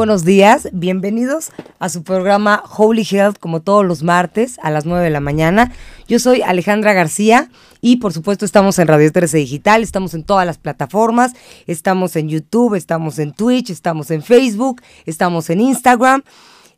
Buenos 0.00 0.24
días, 0.24 0.70
bienvenidos 0.72 1.52
a 1.78 1.90
su 1.90 2.02
programa 2.04 2.62
Holy 2.74 3.02
Health 3.02 3.36
como 3.38 3.60
todos 3.60 3.84
los 3.84 4.02
martes 4.02 4.58
a 4.62 4.70
las 4.70 4.86
9 4.86 5.04
de 5.04 5.10
la 5.10 5.20
mañana. 5.20 5.74
Yo 6.08 6.18
soy 6.18 6.40
Alejandra 6.40 6.94
García 6.94 7.50
y 7.82 7.96
por 7.96 8.14
supuesto 8.14 8.46
estamos 8.46 8.78
en 8.78 8.88
Radio 8.88 9.12
13 9.12 9.36
Digital, 9.36 9.82
estamos 9.82 10.14
en 10.14 10.24
todas 10.24 10.46
las 10.46 10.56
plataformas, 10.56 11.34
estamos 11.66 12.16
en 12.16 12.30
YouTube, 12.30 12.76
estamos 12.76 13.18
en 13.18 13.34
Twitch, 13.34 13.68
estamos 13.68 14.10
en 14.10 14.22
Facebook, 14.22 14.80
estamos 15.04 15.50
en 15.50 15.60
Instagram. 15.60 16.22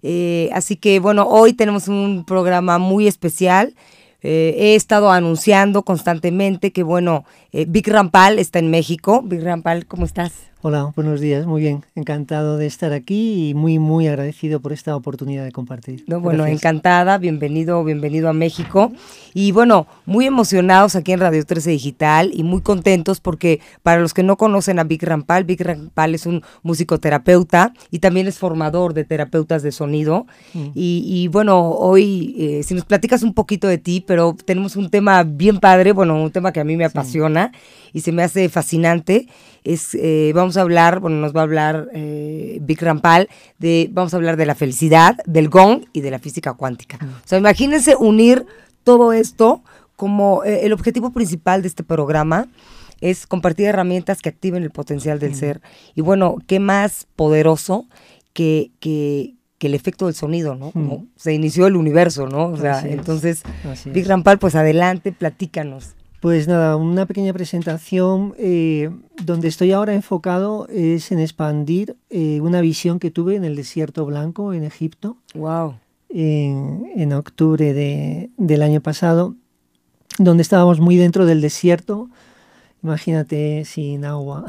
Eh, 0.02 0.50
así 0.52 0.74
que 0.74 0.98
bueno, 0.98 1.24
hoy 1.28 1.52
tenemos 1.52 1.86
un 1.86 2.24
programa 2.26 2.78
muy 2.78 3.06
especial. 3.06 3.76
Eh, 4.22 4.56
he 4.58 4.74
estado 4.74 5.12
anunciando 5.12 5.84
constantemente 5.84 6.72
que, 6.72 6.82
bueno, 6.82 7.24
eh, 7.52 7.66
Big 7.68 7.86
Rampal 7.86 8.40
está 8.40 8.58
en 8.58 8.72
México. 8.72 9.22
Big 9.22 9.44
Rampal, 9.44 9.86
¿cómo 9.86 10.06
estás? 10.06 10.51
Hola, 10.64 10.92
buenos 10.94 11.20
días, 11.20 11.44
muy 11.44 11.60
bien, 11.60 11.84
encantado 11.96 12.56
de 12.56 12.66
estar 12.66 12.92
aquí 12.92 13.48
y 13.48 13.54
muy, 13.54 13.80
muy 13.80 14.06
agradecido 14.06 14.60
por 14.60 14.72
esta 14.72 14.94
oportunidad 14.94 15.42
de 15.42 15.50
compartir. 15.50 16.04
No, 16.06 16.20
bueno, 16.20 16.46
encantada, 16.46 17.18
bienvenido, 17.18 17.82
bienvenido 17.82 18.28
a 18.28 18.32
México. 18.32 18.92
Y 19.34 19.50
bueno, 19.50 19.88
muy 20.06 20.24
emocionados 20.24 20.94
aquí 20.94 21.10
en 21.10 21.18
Radio 21.18 21.44
13 21.44 21.70
Digital 21.70 22.30
y 22.32 22.44
muy 22.44 22.60
contentos 22.60 23.18
porque 23.18 23.58
para 23.82 24.00
los 24.00 24.14
que 24.14 24.22
no 24.22 24.36
conocen 24.36 24.78
a 24.78 24.84
Vic 24.84 25.02
Rampal, 25.02 25.42
Vic 25.42 25.62
Rampal 25.62 26.14
es 26.14 26.26
un 26.26 26.44
musicoterapeuta 26.62 27.74
y 27.90 27.98
también 27.98 28.28
es 28.28 28.38
formador 28.38 28.94
de 28.94 29.02
terapeutas 29.02 29.64
de 29.64 29.72
sonido. 29.72 30.28
Mm. 30.54 30.68
Y, 30.76 31.26
bueno, 31.26 31.70
hoy, 31.70 32.36
eh, 32.38 32.62
si 32.62 32.74
nos 32.74 32.84
platicas 32.84 33.24
un 33.24 33.34
poquito 33.34 33.66
de 33.66 33.78
ti, 33.78 34.04
pero 34.06 34.36
tenemos 34.44 34.76
un 34.76 34.90
tema 34.90 35.24
bien 35.24 35.58
padre, 35.58 35.90
bueno, 35.90 36.22
un 36.22 36.30
tema 36.30 36.52
que 36.52 36.60
a 36.60 36.64
mí 36.64 36.76
me 36.76 36.84
apasiona 36.84 37.50
y 37.92 38.02
se 38.02 38.12
me 38.12 38.22
hace 38.22 38.48
fascinante 38.48 39.26
es, 39.64 39.94
eh, 39.94 40.32
vamos 40.34 40.56
a 40.56 40.62
hablar, 40.62 41.00
bueno, 41.00 41.16
nos 41.16 41.34
va 41.34 41.40
a 41.40 41.44
hablar 41.44 41.88
eh, 41.92 42.58
Vic 42.62 42.82
Rampal, 42.82 43.28
de, 43.58 43.88
vamos 43.92 44.12
a 44.12 44.16
hablar 44.16 44.36
de 44.36 44.46
la 44.46 44.54
felicidad, 44.54 45.16
del 45.26 45.48
gong 45.48 45.84
y 45.92 46.00
de 46.00 46.10
la 46.10 46.18
física 46.18 46.54
cuántica. 46.54 46.98
O 47.02 47.28
sea, 47.28 47.38
imagínense 47.38 47.96
unir 47.96 48.46
todo 48.84 49.12
esto 49.12 49.62
como 49.96 50.42
eh, 50.44 50.66
el 50.66 50.72
objetivo 50.72 51.12
principal 51.12 51.62
de 51.62 51.68
este 51.68 51.84
programa 51.84 52.48
es 53.00 53.26
compartir 53.26 53.66
herramientas 53.66 54.20
que 54.22 54.28
activen 54.28 54.62
el 54.62 54.70
potencial 54.70 55.18
del 55.18 55.34
ser. 55.34 55.60
Y 55.94 56.02
bueno, 56.02 56.38
qué 56.46 56.60
más 56.60 57.06
poderoso 57.16 57.86
que, 58.32 58.70
que, 58.80 59.34
el 59.60 59.74
efecto 59.74 60.06
del 60.06 60.16
sonido, 60.16 60.56
¿no? 60.56 60.72
Se 61.14 61.32
inició 61.32 61.68
el 61.68 61.76
universo, 61.76 62.26
¿no? 62.26 62.46
O 62.46 62.56
sea, 62.56 62.80
entonces, 62.84 63.42
Vic 63.86 64.08
Rampal, 64.08 64.40
pues 64.40 64.56
adelante, 64.56 65.12
platícanos. 65.12 65.94
Pues 66.22 66.46
nada, 66.46 66.76
una 66.76 67.04
pequeña 67.06 67.32
presentación. 67.32 68.36
Eh, 68.38 68.90
donde 69.24 69.48
estoy 69.48 69.72
ahora 69.72 69.92
enfocado 69.92 70.68
es 70.68 71.10
en 71.10 71.18
expandir 71.18 71.96
eh, 72.10 72.40
una 72.40 72.60
visión 72.60 73.00
que 73.00 73.10
tuve 73.10 73.34
en 73.34 73.44
el 73.44 73.56
desierto 73.56 74.06
blanco 74.06 74.52
en 74.52 74.62
Egipto. 74.62 75.16
Wow. 75.34 75.74
En, 76.10 77.12
octubre 77.12 78.30
del 78.36 78.62
año 78.62 78.80
pasado, 78.80 79.34
donde 80.16 80.42
estábamos 80.42 80.78
muy 80.78 80.96
dentro 80.96 81.26
del 81.26 81.40
desierto. 81.40 82.08
Imagínate 82.84 83.64
sin 83.64 84.04
agua, 84.04 84.44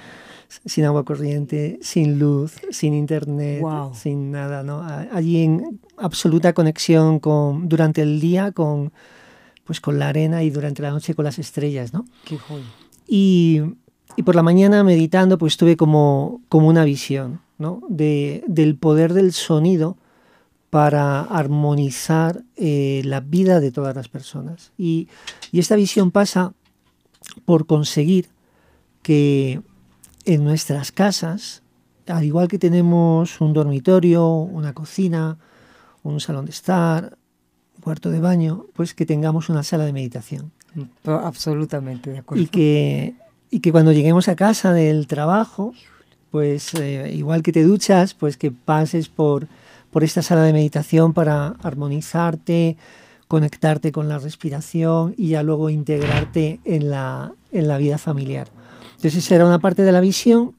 sin 0.66 0.84
agua 0.84 1.04
corriente, 1.04 1.78
sin 1.80 2.18
luz, 2.18 2.56
sin 2.72 2.92
internet, 2.92 3.62
sin 3.94 4.32
nada, 4.32 4.64
¿no? 4.64 4.82
Allí 5.12 5.44
en 5.44 5.78
absoluta 5.96 6.54
conexión 6.54 7.20
con, 7.20 7.68
durante 7.68 8.02
el 8.02 8.18
día 8.18 8.50
con 8.50 8.90
pues 9.68 9.82
con 9.82 9.98
la 9.98 10.08
arena 10.08 10.42
y 10.42 10.48
durante 10.48 10.80
la 10.80 10.90
noche 10.90 11.14
con 11.14 11.26
las 11.26 11.38
estrellas, 11.38 11.92
¿no? 11.92 12.06
Qué 12.24 12.38
joya. 12.38 12.64
Y, 13.06 13.60
y, 14.16 14.22
por 14.22 14.34
la 14.34 14.42
mañana 14.42 14.82
meditando, 14.82 15.36
pues 15.36 15.58
tuve 15.58 15.76
como, 15.76 16.40
como 16.48 16.68
una 16.68 16.84
visión, 16.84 17.42
¿no? 17.58 17.82
De, 17.90 18.42
del 18.46 18.78
poder 18.78 19.12
del 19.12 19.34
sonido 19.34 19.98
para 20.70 21.20
armonizar 21.20 22.44
eh, 22.56 23.02
la 23.04 23.20
vida 23.20 23.60
de 23.60 23.70
todas 23.70 23.94
las 23.94 24.08
personas. 24.08 24.72
Y, 24.78 25.08
y 25.52 25.58
esta 25.58 25.76
visión 25.76 26.12
pasa 26.12 26.54
por 27.44 27.66
conseguir 27.66 28.30
que 29.02 29.60
en 30.24 30.44
nuestras 30.44 30.92
casas, 30.92 31.62
al 32.06 32.24
igual 32.24 32.48
que 32.48 32.58
tenemos 32.58 33.38
un 33.42 33.52
dormitorio, 33.52 34.28
una 34.28 34.72
cocina, 34.72 35.36
un 36.02 36.20
salón 36.20 36.46
de 36.46 36.52
estar, 36.52 37.18
cuarto 37.80 38.10
de 38.10 38.20
baño, 38.20 38.66
pues 38.74 38.94
que 38.94 39.06
tengamos 39.06 39.48
una 39.48 39.62
sala 39.62 39.84
de 39.84 39.92
meditación. 39.92 40.52
Absolutamente 41.04 42.10
de 42.10 42.18
acuerdo. 42.18 42.42
Y 42.42 42.46
que, 42.46 43.14
y 43.50 43.60
que 43.60 43.72
cuando 43.72 43.92
lleguemos 43.92 44.28
a 44.28 44.36
casa 44.36 44.72
del 44.72 45.06
trabajo, 45.06 45.72
pues 46.30 46.74
eh, 46.74 47.12
igual 47.14 47.42
que 47.42 47.52
te 47.52 47.62
duchas, 47.62 48.14
pues 48.14 48.36
que 48.36 48.50
pases 48.50 49.08
por, 49.08 49.48
por 49.90 50.04
esta 50.04 50.22
sala 50.22 50.42
de 50.42 50.52
meditación 50.52 51.14
para 51.14 51.48
armonizarte, 51.62 52.76
conectarte 53.26 53.92
con 53.92 54.08
la 54.08 54.18
respiración 54.18 55.14
y 55.16 55.28
ya 55.30 55.42
luego 55.42 55.70
integrarte 55.70 56.60
en 56.64 56.90
la, 56.90 57.32
en 57.52 57.68
la 57.68 57.78
vida 57.78 57.98
familiar. 57.98 58.48
Entonces 58.96 59.16
esa 59.16 59.36
era 59.36 59.46
una 59.46 59.58
parte 59.58 59.82
de 59.82 59.92
la 59.92 60.00
visión 60.00 60.54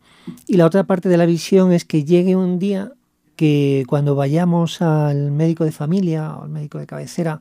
y 0.48 0.58
la 0.58 0.66
otra 0.66 0.84
parte 0.84 1.10
de 1.10 1.18
la 1.18 1.26
visión 1.26 1.72
es 1.74 1.86
que 1.86 2.04
llegue 2.04 2.36
un 2.36 2.60
día 2.60 2.94
que 3.40 3.86
cuando 3.88 4.16
vayamos 4.16 4.82
al 4.82 5.32
médico 5.32 5.64
de 5.64 5.72
familia 5.72 6.36
o 6.36 6.44
al 6.44 6.50
médico 6.50 6.78
de 6.78 6.86
cabecera 6.86 7.40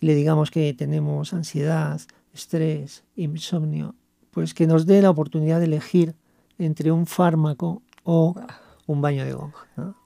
le 0.00 0.14
digamos 0.14 0.50
que 0.50 0.72
tenemos 0.72 1.34
ansiedad, 1.34 2.00
estrés, 2.32 3.04
insomnio, 3.14 3.94
pues 4.30 4.54
que 4.54 4.66
nos 4.66 4.86
dé 4.86 5.02
la 5.02 5.10
oportunidad 5.10 5.58
de 5.58 5.66
elegir 5.66 6.14
entre 6.58 6.92
un 6.92 7.04
fármaco 7.04 7.82
o 8.04 8.36
un 8.86 9.02
baño 9.02 9.26
de 9.26 9.34
gong, 9.34 9.52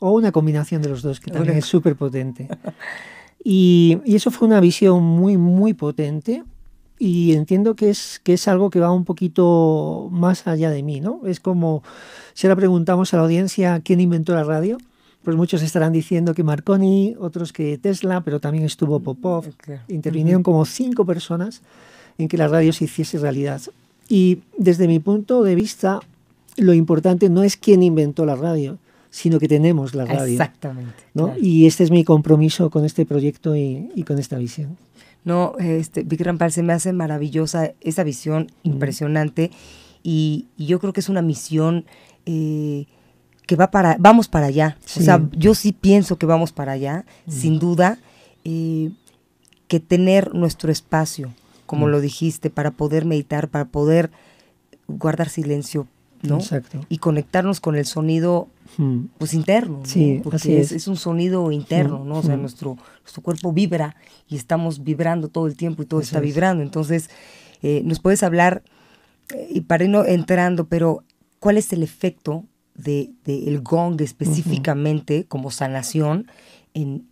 o 0.01 0.11
una 0.11 0.33
combinación 0.33 0.83
de 0.83 0.89
los 0.89 1.03
dos, 1.03 1.21
que 1.21 1.31
también 1.31 1.59
es 1.59 1.67
súper 1.67 1.95
potente. 1.95 2.49
Y, 3.45 3.99
y, 4.05 4.15
eso 4.15 4.31
fue 4.31 4.47
una 4.47 4.61
visión 4.61 5.03
muy, 5.03 5.37
muy 5.37 5.75
potente 5.75 6.45
y 6.97 7.33
entiendo 7.33 7.75
que 7.75 7.91
es, 7.91 8.21
que 8.23 8.35
es 8.35 8.47
algo 8.47 8.71
que 8.71 8.79
va 8.79 8.93
un 8.93 9.05
poquito 9.05 10.09
más 10.13 10.47
allá 10.47 10.71
de 10.71 10.85
mí, 10.85 11.01
¿no? 11.01 11.23
Es 11.27 11.41
como 11.41 11.83
si 12.35 12.47
ahora 12.47 12.55
preguntamos 12.55 13.13
a 13.13 13.17
la 13.17 13.25
audiencia 13.25 13.81
quién 13.81 14.01
inventó 14.01 14.33
la 14.33 14.45
radio, 14.45 14.79
pues 15.23 15.37
muchos 15.37 15.63
estarán 15.63 15.93
diciendo 15.93 16.35
que 16.35 16.43
Marconi, 16.43 17.15
otros 17.19 17.53
que 17.53 17.79
Tesla, 17.79 18.23
pero 18.23 18.41
también 18.41 18.65
estuvo 18.65 19.01
Popov. 19.01 19.47
Intervinieron 19.89 20.43
como 20.43 20.65
cinco 20.65 21.05
personas 21.07 21.63
en 22.19 22.29
que 22.29 22.37
la 22.37 22.49
radio 22.49 22.73
se 22.73 22.85
hiciese 22.85 23.19
realidad. 23.19 23.61
Y 24.09 24.41
desde 24.59 24.89
mi 24.89 24.99
punto 24.99 25.43
de 25.43 25.55
vista, 25.55 26.01
lo 26.57 26.75
importante 26.75 27.29
no 27.29 27.45
es 27.45 27.57
quién 27.57 27.83
inventó 27.83 28.27
la 28.27 28.37
radio, 28.37 28.79
sino 29.11 29.39
que 29.39 29.47
tenemos 29.47 29.95
la 29.95 30.07
radio. 30.07 30.33
Exactamente. 30.33 31.05
¿no? 31.15 31.35
Y 31.39 31.67
este 31.67 31.85
es 31.85 31.91
mi 31.91 32.05
compromiso 32.05 32.71
con 32.71 32.85
este 32.85 33.07
proyecto 33.07 33.55
y, 33.55 34.05
con 34.07 34.19
esta 34.19 34.39
visión. 34.39 34.77
No, 35.25 35.55
este, 35.59 36.03
Vic 36.03 36.21
Rampal, 36.23 36.51
se 36.51 36.65
me 36.65 36.73
hace 36.73 36.93
maravillosa 36.93 37.73
esa 37.81 38.03
visión, 38.03 38.49
impresionante, 38.65 39.53
y, 40.03 40.47
yo 40.59 40.81
creo 40.81 40.93
que 40.93 41.01
es 41.01 41.09
una 41.09 41.23
misión 41.23 41.85
eh, 42.27 42.87
que 43.47 43.57
va 43.57 43.71
para, 43.71 43.97
vamos 43.99 44.29
para 44.29 44.47
allá. 44.47 44.77
O 44.97 45.01
sea, 45.01 45.29
yo 45.33 45.55
sí 45.55 45.73
pienso 45.73 46.17
que 46.17 46.27
vamos 46.27 46.53
para 46.53 46.73
allá, 46.73 47.05
mm. 47.27 47.31
sin 47.31 47.59
duda, 47.59 47.99
eh, 48.45 48.91
que 49.69 49.81
tener 49.81 50.35
nuestro 50.35 50.71
espacio, 50.71 51.33
como 51.67 51.87
mm. 51.87 51.91
lo 51.91 52.01
dijiste, 52.01 52.51
para 52.51 52.73
poder 52.73 53.05
meditar, 53.05 53.49
para 53.49 53.67
poder 53.67 54.11
guardar 54.87 55.29
silencio, 55.29 55.87
¿no? 56.23 56.37
Exacto. 56.37 56.81
Y 56.89 56.99
conectarnos 56.99 57.61
con 57.61 57.75
el 57.75 57.87
sonido, 57.87 58.49
mm. 58.77 59.05
pues 59.19 59.35
interno, 59.35 59.81
sí, 59.85 60.21
porque 60.23 60.61
es. 60.61 60.87
un 60.87 60.97
sonido 60.97 61.51
interno, 61.51 62.05
¿no? 62.05 62.19
O 62.19 62.23
sea, 62.23 62.37
nuestro, 62.37 62.77
nuestro 63.03 63.23
cuerpo 63.23 63.53
vibra 63.53 63.97
y 64.29 64.37
estamos 64.37 64.85
vibrando 64.85 65.29
todo 65.29 65.47
el 65.47 65.57
tiempo 65.57 65.83
y 65.83 65.87
todo 65.87 66.01
está 66.01 66.21
vibrando. 66.21 66.63
Entonces, 66.63 67.11
eh, 67.63 67.83
nos 67.85 67.99
puedes 67.99 68.23
hablar, 68.23 68.63
eh, 69.35 69.49
y 69.51 69.61
para 69.63 69.85
ir 69.85 69.91
no 69.91 70.05
entrando, 70.05 70.67
pero 70.67 71.03
¿cuál 71.41 71.57
es 71.57 71.73
el 71.73 71.83
efecto 71.83 72.45
de, 72.75 73.11
el 73.27 73.61
gong 73.61 74.01
específicamente 74.01 75.25
como 75.29 75.51
sanación 75.51 76.27
en, 76.75 77.07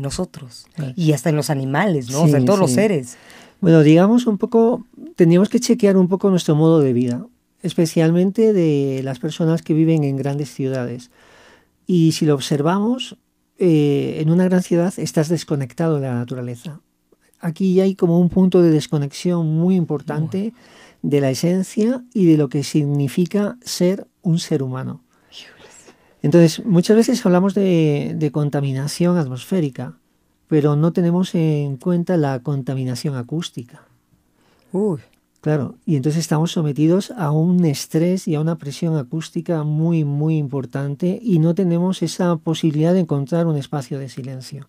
nosotros 0.00 0.66
y 0.94 1.12
hasta 1.12 1.30
en 1.30 1.36
los 1.36 1.50
animales, 1.50 2.10
¿no? 2.10 2.22
o 2.22 2.28
sea, 2.28 2.38
en 2.38 2.44
todos 2.44 2.58
los 2.58 2.72
seres. 2.72 3.16
Bueno, 3.60 3.82
digamos 3.82 4.26
un 4.26 4.38
poco, 4.38 4.84
teníamos 5.16 5.48
que 5.48 5.60
chequear 5.60 5.96
un 5.96 6.08
poco 6.08 6.30
nuestro 6.30 6.54
modo 6.54 6.80
de 6.80 6.92
vida, 6.92 7.26
especialmente 7.62 8.52
de 8.52 9.00
las 9.02 9.18
personas 9.18 9.62
que 9.62 9.74
viven 9.74 10.04
en 10.04 10.16
grandes 10.16 10.52
ciudades. 10.52 11.10
Y 11.86 12.12
si 12.12 12.26
lo 12.26 12.34
observamos, 12.34 13.16
eh, 13.58 14.18
en 14.20 14.30
una 14.30 14.44
gran 14.44 14.62
ciudad 14.62 14.92
estás 14.96 15.28
desconectado 15.28 15.96
de 15.96 16.08
la 16.08 16.14
naturaleza. 16.14 16.80
Aquí 17.40 17.80
hay 17.80 17.94
como 17.94 18.20
un 18.20 18.28
punto 18.28 18.62
de 18.62 18.70
desconexión 18.70 19.46
muy 19.46 19.76
importante 19.76 20.52
de 21.04 21.20
la 21.20 21.30
esencia 21.30 22.02
y 22.14 22.24
de 22.24 22.38
lo 22.38 22.48
que 22.48 22.64
significa 22.64 23.58
ser 23.60 24.06
un 24.22 24.38
ser 24.38 24.62
humano. 24.62 25.02
Entonces, 26.22 26.64
muchas 26.64 26.96
veces 26.96 27.24
hablamos 27.26 27.54
de, 27.54 28.30
contaminación 28.32 29.18
atmosférica, 29.18 29.98
pero 30.48 30.76
no 30.76 30.94
tenemos 30.94 31.34
en 31.34 31.76
cuenta 31.76 32.16
la 32.16 32.42
contaminación 32.42 33.16
acústica. 33.16 33.82
Claro, 35.42 35.76
y 35.84 35.96
entonces 35.96 36.20
estamos 36.20 36.52
sometidos 36.52 37.10
a 37.10 37.30
un 37.32 37.66
estrés 37.66 38.26
y 38.26 38.34
a 38.34 38.40
una 38.40 38.56
presión 38.56 38.96
acústica 38.96 39.62
muy, 39.62 40.04
muy 40.04 40.38
importante 40.38 41.20
y 41.22 41.38
no 41.38 41.54
tenemos 41.54 42.02
esa 42.02 42.34
posibilidad 42.36 42.94
de 42.94 43.00
encontrar 43.00 43.46
un 43.46 43.58
espacio 43.58 43.98
de 43.98 44.08
silencio. 44.08 44.68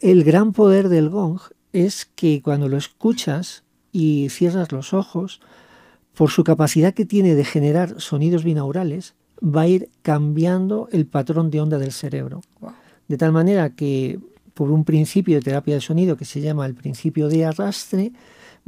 El 0.00 0.24
gran 0.24 0.52
poder 0.52 0.88
del 0.88 1.08
gong 1.08 1.38
es 1.72 2.04
que 2.16 2.42
cuando 2.42 2.68
lo 2.68 2.76
escuchas 2.76 3.62
y 3.96 4.28
cierras 4.28 4.72
los 4.72 4.92
ojos, 4.92 5.40
por 6.14 6.30
su 6.30 6.44
capacidad 6.44 6.92
que 6.92 7.06
tiene 7.06 7.34
de 7.34 7.46
generar 7.46 7.98
sonidos 7.98 8.44
binaurales, 8.44 9.14
va 9.42 9.62
a 9.62 9.68
ir 9.68 9.88
cambiando 10.02 10.90
el 10.92 11.06
patrón 11.06 11.50
de 11.50 11.62
onda 11.62 11.78
del 11.78 11.92
cerebro. 11.92 12.42
De 13.08 13.16
tal 13.16 13.32
manera 13.32 13.70
que 13.70 14.20
por 14.52 14.70
un 14.70 14.84
principio 14.84 15.36
de 15.36 15.40
terapia 15.40 15.76
de 15.76 15.80
sonido 15.80 16.18
que 16.18 16.26
se 16.26 16.42
llama 16.42 16.66
el 16.66 16.74
principio 16.74 17.28
de 17.28 17.46
arrastre, 17.46 18.12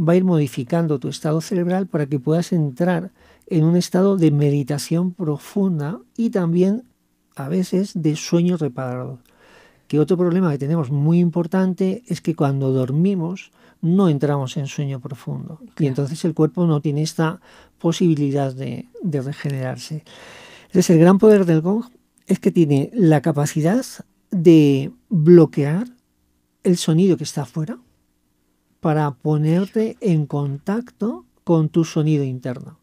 va 0.00 0.14
a 0.14 0.16
ir 0.16 0.25
modificando 0.25 0.98
tu 0.98 1.08
estado 1.08 1.42
cerebral 1.42 1.86
para 1.86 2.06
que 2.06 2.19
puedas 2.19 2.52
entrar 2.52 3.10
en 3.48 3.64
un 3.64 3.76
estado 3.76 4.16
de 4.16 4.31
meditación 4.31 5.12
profunda 5.12 6.00
y 6.16 6.31
también 6.31 6.84
a 7.36 7.50
veces 7.50 7.92
de 7.94 8.16
sueño 8.16 8.56
reparador. 8.56 9.19
Que 9.88 9.99
otro 9.99 10.17
problema 10.17 10.50
que 10.50 10.58
tenemos 10.58 10.90
muy 10.90 11.19
importante 11.19 12.02
es 12.06 12.20
que 12.20 12.37
cuando 12.37 12.73
dormimos 12.73 13.50
no 13.81 14.08
entramos 14.08 14.56
en 14.56 14.67
sueño 14.67 15.00
profundo 15.00 15.61
y 15.79 15.87
entonces 15.87 16.25
el 16.25 16.35
cuerpo 16.35 16.67
no 16.67 16.81
tiene 16.81 17.02
esta 17.02 17.40
posibilidad 17.79 18.52
de, 18.52 18.87
de 19.02 19.23
regenerarse. 19.23 20.05
Entonces 20.67 20.90
el 20.90 20.99
gran 20.99 21.19
poder 21.19 21.46
del 21.46 21.62
gong 21.62 21.85
es 22.26 22.38
que 22.38 22.50
tiene 22.50 22.90
la 22.93 23.23
capacidad 23.23 23.85
de 24.31 24.93
bloquear 25.08 25.88
el 26.64 26.76
sonido 26.76 27.17
que 27.17 27.25
está 27.25 27.43
afuera 27.43 27.79
para 28.81 29.11
ponerte 29.12 29.96
en 30.00 30.26
contacto 30.26 31.25
con 31.44 31.69
tu 31.70 31.84
sonido 31.84 32.25
interno. 32.25 32.79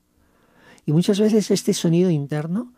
Y 0.86 0.92
muchas 0.92 1.20
veces 1.20 1.52
este 1.52 1.74
sonido 1.74 2.10
interno 2.10 2.74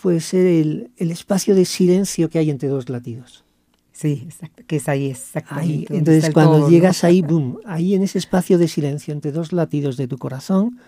puede 0.00 0.20
ser 0.20 0.46
el, 0.46 0.90
espacio 0.96 1.54
de 1.54 1.64
silencio 1.64 2.28
que 2.28 2.38
hay 2.38 2.50
entre 2.50 2.68
dos 2.68 2.88
latidos. 2.88 3.44
Sí, 3.92 4.22
exacto, 4.24 4.62
que 4.66 4.76
es 4.76 4.88
ahí 4.88 5.10
exactamente. 5.10 5.96
entonces 5.96 6.32
cuando 6.32 6.68
llegas 6.68 7.04
ahí, 7.04 7.20
boom, 7.20 7.58
ahí 7.66 7.94
en 7.94 8.02
ese 8.02 8.18
espacio 8.18 8.58
de 8.58 8.66
silencio 8.66 9.12
entre 9.12 9.32
dos 9.32 9.52
latidos 9.52 9.96
de 9.96 10.08
tu 10.08 10.16
corazón, 10.18 10.78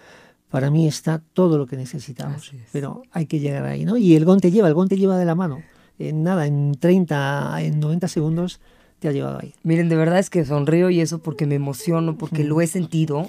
para 0.50 0.70
mí 0.70 0.88
está 0.88 1.22
todo 1.32 1.58
lo 1.58 1.66
que 1.66 1.76
necesitamos. 1.76 2.52
Pero 2.72 3.02
hay 3.10 3.26
que 3.26 3.40
llegar 3.40 3.64
ahí, 3.64 3.84
¿no? 3.84 3.96
Y 3.96 4.14
el 4.14 4.24
GON 4.24 4.40
te 4.40 4.50
lleva, 4.50 4.68
el 4.68 4.74
GON 4.74 4.88
te 4.88 4.96
lleva 4.96 5.18
de 5.18 5.24
la 5.24 5.34
mano. 5.34 5.62
En 5.98 6.22
nada, 6.22 6.46
en 6.46 6.74
30, 6.78 7.62
en 7.62 7.78
90 7.78 8.08
segundos 8.08 8.60
ha 9.08 9.12
llevado 9.12 9.38
ahí? 9.40 9.54
Miren, 9.62 9.88
de 9.88 9.96
verdad 9.96 10.18
es 10.18 10.30
que 10.30 10.44
sonrío 10.44 10.90
y 10.90 11.00
eso 11.00 11.18
porque 11.18 11.46
me 11.46 11.54
emociono, 11.54 12.16
porque 12.16 12.44
lo 12.44 12.60
he 12.60 12.66
sentido, 12.66 13.28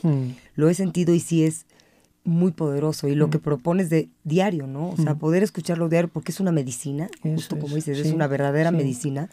lo 0.55 0.69
he 0.69 0.73
sentido 0.73 1.13
y 1.13 1.19
sí 1.19 1.43
es 1.43 1.65
muy 2.23 2.51
poderoso. 2.51 3.07
Y 3.07 3.15
lo 3.15 3.29
que 3.29 3.39
propones 3.39 3.89
de 3.89 4.09
diario, 4.23 4.67
¿no? 4.67 4.89
O 4.89 4.97
sea, 4.97 5.15
poder 5.15 5.43
escucharlo 5.43 5.89
diario 5.89 6.09
porque 6.11 6.31
es 6.31 6.39
una 6.39 6.51
medicina, 6.51 7.09
justo 7.21 7.59
como 7.59 7.75
dices, 7.75 7.99
es 7.99 8.11
una 8.11 8.27
verdadera 8.27 8.71
medicina. 8.71 9.29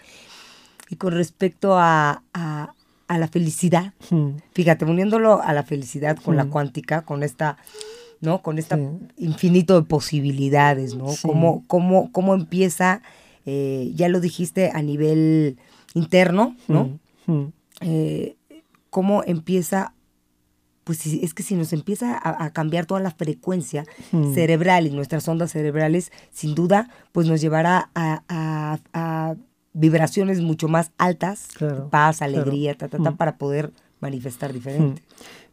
Y 0.88 0.96
con 0.96 1.12
respecto 1.12 1.78
a, 1.78 2.22
a, 2.32 2.74
la 3.08 3.28
felicidad, 3.28 3.92
fíjate, 4.54 4.84
uniéndolo 4.86 5.42
a 5.42 5.52
la 5.52 5.62
felicidad 5.64 6.16
con 6.16 6.36
la 6.36 6.46
cuántica, 6.46 7.02
con 7.02 7.22
esta... 7.22 7.58
¿no? 8.22 8.40
Con 8.40 8.58
este 8.58 8.76
infinito 9.16 9.74
de 9.74 9.86
posibilidades, 9.86 10.94
¿no? 10.94 11.06
Cómo, 11.22 11.64
cómo, 11.66 12.12
cómo 12.12 12.34
empieza, 12.34 13.02
eh, 13.44 13.90
ya 13.96 14.08
lo 14.08 14.20
dijiste 14.20 14.70
a 14.72 14.80
nivel 14.80 15.58
interno, 15.94 16.56
¿no? 16.68 17.00
Eh, 17.80 18.36
cómo 18.90 19.24
empieza, 19.24 19.94
pues 20.84 21.04
es 21.06 21.34
que 21.34 21.42
si 21.42 21.56
nos 21.56 21.72
empieza 21.72 22.20
a, 22.22 22.50
cambiar 22.52 22.86
toda 22.86 23.00
la 23.00 23.10
frecuencia 23.10 23.84
mm. 24.12 24.34
cerebral 24.34 24.86
y 24.86 24.90
nuestras 24.90 25.26
ondas 25.26 25.50
cerebrales, 25.50 26.12
sin 26.30 26.54
duda, 26.54 26.90
pues 27.10 27.26
nos 27.26 27.40
llevará 27.40 27.90
a, 27.94 29.34
vibraciones 29.72 30.40
mucho 30.40 30.68
más 30.68 30.92
altas, 30.98 31.48
paz, 31.90 32.22
alegría, 32.22 32.76
para 33.16 33.36
poder 33.36 33.72
manifestar 34.00 34.52
diferente. 34.52 35.02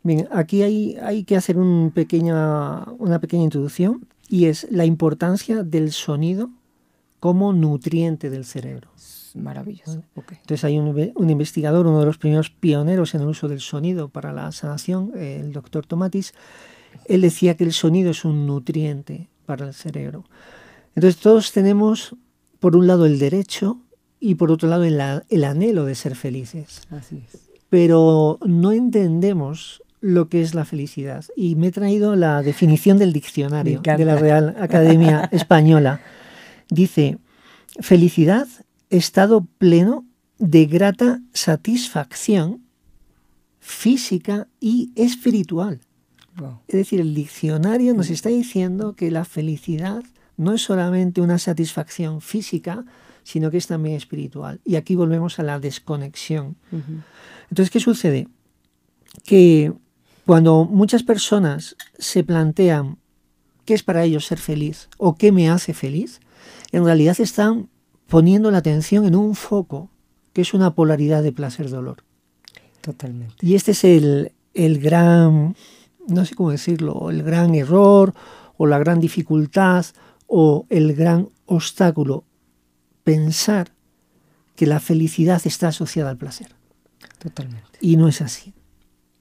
Bien, 0.04 0.27
aquí 0.31 0.63
hay, 0.63 0.98
hay 1.01 1.24
que 1.24 1.36
hacer 1.36 1.57
un 1.57 1.92
pequeña, 1.94 2.83
una 2.94 3.19
pequeña 3.19 3.44
introducción 3.44 4.07
y 4.27 4.45
es 4.45 4.68
la 4.71 4.86
importancia 4.86 5.63
del 5.63 5.92
sonido 5.92 6.50
como 7.19 7.54
nutriente 7.54 8.30
del 8.30 8.45
cerebro. 8.45 8.89
Maravilloso. 9.36 10.04
Entonces 10.16 10.63
hay 10.63 10.80
un, 10.80 11.30
investigador, 11.30 11.86
uno 11.86 12.00
de 12.00 12.06
los 12.06 12.18
primeros 12.18 12.50
pioneros 12.50 13.13
en 13.13 13.21
el 13.21 13.27
uso 13.27 13.48
del 13.48 13.60
sonido 13.60 14.10
para 14.10 14.33
la 14.33 14.51
sanación, 14.51 15.12
el 15.16 15.54
doctor 15.54 15.86
Tomatis, 15.86 16.33
él 17.06 17.21
decía 17.21 17.56
que 17.56 17.63
el 17.63 17.74
sonido 17.74 18.12
es 18.12 18.25
un 18.25 18.48
nutriente 18.48 19.30
para 19.45 19.68
el 19.68 19.74
cerebro. 19.74 20.25
Entonces 20.95 21.21
todos 21.21 21.51
tenemos, 21.51 22.16
por 22.60 22.75
un 22.75 22.88
lado, 22.88 23.06
el 23.06 23.19
derecho 23.19 23.80
y 24.19 24.36
por 24.36 24.51
otro 24.51 24.69
lado, 24.69 24.83
el, 24.83 25.01
el 25.30 25.44
anhelo 25.44 25.86
de 25.86 25.95
ser 25.95 26.16
felices. 26.16 26.81
Así 26.89 27.24
es. 27.25 27.50
Pero 27.69 28.39
no 28.45 28.71
entendemos 28.71 29.81
lo 30.01 30.30
que 30.30 30.42
es 30.42 30.56
la 30.56 30.66
felicidad. 30.66 31.25
Y 31.36 31.56
me 31.56 31.68
he 31.68 31.71
traído 31.71 32.16
la 32.16 32.42
definición 32.42 32.98
del 32.98 33.13
diccionario 33.13 33.81
de 33.81 34.06
la 34.06 34.16
Real 34.16 34.56
Academia 34.60 35.30
Española. 35.31 36.01
Dice, 36.69 37.18
felicidad 37.80 38.48
estado 38.89 39.45
pleno 39.57 40.06
de 40.38 40.66
grata 40.66 41.21
satisfacción 41.33 42.63
física 43.60 44.48
y 44.60 44.92
espiritual. 44.95 45.81
Es 46.68 46.75
decir, 46.75 47.01
el 47.01 47.13
diccionario 47.13 47.94
nos 47.94 48.10
está 48.10 48.30
diciendo 48.30 48.95
que 48.95 49.12
la 49.12 49.25
felicidad 49.25 50.04
no 50.38 50.54
es 50.54 50.62
solamente 50.62 51.19
una 51.19 51.38
satisfacción 51.38 52.21
física, 52.21 52.86
sino 53.24 53.51
que 53.51 53.57
es 53.57 53.68
también 53.68 53.95
espiritual. 53.95 54.60
Y 54.66 54.75
aquí 54.75 54.95
volvemos 54.95 55.39
a 55.39 55.44
la 55.44 55.60
desconexión. 55.60 56.56
Entonces, 57.50 57.69
¿qué 57.69 57.80
sucede? 57.80 58.27
Que 59.25 59.74
cuando 60.25 60.66
muchas 60.66 61.04
personas 61.04 61.75
se 61.98 62.24
plantean 62.24 62.98
qué 63.66 63.74
es 63.74 63.83
para 63.83 64.04
ellos 64.04 64.25
ser 64.25 64.39
feliz 64.39 64.89
o 64.98 65.16
qué 65.16 65.31
me 65.31 65.50
hace 65.50 65.74
feliz, 65.74 66.19
en 66.71 66.86
realidad 66.86 67.19
están 67.19 67.69
poniendo 68.07 68.51
la 68.51 68.60
atención 68.60 69.06
en 69.06 69.16
un 69.16 69.36
foco 69.36 69.89
que 70.33 70.42
es 70.42 70.54
una 70.54 70.75
polaridad 70.75 71.24
de 71.24 71.31
placer-dolor. 71.31 72.04
Totalmente. 72.81 73.36
Y 73.42 73.56
este 73.56 73.71
es 73.71 73.83
el, 73.83 74.31
el 74.54 74.80
gran, 74.80 75.56
no 76.07 76.26
sé 76.26 76.35
cómo 76.35 76.52
decirlo, 76.52 77.09
el 77.09 77.23
gran 77.23 77.56
error 77.56 78.14
o 78.57 78.68
la 78.68 78.80
gran 78.80 78.99
dificultad 78.99 79.85
o 80.28 80.66
el 80.69 80.94
gran 80.94 81.30
obstáculo, 81.45 82.23
pensar 83.09 83.71
que 84.56 84.68
la 84.68 84.80
felicidad 84.80 85.42
está 85.45 85.69
asociada 85.69 86.11
al 86.11 86.18
placer. 86.18 86.49
Totalmente. 87.18 87.80
Y 87.81 87.97
no 87.97 88.07
es 88.07 88.21
así. 88.21 88.54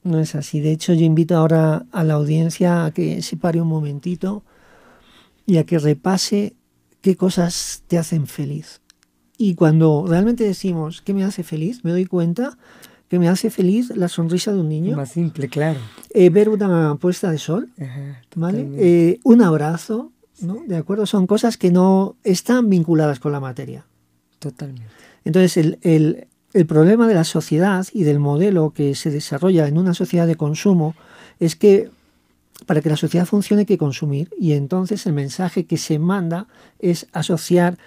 No 0.03 0.19
es 0.21 0.35
así. 0.35 0.61
De 0.61 0.73
hecho, 0.73 0.93
yo 0.93 1.07
invito 1.07 1.37
ahora 1.37 1.87
a 1.91 2.05
la 2.05 2.15
audiencia 2.15 2.85
a 2.85 2.91
que 2.91 3.23
se 3.23 3.39
pare 3.39 3.63
un 3.63 3.69
momentito 3.69 4.43
y 5.47 5.57
a 5.57 5.65
que 5.65 5.79
repase 5.79 6.55
qué 7.01 7.17
cosas 7.17 7.83
te 7.87 7.97
hacen 7.97 8.27
feliz. 8.27 8.83
Y 9.39 9.55
cuando 9.55 10.05
realmente 10.07 10.45
decimos 10.45 11.01
qué 11.01 11.15
me 11.15 11.25
hace 11.25 11.43
feliz, 11.43 11.83
me 11.83 11.93
doy 11.93 12.05
cuenta 12.05 12.59
que 13.09 13.19
me 13.19 13.29
hace 13.29 13.49
feliz 13.49 13.91
la 13.97 14.09
sonrisa 14.09 14.53
de 14.53 14.61
un 14.61 14.69
niño. 14.69 14.97
Más 14.97 15.13
simple, 15.13 15.49
claro. 15.49 15.81
Eh, 16.11 16.29
ver 16.29 16.51
una 16.51 16.97
puesta 16.97 17.31
de 17.31 17.39
sol, 17.39 17.71
¿vale? 18.37 18.69
Eh, 18.77 19.21
un 19.25 19.41
abrazo, 19.41 20.13
¿no? 20.41 20.63
¿De 20.67 20.77
acuerdo? 20.77 21.07
Son 21.07 21.27
cosas 21.27 21.57
que 21.57 21.71
no 21.71 22.17
están 22.25 22.69
vinculadas 22.69 23.21
con 23.21 23.33
la 23.33 23.41
materia. 23.41 23.85
Totalmente. 24.39 24.87
Entonces, 25.25 25.57
el, 25.57 25.79
el, 25.83 26.29
el 26.53 26.67
problema 26.67 27.07
de 27.07 27.15
la 27.15 27.25
sociedad 27.25 27.87
y 27.93 28.05
del 28.05 28.19
modelo 28.19 28.71
que 28.71 28.95
se 28.95 29.11
desarrolla 29.11 29.67
en 29.69 29.79
una 29.79 29.95
sociedad 29.95 30.27
de 30.27 30.37
consumo 30.37 30.95
es 31.41 31.57
que 31.57 31.91
para 32.67 32.81
que 32.81 32.89
la 32.89 32.97
sociedad 32.97 33.27
funcione 33.27 33.61
hay 33.61 33.67
que 33.67 33.79
consumir 33.79 34.31
y 34.39 34.53
entonces 34.53 35.07
el 35.07 35.13
mensaje 35.13 35.67
que 35.67 35.77
se 35.77 35.99
manda 35.99 36.49
es 36.79 37.07
asociar 37.13 37.79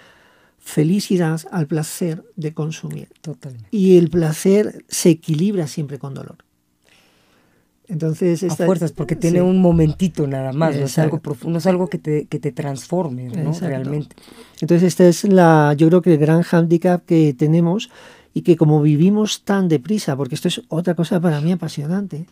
felicidad 0.58 1.40
al 1.50 1.66
placer 1.66 2.24
de 2.36 2.54
consumir. 2.54 3.08
Totalmente. 3.20 3.68
Y 3.70 3.98
el 3.98 4.08
placer 4.08 4.84
se 4.88 5.10
equilibra 5.10 5.66
siempre 5.66 5.98
con 5.98 6.14
dolor. 6.14 6.38
Entonces, 7.88 8.42
a 8.44 8.54
fuerzas, 8.54 8.92
porque 8.92 9.16
tiene 9.16 9.42
un 9.42 9.60
momentito 9.60 10.26
nada 10.26 10.52
más, 10.52 10.76
no 10.76 10.84
es 10.84 10.98
algo 10.98 11.20
profundo, 11.20 11.58
es 11.58 11.66
algo 11.66 11.88
que 11.88 11.98
te, 11.98 12.26
que 12.26 12.38
te 12.38 12.52
transforme, 12.52 13.24
¿no? 13.24 13.52
Realmente. 13.52 14.16
Entonces, 14.60 14.88
esta 14.88 15.06
es 15.06 15.24
la, 15.24 15.74
yo 15.76 15.88
creo 15.88 16.00
que 16.00 16.12
el 16.12 16.18
gran 16.18 16.42
handicap 16.48 17.04
que 17.04 17.34
tenemos 17.34 17.90
y 18.34 18.42
que 18.42 18.56
como 18.56 18.80
vivimos 18.80 19.42
tan 19.42 19.68
deprisa, 19.68 20.16
porque 20.16 20.34
esto 20.34 20.48
es 20.48 20.62
otra 20.68 20.94
cosa 20.94 21.20
para 21.20 21.40
mí 21.40 21.52
apasionante, 21.52 22.26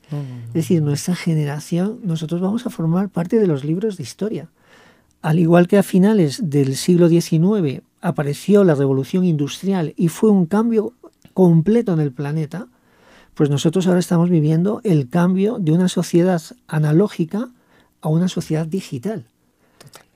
es 0.48 0.52
decir, 0.52 0.82
nuestra 0.82 1.14
generación, 1.14 2.00
nosotros 2.04 2.40
vamos 2.40 2.66
a 2.66 2.70
formar 2.70 3.10
parte 3.10 3.38
de 3.38 3.46
los 3.46 3.64
libros 3.64 3.96
de 3.96 4.02
historia. 4.02 4.48
Al 5.20 5.38
igual 5.38 5.68
que 5.68 5.76
a 5.76 5.82
finales 5.82 6.40
del 6.48 6.76
siglo 6.76 7.08
XIX 7.08 7.82
apareció 8.00 8.64
la 8.64 8.74
revolución 8.74 9.24
industrial 9.24 9.92
y 9.96 10.08
fue 10.08 10.30
un 10.30 10.46
cambio 10.46 10.94
completo 11.34 11.92
en 11.92 12.00
el 12.00 12.12
planeta, 12.12 12.68
Pues 13.40 13.48
nosotros 13.48 13.86
ahora 13.86 14.00
estamos 14.00 14.28
viviendo 14.28 14.82
el 14.84 15.08
cambio 15.08 15.56
de 15.58 15.72
una 15.72 15.88
sociedad 15.88 16.42
analógica 16.68 17.48
a 18.02 18.08
una 18.10 18.28
sociedad 18.28 18.66
digital. 18.66 19.24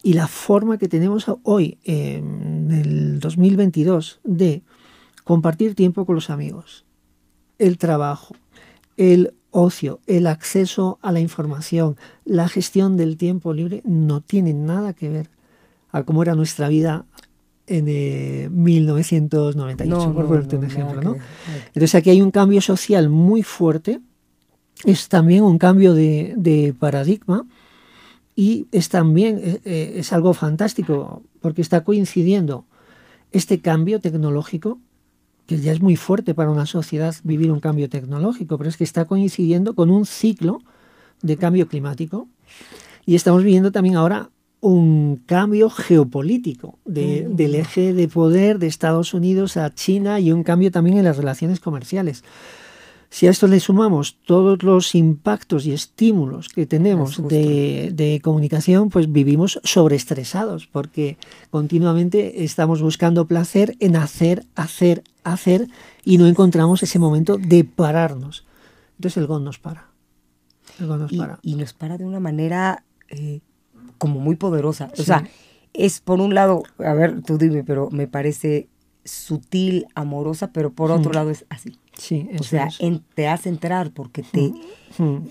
Y 0.02 0.12
la 0.12 0.28
forma 0.28 0.76
que 0.76 0.88
tenemos 0.88 1.24
hoy, 1.42 1.78
en 1.84 2.70
el 2.70 3.20
2022, 3.20 4.20
de 4.24 4.62
compartir 5.24 5.74
tiempo 5.74 6.04
con 6.04 6.16
los 6.16 6.28
amigos, 6.28 6.84
el 7.58 7.78
trabajo, 7.78 8.36
el 8.98 9.32
ocio, 9.52 10.00
el 10.06 10.26
acceso 10.26 10.98
a 11.00 11.10
la 11.10 11.20
información, 11.20 11.96
la 12.26 12.46
gestión 12.46 12.98
del 12.98 13.16
tiempo 13.16 13.54
libre, 13.54 13.80
no 13.86 14.20
tiene 14.20 14.52
nada 14.52 14.92
que 14.92 15.08
ver 15.08 15.30
a 15.92 16.02
cómo 16.02 16.22
era 16.22 16.34
nuestra 16.34 16.68
vida 16.68 17.06
en 17.66 18.62
1998, 18.62 20.14
por 20.14 20.26
ponerte 20.26 20.56
un 20.56 20.64
ejemplo. 20.64 21.00
¿no? 21.02 21.16
Entonces 21.68 21.94
aquí 21.94 22.10
hay 22.10 22.20
un 22.20 22.30
cambio 22.30 22.60
social 22.60 23.08
muy 23.08 23.42
fuerte, 23.42 24.00
es 24.84 25.08
también 25.08 25.44
un 25.44 25.58
cambio 25.58 25.94
de 25.94 26.74
paradigma 26.78 27.46
y 28.36 28.66
es 28.72 28.88
también 28.88 29.40
eh, 29.42 29.60
eh, 29.64 29.94
es 29.96 30.12
algo 30.12 30.34
fantástico 30.34 31.22
porque 31.40 31.62
está 31.62 31.84
coincidiendo 31.84 32.66
este 33.32 33.60
cambio 33.60 34.00
tecnológico 34.00 34.80
que 35.46 35.60
ya 35.60 35.72
es 35.72 35.80
muy 35.80 35.96
fuerte 35.96 36.34
para 36.34 36.50
una 36.50 36.66
sociedad 36.66 37.14
vivir 37.22 37.52
un 37.52 37.60
cambio 37.60 37.88
tecnológico, 37.88 38.56
pero 38.56 38.70
es 38.70 38.76
que 38.76 38.84
está 38.84 39.04
coincidiendo 39.04 39.74
con 39.74 39.90
un 39.90 40.06
ciclo 40.06 40.62
de 41.20 41.36
cambio 41.36 41.68
climático 41.68 42.28
y 43.04 43.14
estamos 43.14 43.44
viviendo 43.44 43.70
también 43.70 43.96
ahora 43.96 44.30
un 44.64 45.16
cambio 45.26 45.68
geopolítico 45.68 46.78
del 46.86 47.54
eje 47.54 47.92
de 47.92 48.08
poder 48.08 48.58
de 48.58 48.66
Estados 48.66 49.12
Unidos 49.12 49.58
a 49.58 49.74
China 49.74 50.20
y 50.20 50.32
un 50.32 50.42
cambio 50.42 50.70
también 50.70 50.96
en 50.96 51.04
las 51.04 51.18
relaciones 51.18 51.60
comerciales. 51.60 52.24
Si 53.10 53.26
a 53.26 53.30
esto 53.30 53.46
le 53.46 53.60
sumamos 53.60 54.16
todos 54.24 54.62
los 54.62 54.94
impactos 54.94 55.66
y 55.66 55.74
estímulos 55.74 56.48
que 56.48 56.64
tenemos 56.64 57.28
de, 57.28 58.20
comunicación, 58.24 58.88
pues 58.88 59.12
vivimos 59.12 59.60
sobreestresados 59.64 60.66
porque 60.66 61.18
continuamente 61.50 62.42
estamos 62.42 62.80
buscando 62.80 63.26
placer 63.26 63.76
en 63.80 63.96
hacer, 63.96 64.46
hacer, 64.54 65.04
hacer 65.24 65.68
y 66.06 66.16
no 66.16 66.26
encontramos 66.26 66.82
ese 66.82 66.98
momento 66.98 67.36
de 67.36 67.64
pararnos. 67.64 68.46
Entonces 68.96 69.18
el 69.18 69.26
GON 69.26 69.44
nos 69.44 69.58
para. 69.58 69.88
El 70.80 70.88
nos 70.88 71.12
y, 71.12 71.18
para. 71.18 71.38
Y 71.42 71.54
nos 71.56 71.74
para 71.74 71.98
de 71.98 72.06
una 72.06 72.18
manera 72.18 72.82
eh, 73.10 73.40
como 73.98 74.20
muy 74.20 74.36
poderosa. 74.36 74.90
O 74.98 75.02
sea, 75.02 75.24
es 75.72 76.00
por 76.00 76.20
un 76.20 76.34
lado, 76.34 76.62
a 76.78 76.94
ver, 76.94 77.22
tú 77.22 77.38
dime, 77.38 77.64
pero 77.64 77.90
me 77.90 78.06
parece 78.06 78.68
sutil, 79.04 79.86
amorosa, 79.94 80.50
pero 80.52 80.72
por 80.72 80.90
otro 80.90 81.12
lado 81.12 81.30
es 81.30 81.44
así. 81.50 81.78
Sí, 81.96 82.28
o 82.38 82.42
sea, 82.42 82.68
te 83.14 83.28
hace 83.28 83.48
entrar 83.48 83.92
porque 83.92 84.22
te 84.22 84.52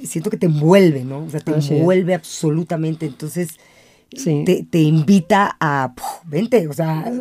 siento 0.04 0.30
que 0.30 0.38
te 0.38 0.46
envuelve, 0.46 1.04
¿no? 1.04 1.26
O 1.26 1.30
sea, 1.30 1.40
te 1.40 1.52
envuelve 1.52 2.14
absolutamente. 2.14 3.06
Entonces, 3.06 3.58
te, 4.10 4.80
invita 4.80 5.58
a 5.60 5.94
vente, 6.26 6.68
o 6.68 6.74
sea, 6.74 7.12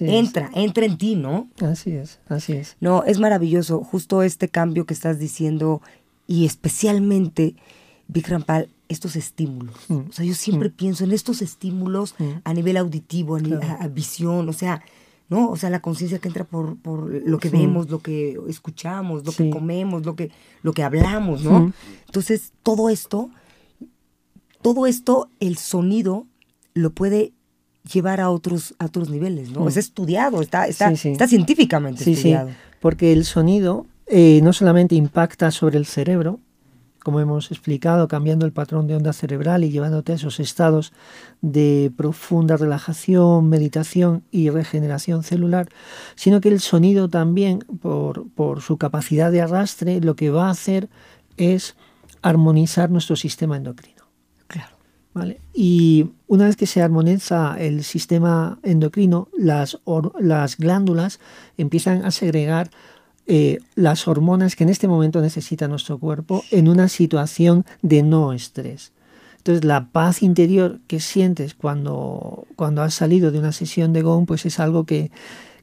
entra, 0.00 0.50
entra 0.54 0.86
en 0.86 0.96
ti, 0.96 1.16
¿no? 1.16 1.48
Así 1.60 1.90
es, 1.92 2.20
así 2.28 2.52
es. 2.54 2.76
No, 2.80 3.04
es 3.04 3.18
maravilloso. 3.18 3.82
Justo 3.82 4.22
este 4.22 4.48
cambio 4.48 4.86
que 4.86 4.94
estás 4.94 5.18
diciendo, 5.18 5.82
y 6.26 6.46
especialmente, 6.46 7.54
Big 8.08 8.28
Rampal, 8.28 8.70
estos 8.88 9.16
estímulos. 9.16 9.74
O 9.88 10.12
sea, 10.12 10.24
yo 10.24 10.34
siempre 10.34 10.70
pienso 10.70 11.04
en 11.04 11.12
estos 11.12 11.42
estímulos 11.42 12.14
a 12.44 12.54
nivel 12.54 12.76
auditivo, 12.76 13.36
a 13.36 13.88
visión, 13.88 14.48
o 14.48 14.52
sea, 14.52 14.82
¿no? 15.28 15.50
O 15.50 15.56
sea, 15.56 15.70
la 15.70 15.80
conciencia 15.80 16.18
que 16.18 16.28
entra 16.28 16.44
por, 16.44 16.76
por 16.78 17.10
lo 17.26 17.38
que 17.38 17.50
vemos, 17.50 17.90
lo 17.90 17.98
que 17.98 18.38
escuchamos, 18.48 19.24
lo 19.26 19.32
que 19.32 19.50
comemos, 19.50 20.06
lo 20.06 20.14
que, 20.14 20.30
lo 20.62 20.72
que 20.72 20.82
hablamos, 20.82 21.42
¿no? 21.42 21.72
Entonces, 22.06 22.52
todo 22.62 22.88
esto, 22.90 23.30
todo 24.62 24.86
esto, 24.86 25.28
el 25.40 25.56
sonido 25.56 26.26
lo 26.74 26.90
puede 26.90 27.32
llevar 27.92 28.20
a 28.20 28.30
otros, 28.30 28.74
a 28.78 28.86
otros 28.86 29.10
niveles, 29.10 29.50
¿no? 29.50 29.68
Es 29.68 29.76
estudiado, 29.76 30.42
está, 30.42 30.66
está, 30.66 30.90
está 30.90 31.28
científicamente 31.28 32.10
estudiado. 32.10 32.50
porque 32.80 33.12
el 33.12 33.24
sonido 33.24 33.86
eh, 34.06 34.40
no 34.42 34.52
solamente 34.52 34.94
impacta 34.94 35.50
sobre 35.50 35.78
el 35.78 35.86
cerebro, 35.86 36.40
como 37.06 37.20
hemos 37.20 37.52
explicado, 37.52 38.08
cambiando 38.08 38.46
el 38.46 38.52
patrón 38.52 38.88
de 38.88 38.96
onda 38.96 39.12
cerebral 39.12 39.62
y 39.62 39.70
llevándote 39.70 40.10
a 40.10 40.14
esos 40.16 40.40
estados 40.40 40.92
de 41.40 41.92
profunda 41.96 42.56
relajación, 42.56 43.48
meditación 43.48 44.24
y 44.32 44.50
regeneración 44.50 45.22
celular, 45.22 45.68
sino 46.16 46.40
que 46.40 46.48
el 46.48 46.58
sonido 46.58 47.08
también, 47.08 47.60
por, 47.80 48.28
por 48.30 48.60
su 48.60 48.76
capacidad 48.76 49.30
de 49.30 49.40
arrastre, 49.40 50.00
lo 50.00 50.16
que 50.16 50.30
va 50.30 50.48
a 50.48 50.50
hacer 50.50 50.88
es 51.36 51.76
armonizar 52.22 52.90
nuestro 52.90 53.14
sistema 53.14 53.56
endocrino. 53.56 54.02
Claro. 54.48 54.74
¿Vale? 55.14 55.38
Y 55.54 56.10
una 56.26 56.46
vez 56.46 56.56
que 56.56 56.66
se 56.66 56.82
armoniza 56.82 57.54
el 57.56 57.84
sistema 57.84 58.58
endocrino, 58.64 59.28
las, 59.38 59.78
las 60.18 60.56
glándulas 60.56 61.20
empiezan 61.56 62.04
a 62.04 62.10
segregar 62.10 62.68
eh, 63.26 63.58
las 63.74 64.06
hormonas 64.06 64.54
que 64.54 64.64
en 64.64 64.70
este 64.70 64.88
momento 64.88 65.20
necesita 65.20 65.68
nuestro 65.68 65.98
cuerpo 65.98 66.44
en 66.50 66.68
una 66.68 66.88
situación 66.88 67.64
de 67.82 68.02
no 68.02 68.32
estrés. 68.32 68.92
Entonces 69.38 69.64
la 69.64 69.88
paz 69.90 70.22
interior 70.22 70.80
que 70.86 71.00
sientes 71.00 71.54
cuando, 71.54 72.46
cuando 72.56 72.82
has 72.82 72.94
salido 72.94 73.30
de 73.30 73.38
una 73.38 73.52
sesión 73.52 73.92
de 73.92 74.02
GOM, 74.02 74.26
pues 74.26 74.46
es 74.46 74.58
algo 74.58 74.84
que, 74.84 75.10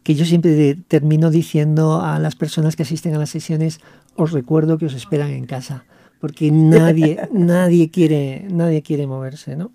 que 0.04 0.16
yo 0.16 0.26
siempre 0.26 0.76
termino 0.88 1.32
diciendo 1.32 2.02
a 2.02 2.20
las 2.20 2.36
personas 2.36 2.76
que 2.76 2.84
asisten 2.84 3.16
a 3.16 3.18
las 3.18 3.30
sesiones, 3.30 3.80
os 4.16 4.32
recuerdo 4.32 4.78
que 4.78 4.86
os 4.86 4.94
esperan 4.94 5.32
en 5.32 5.46
casa, 5.46 5.86
porque 6.20 6.52
nadie, 6.52 7.28
nadie, 7.32 7.90
quiere, 7.90 8.46
nadie 8.50 8.82
quiere 8.82 9.08
moverse. 9.08 9.56
¿no? 9.56 9.72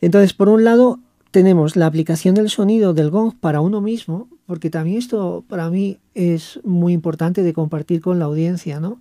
Entonces, 0.00 0.32
por 0.32 0.48
un 0.48 0.64
lado, 0.64 1.00
tenemos 1.30 1.76
la 1.76 1.86
aplicación 1.86 2.34
del 2.34 2.50
sonido 2.50 2.94
del 2.94 3.10
gong 3.10 3.34
para 3.38 3.60
uno 3.60 3.80
mismo, 3.80 4.28
porque 4.46 4.70
también 4.70 4.98
esto 4.98 5.44
para 5.48 5.68
mí 5.70 5.98
es 6.14 6.60
muy 6.64 6.92
importante 6.92 7.42
de 7.42 7.52
compartir 7.52 8.00
con 8.00 8.18
la 8.18 8.26
audiencia, 8.26 8.80
¿no? 8.80 9.00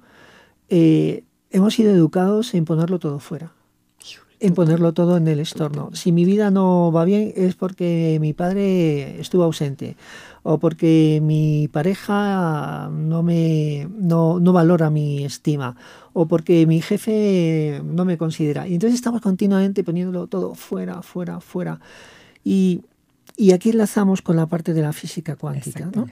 Eh, 0.70 1.24
hemos 1.52 1.76
sido 1.76 1.92
educados 1.94 2.54
en 2.54 2.66
ponerlo 2.66 3.00
todo 3.00 3.20
fuera, 3.20 3.54
en 4.40 4.54
ponerlo 4.54 4.94
todo 4.94 5.18
en 5.18 5.28
el 5.28 5.40
estorno. 5.40 5.92
Si 5.94 6.12
mi 6.12 6.26
vida 6.26 6.52
no 6.52 6.92
va 6.92 7.06
bien 7.06 7.32
es 7.36 7.56
porque 7.56 8.18
mi 8.20 8.34
padre 8.34 9.20
estuvo 9.20 9.44
ausente 9.44 9.96
o 10.44 10.60
porque 10.60 11.20
mi 11.24 11.70
pareja 11.72 12.90
no 12.92 13.24
me 13.24 13.88
no, 13.98 14.40
no 14.40 14.54
valora 14.54 14.90
mi 14.90 15.24
estima 15.24 15.78
o 16.14 16.28
porque 16.28 16.68
mi 16.68 16.82
jefe 16.82 17.82
no 17.84 18.06
me 18.06 18.18
considera. 18.18 18.68
Y 18.68 18.74
entonces 18.74 18.96
estamos 18.96 19.22
continuamente 19.22 19.84
poniéndolo 19.84 20.28
todo 20.28 20.56
fuera, 20.56 21.02
fuera, 21.02 21.40
fuera. 21.40 21.80
Y, 22.46 22.84
aquí 23.54 23.72
enlazamos 23.72 24.22
con 24.22 24.38
la 24.38 24.46
parte 24.46 24.74
de 24.74 24.82
la 24.82 24.94
física 24.94 25.36
cuántica. 25.36 25.90
¿no? 25.94 26.08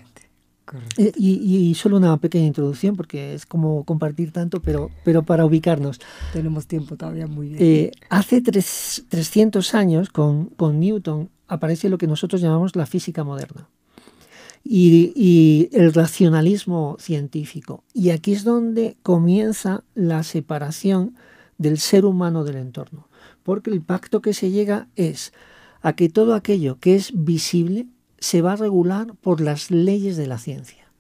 Eh, 0.97 1.11
y, 1.15 1.73
solo 1.75 1.97
una 1.97 2.17
pequeña 2.17 2.47
introducción, 2.47 2.95
porque 2.95 3.35
es 3.35 3.45
como 3.45 3.83
compartir 3.83 4.31
tanto, 4.31 4.61
pero, 4.61 4.89
pero 5.05 5.23
para 5.23 5.45
ubicarnos. 5.45 5.99
Tenemos 6.33 6.67
tiempo 6.67 6.97
todavía 6.97 7.27
muy 7.27 7.49
bien. 7.49 7.59
Eh, 7.61 7.91
hace 8.09 8.41
300 8.41 9.75
años, 9.75 10.09
con, 10.09 10.47
con, 10.47 10.79
Newton, 10.79 11.29
aparece 11.47 11.89
lo 11.89 11.97
que 11.97 12.07
nosotros 12.07 12.41
llamamos 12.41 12.75
la 12.75 12.87
física 12.87 13.23
moderna 13.23 13.69
y, 14.63 15.13
y, 15.15 15.69
el 15.73 15.93
racionalismo 15.93 16.97
científico. 16.99 17.83
Y 17.93 18.09
aquí 18.09 18.33
es 18.33 18.43
donde 18.43 18.97
comienza 19.03 19.83
la 19.93 20.23
separación 20.23 21.15
del 21.57 21.77
ser 21.77 22.05
humano 22.05 22.43
del 22.43 22.55
entorno, 22.55 23.07
porque 23.43 23.69
el 23.69 23.81
pacto 23.81 24.21
que 24.21 24.33
se 24.33 24.49
llega 24.49 24.87
es 24.95 25.33
a 25.83 25.93
que 25.93 26.09
todo 26.09 26.33
aquello 26.33 26.79
que 26.79 26.95
es 26.95 27.11
visible 27.13 27.87
se 28.17 28.41
va 28.41 28.53
a 28.53 28.55
regular 28.55 29.13
por 29.21 29.41
las 29.41 29.69
leyes 29.69 30.15
de 30.17 30.27
la 30.27 30.39
ciencia. 30.39 30.91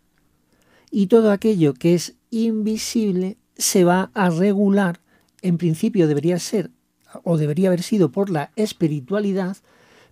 Y 0.91 1.07
todo 1.07 1.31
aquello 1.31 1.73
que 1.73 1.95
es 1.95 2.15
invisible 2.29 3.37
se 3.57 3.85
va 3.85 4.11
a 4.13 4.29
regular, 4.29 4.99
en 5.41 5.57
principio 5.57 6.07
debería 6.07 6.37
ser 6.37 6.69
o 7.23 7.37
debería 7.37 7.69
haber 7.69 7.81
sido 7.81 8.11
por 8.11 8.29
la 8.29 8.51
espiritualidad, 8.55 9.57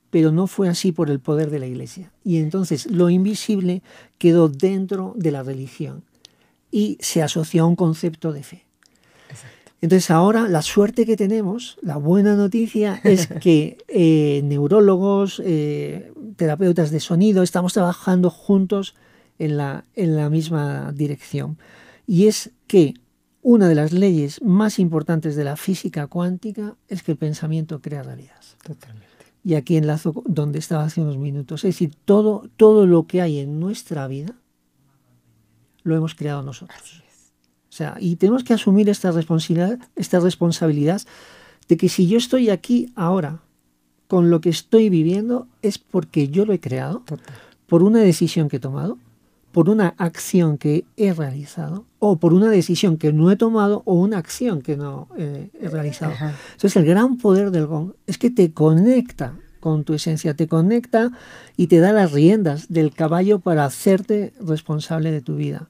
pero 0.09 0.31
no 0.31 0.47
fue 0.47 0.69
así 0.69 0.91
por 0.91 1.09
el 1.09 1.19
poder 1.19 1.49
de 1.49 1.59
la 1.59 1.67
Iglesia. 1.67 2.11
Y 2.23 2.37
entonces 2.37 2.89
lo 2.89 3.09
invisible 3.09 3.83
quedó 4.17 4.47
dentro 4.47 5.13
de 5.17 5.31
la 5.31 5.43
religión 5.43 6.03
y 6.71 6.97
se 7.01 7.21
asoció 7.21 7.63
a 7.63 7.67
un 7.67 7.75
concepto 7.75 8.31
de 8.31 8.43
fe. 8.43 8.65
Entonces 9.81 10.11
ahora 10.11 10.47
la 10.47 10.61
suerte 10.61 11.07
que 11.07 11.17
tenemos, 11.17 11.77
la 11.81 11.97
buena 11.97 12.35
noticia 12.35 13.01
es 13.03 13.27
que 13.41 13.77
eh, 13.87 14.41
neurólogos, 14.43 15.41
eh, 15.43 16.13
terapeutas 16.35 16.91
de 16.91 16.99
sonido, 16.99 17.41
estamos 17.41 17.73
trabajando 17.73 18.29
juntos 18.29 18.95
en 19.39 19.57
la, 19.57 19.85
en 19.95 20.15
la 20.15 20.29
misma 20.29 20.91
dirección. 20.91 21.57
Y 22.05 22.27
es 22.27 22.51
que 22.67 22.93
una 23.41 23.67
de 23.67 23.75
las 23.75 23.91
leyes 23.91 24.39
más 24.43 24.77
importantes 24.77 25.35
de 25.35 25.43
la 25.43 25.57
física 25.57 26.05
cuántica 26.05 26.75
es 26.87 27.01
que 27.01 27.13
el 27.13 27.17
pensamiento 27.17 27.81
crea 27.81 28.03
realidad. 28.03 28.39
Totalmente. 28.63 29.07
Y 29.43 29.55
aquí 29.55 29.77
enlazo 29.77 30.21
donde 30.27 30.59
estaba 30.59 30.83
hace 30.83 31.01
unos 31.01 31.17
minutos. 31.17 31.63
Es 31.63 31.73
decir, 31.75 31.95
todo, 32.05 32.47
todo 32.55 32.85
lo 32.85 33.07
que 33.07 33.21
hay 33.21 33.39
en 33.39 33.59
nuestra 33.59 34.07
vida 34.07 34.35
lo 35.81 35.95
hemos 35.95 36.13
creado 36.13 36.43
nosotros. 36.43 37.00
O 37.71 37.73
sea, 37.73 37.95
y 38.01 38.17
tenemos 38.17 38.43
que 38.43 38.53
asumir 38.53 38.89
esta 38.89 39.11
responsabilidad, 39.11 39.79
esta 39.95 40.19
responsabilidad 40.19 41.01
de 41.69 41.77
que 41.77 41.87
si 41.87 42.05
yo 42.05 42.17
estoy 42.17 42.49
aquí 42.49 42.91
ahora 42.95 43.39
con 44.09 44.29
lo 44.29 44.41
que 44.41 44.49
estoy 44.49 44.89
viviendo 44.89 45.47
es 45.61 45.77
porque 45.77 46.27
yo 46.27 46.45
lo 46.45 46.51
he 46.51 46.59
creado, 46.59 47.01
por 47.67 47.81
una 47.81 47.99
decisión 47.99 48.49
que 48.49 48.57
he 48.57 48.59
tomado, 48.59 48.97
por 49.53 49.69
una 49.69 49.95
acción 49.97 50.57
que 50.57 50.83
he 50.97 51.13
realizado, 51.13 51.85
o 51.99 52.17
por 52.17 52.33
una 52.33 52.49
decisión 52.49 52.97
que 52.97 53.13
no 53.13 53.31
he 53.31 53.37
tomado, 53.37 53.83
o 53.85 53.93
una 53.93 54.17
acción 54.17 54.61
que 54.61 54.75
no 54.75 55.07
he 55.17 55.49
realizado. 55.69 56.11
Entonces 56.51 56.75
el 56.75 56.85
gran 56.85 57.15
poder 57.17 57.51
del 57.51 57.67
gong 57.67 57.93
es 58.05 58.17
que 58.17 58.29
te 58.29 58.51
conecta 58.51 59.33
con 59.61 59.85
tu 59.85 59.93
esencia, 59.93 60.33
te 60.33 60.49
conecta 60.49 61.11
y 61.55 61.67
te 61.67 61.79
da 61.79 61.93
las 61.93 62.11
riendas 62.11 62.67
del 62.67 62.91
caballo 62.93 63.39
para 63.39 63.63
hacerte 63.63 64.33
responsable 64.41 65.11
de 65.11 65.21
tu 65.21 65.37
vida. 65.37 65.69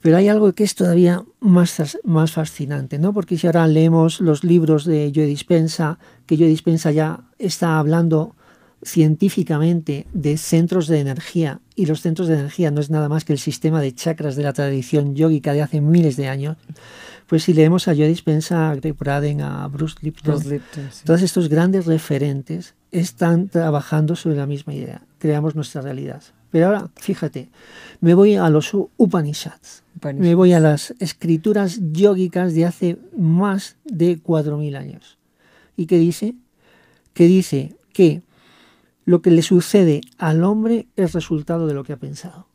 Pero 0.00 0.16
hay 0.16 0.28
algo 0.28 0.52
que 0.54 0.64
es 0.64 0.74
todavía 0.74 1.24
más, 1.40 1.98
más 2.04 2.32
fascinante, 2.32 2.98
¿no? 2.98 3.12
Porque 3.12 3.36
si 3.36 3.46
ahora 3.46 3.66
leemos 3.66 4.20
los 4.20 4.44
libros 4.44 4.84
de 4.84 5.12
Joe 5.14 5.26
Dispensa, 5.26 5.98
que 6.26 6.36
Joe 6.36 6.46
Dispensa 6.46 6.90
ya 6.90 7.20
está 7.38 7.78
hablando 7.78 8.34
científicamente 8.82 10.06
de 10.14 10.38
centros 10.38 10.86
de 10.86 11.00
energía, 11.00 11.60
y 11.76 11.86
los 11.86 12.00
centros 12.00 12.28
de 12.28 12.34
energía 12.34 12.70
no 12.70 12.80
es 12.80 12.88
nada 12.88 13.08
más 13.08 13.24
que 13.24 13.34
el 13.34 13.38
sistema 13.38 13.80
de 13.82 13.94
chakras 13.94 14.36
de 14.36 14.42
la 14.42 14.54
tradición 14.54 15.14
yógica 15.14 15.52
de 15.52 15.62
hace 15.62 15.80
miles 15.82 16.16
de 16.16 16.28
años, 16.28 16.56
pues 17.26 17.44
si 17.44 17.52
leemos 17.52 17.86
a 17.86 17.94
Joe 17.94 18.08
Dispensa, 18.08 18.70
a 18.70 18.74
Greg 18.74 18.96
Braden, 18.96 19.42
a 19.42 19.68
Bruce 19.68 19.96
Lipton, 20.00 20.42
todos 21.04 21.22
estos 21.22 21.48
grandes 21.48 21.86
referentes 21.86 22.74
están 22.90 23.48
trabajando 23.48 24.16
sobre 24.16 24.36
la 24.36 24.46
misma 24.46 24.74
idea, 24.74 25.02
creamos 25.18 25.54
nuestra 25.54 25.82
realidad. 25.82 26.22
Pero 26.50 26.66
ahora, 26.66 26.90
fíjate, 26.96 27.48
me 28.00 28.14
voy 28.14 28.36
a 28.36 28.48
los 28.50 28.74
Upanishads, 28.96 29.84
me 30.14 30.34
voy 30.34 30.52
a 30.52 30.60
las 30.60 30.94
escrituras 30.98 31.80
yógicas 31.92 32.54
de 32.54 32.66
hace 32.66 32.98
más 33.16 33.76
de 33.84 34.20
4.000 34.20 34.76
años. 34.76 35.18
¿Y 35.76 35.86
qué 35.86 35.98
dice? 35.98 36.34
Que 37.14 37.26
dice 37.26 37.76
que 37.92 38.22
lo 39.04 39.22
que 39.22 39.30
le 39.30 39.42
sucede 39.42 40.00
al 40.18 40.44
hombre 40.44 40.88
es 40.96 41.12
resultado 41.12 41.66
de 41.66 41.74
lo 41.74 41.84
que 41.84 41.92
ha 41.92 41.98
pensado. 41.98 42.48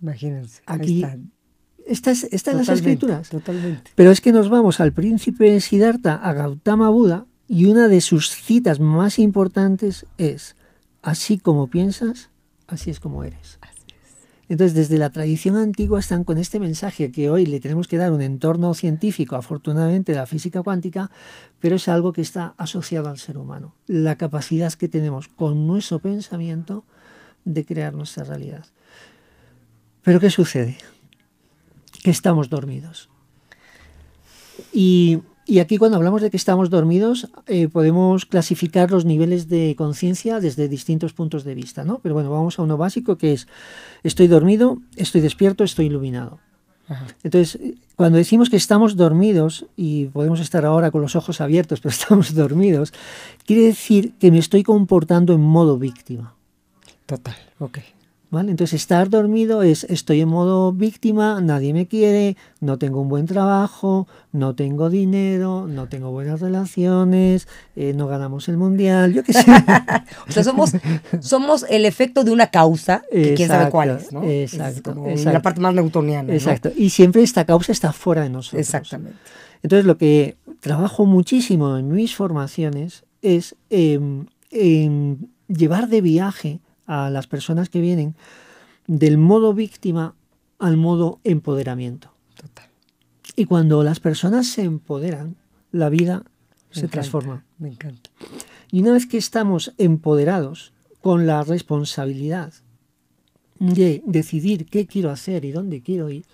Imagínense. 0.00 0.62
Aquí 0.66 1.04
estas, 1.86 2.24
en 2.24 2.56
las 2.56 2.68
escrituras. 2.68 3.28
Totalmente. 3.28 3.90
Pero 3.94 4.10
es 4.10 4.20
que 4.20 4.32
nos 4.32 4.48
vamos 4.48 4.80
al 4.80 4.92
príncipe 4.92 5.60
Siddhartha, 5.60 6.14
a 6.14 6.32
Gautama 6.32 6.88
Buda, 6.88 7.26
y 7.46 7.66
una 7.66 7.88
de 7.88 8.00
sus 8.00 8.30
citas 8.30 8.80
más 8.80 9.18
importantes 9.18 10.06
es, 10.16 10.56
así 11.02 11.38
como 11.38 11.68
piensas, 11.68 12.30
así 12.74 12.90
es 12.90 13.00
como 13.00 13.24
eres. 13.24 13.58
Entonces, 14.48 14.74
desde 14.74 14.98
la 14.98 15.10
tradición 15.10 15.56
antigua 15.56 16.00
están 16.00 16.22
con 16.24 16.36
este 16.36 16.60
mensaje 16.60 17.10
que 17.10 17.30
hoy 17.30 17.46
le 17.46 17.60
tenemos 17.60 17.88
que 17.88 17.96
dar 17.96 18.12
un 18.12 18.20
entorno 18.20 18.74
científico, 18.74 19.36
afortunadamente, 19.36 20.12
de 20.12 20.18
la 20.18 20.26
física 20.26 20.62
cuántica, 20.62 21.10
pero 21.60 21.76
es 21.76 21.88
algo 21.88 22.12
que 22.12 22.20
está 22.20 22.54
asociado 22.58 23.08
al 23.08 23.18
ser 23.18 23.38
humano. 23.38 23.74
La 23.86 24.16
capacidad 24.16 24.72
que 24.74 24.88
tenemos 24.88 25.28
con 25.28 25.66
nuestro 25.66 25.98
pensamiento 25.98 26.84
de 27.46 27.64
crear 27.64 27.94
nuestra 27.94 28.24
realidad. 28.24 28.66
Pero 30.02 30.20
¿qué 30.20 30.28
sucede? 30.28 30.76
Que 32.02 32.10
estamos 32.10 32.50
dormidos. 32.50 33.08
Y 34.72 35.22
y 35.46 35.58
aquí 35.58 35.78
cuando 35.78 35.96
hablamos 35.96 36.22
de 36.22 36.30
que 36.30 36.36
estamos 36.36 36.70
dormidos, 36.70 37.28
eh, 37.46 37.68
podemos 37.68 38.26
clasificar 38.26 38.90
los 38.90 39.04
niveles 39.04 39.48
de 39.48 39.74
conciencia 39.76 40.40
desde 40.40 40.68
distintos 40.68 41.12
puntos 41.12 41.44
de 41.44 41.54
vista, 41.54 41.84
¿no? 41.84 41.98
Pero 41.98 42.14
bueno, 42.14 42.30
vamos 42.30 42.58
a 42.58 42.62
uno 42.62 42.76
básico 42.76 43.16
que 43.16 43.32
es, 43.32 43.46
estoy 44.02 44.26
dormido, 44.26 44.78
estoy 44.96 45.20
despierto, 45.20 45.64
estoy 45.64 45.86
iluminado. 45.86 46.38
Entonces, 47.22 47.58
cuando 47.96 48.18
decimos 48.18 48.50
que 48.50 48.56
estamos 48.56 48.96
dormidos, 48.96 49.66
y 49.76 50.06
podemos 50.06 50.40
estar 50.40 50.64
ahora 50.66 50.90
con 50.90 51.00
los 51.00 51.16
ojos 51.16 51.40
abiertos, 51.40 51.80
pero 51.82 51.90
estamos 51.90 52.34
dormidos, 52.34 52.92
quiere 53.46 53.62
decir 53.62 54.14
que 54.18 54.30
me 54.30 54.38
estoy 54.38 54.62
comportando 54.62 55.32
en 55.32 55.40
modo 55.40 55.78
víctima. 55.78 56.34
Total, 57.06 57.36
ok. 57.58 57.78
Entonces 58.40 58.74
estar 58.74 59.10
dormido 59.10 59.62
es 59.62 59.84
estoy 59.84 60.20
en 60.20 60.28
modo 60.28 60.72
víctima, 60.72 61.40
nadie 61.40 61.72
me 61.72 61.86
quiere, 61.86 62.36
no 62.60 62.78
tengo 62.78 63.00
un 63.00 63.08
buen 63.08 63.26
trabajo, 63.26 64.08
no 64.32 64.54
tengo 64.54 64.90
dinero, 64.90 65.66
no 65.68 65.88
tengo 65.88 66.10
buenas 66.10 66.40
relaciones, 66.40 67.46
eh, 67.76 67.92
no 67.94 68.08
ganamos 68.08 68.48
el 68.48 68.56
mundial, 68.56 69.12
yo 69.12 69.22
qué 69.22 69.32
sé. 69.32 69.44
o 70.28 70.32
sea, 70.32 70.42
somos, 70.42 70.72
somos 71.20 71.64
el 71.68 71.84
efecto 71.84 72.24
de 72.24 72.32
una 72.32 72.48
causa, 72.48 73.02
que 73.10 73.34
quién 73.34 73.48
sabe 73.48 73.70
cuál 73.70 73.90
es, 73.90 74.12
¿no? 74.12 74.24
Exacto, 74.24 74.94
La 75.24 75.42
parte 75.42 75.60
más 75.60 75.74
newtoniana. 75.74 76.32
Exacto. 76.32 76.70
Y 76.76 76.90
siempre 76.90 77.22
esta 77.22 77.44
causa 77.44 77.72
está 77.72 77.92
fuera 77.92 78.22
de 78.22 78.30
nosotros. 78.30 78.60
Exactamente. 78.60 79.18
Entonces 79.62 79.86
lo 79.86 79.96
que 79.96 80.36
trabajo 80.60 81.06
muchísimo 81.06 81.76
en 81.76 81.88
mis 81.88 82.14
formaciones 82.14 83.04
es 83.22 83.56
em, 83.70 84.26
llevar 85.48 85.88
de 85.88 86.00
viaje 86.00 86.60
a 86.86 87.10
las 87.10 87.26
personas 87.26 87.68
que 87.68 87.80
vienen 87.80 88.14
del 88.86 89.18
modo 89.18 89.54
víctima 89.54 90.14
al 90.58 90.76
modo 90.76 91.20
empoderamiento. 91.24 92.12
Total. 92.36 92.68
Y 93.36 93.46
cuando 93.46 93.82
las 93.82 94.00
personas 94.00 94.46
se 94.46 94.62
empoderan, 94.62 95.36
la 95.72 95.88
vida 95.88 96.24
se 96.70 96.88
transforma. 96.88 97.44
Me 97.58 97.68
encanta. 97.68 98.10
Y 98.70 98.80
una 98.80 98.92
vez 98.92 99.06
que 99.06 99.18
estamos 99.18 99.72
empoderados 99.78 100.72
con 101.00 101.26
la 101.26 101.42
responsabilidad 101.42 102.52
de 103.58 104.02
decidir 104.04 104.66
qué 104.66 104.86
quiero 104.86 105.10
hacer 105.10 105.44
y 105.44 105.52
dónde 105.52 105.80
quiero 105.80 106.10
ir, 106.10 106.24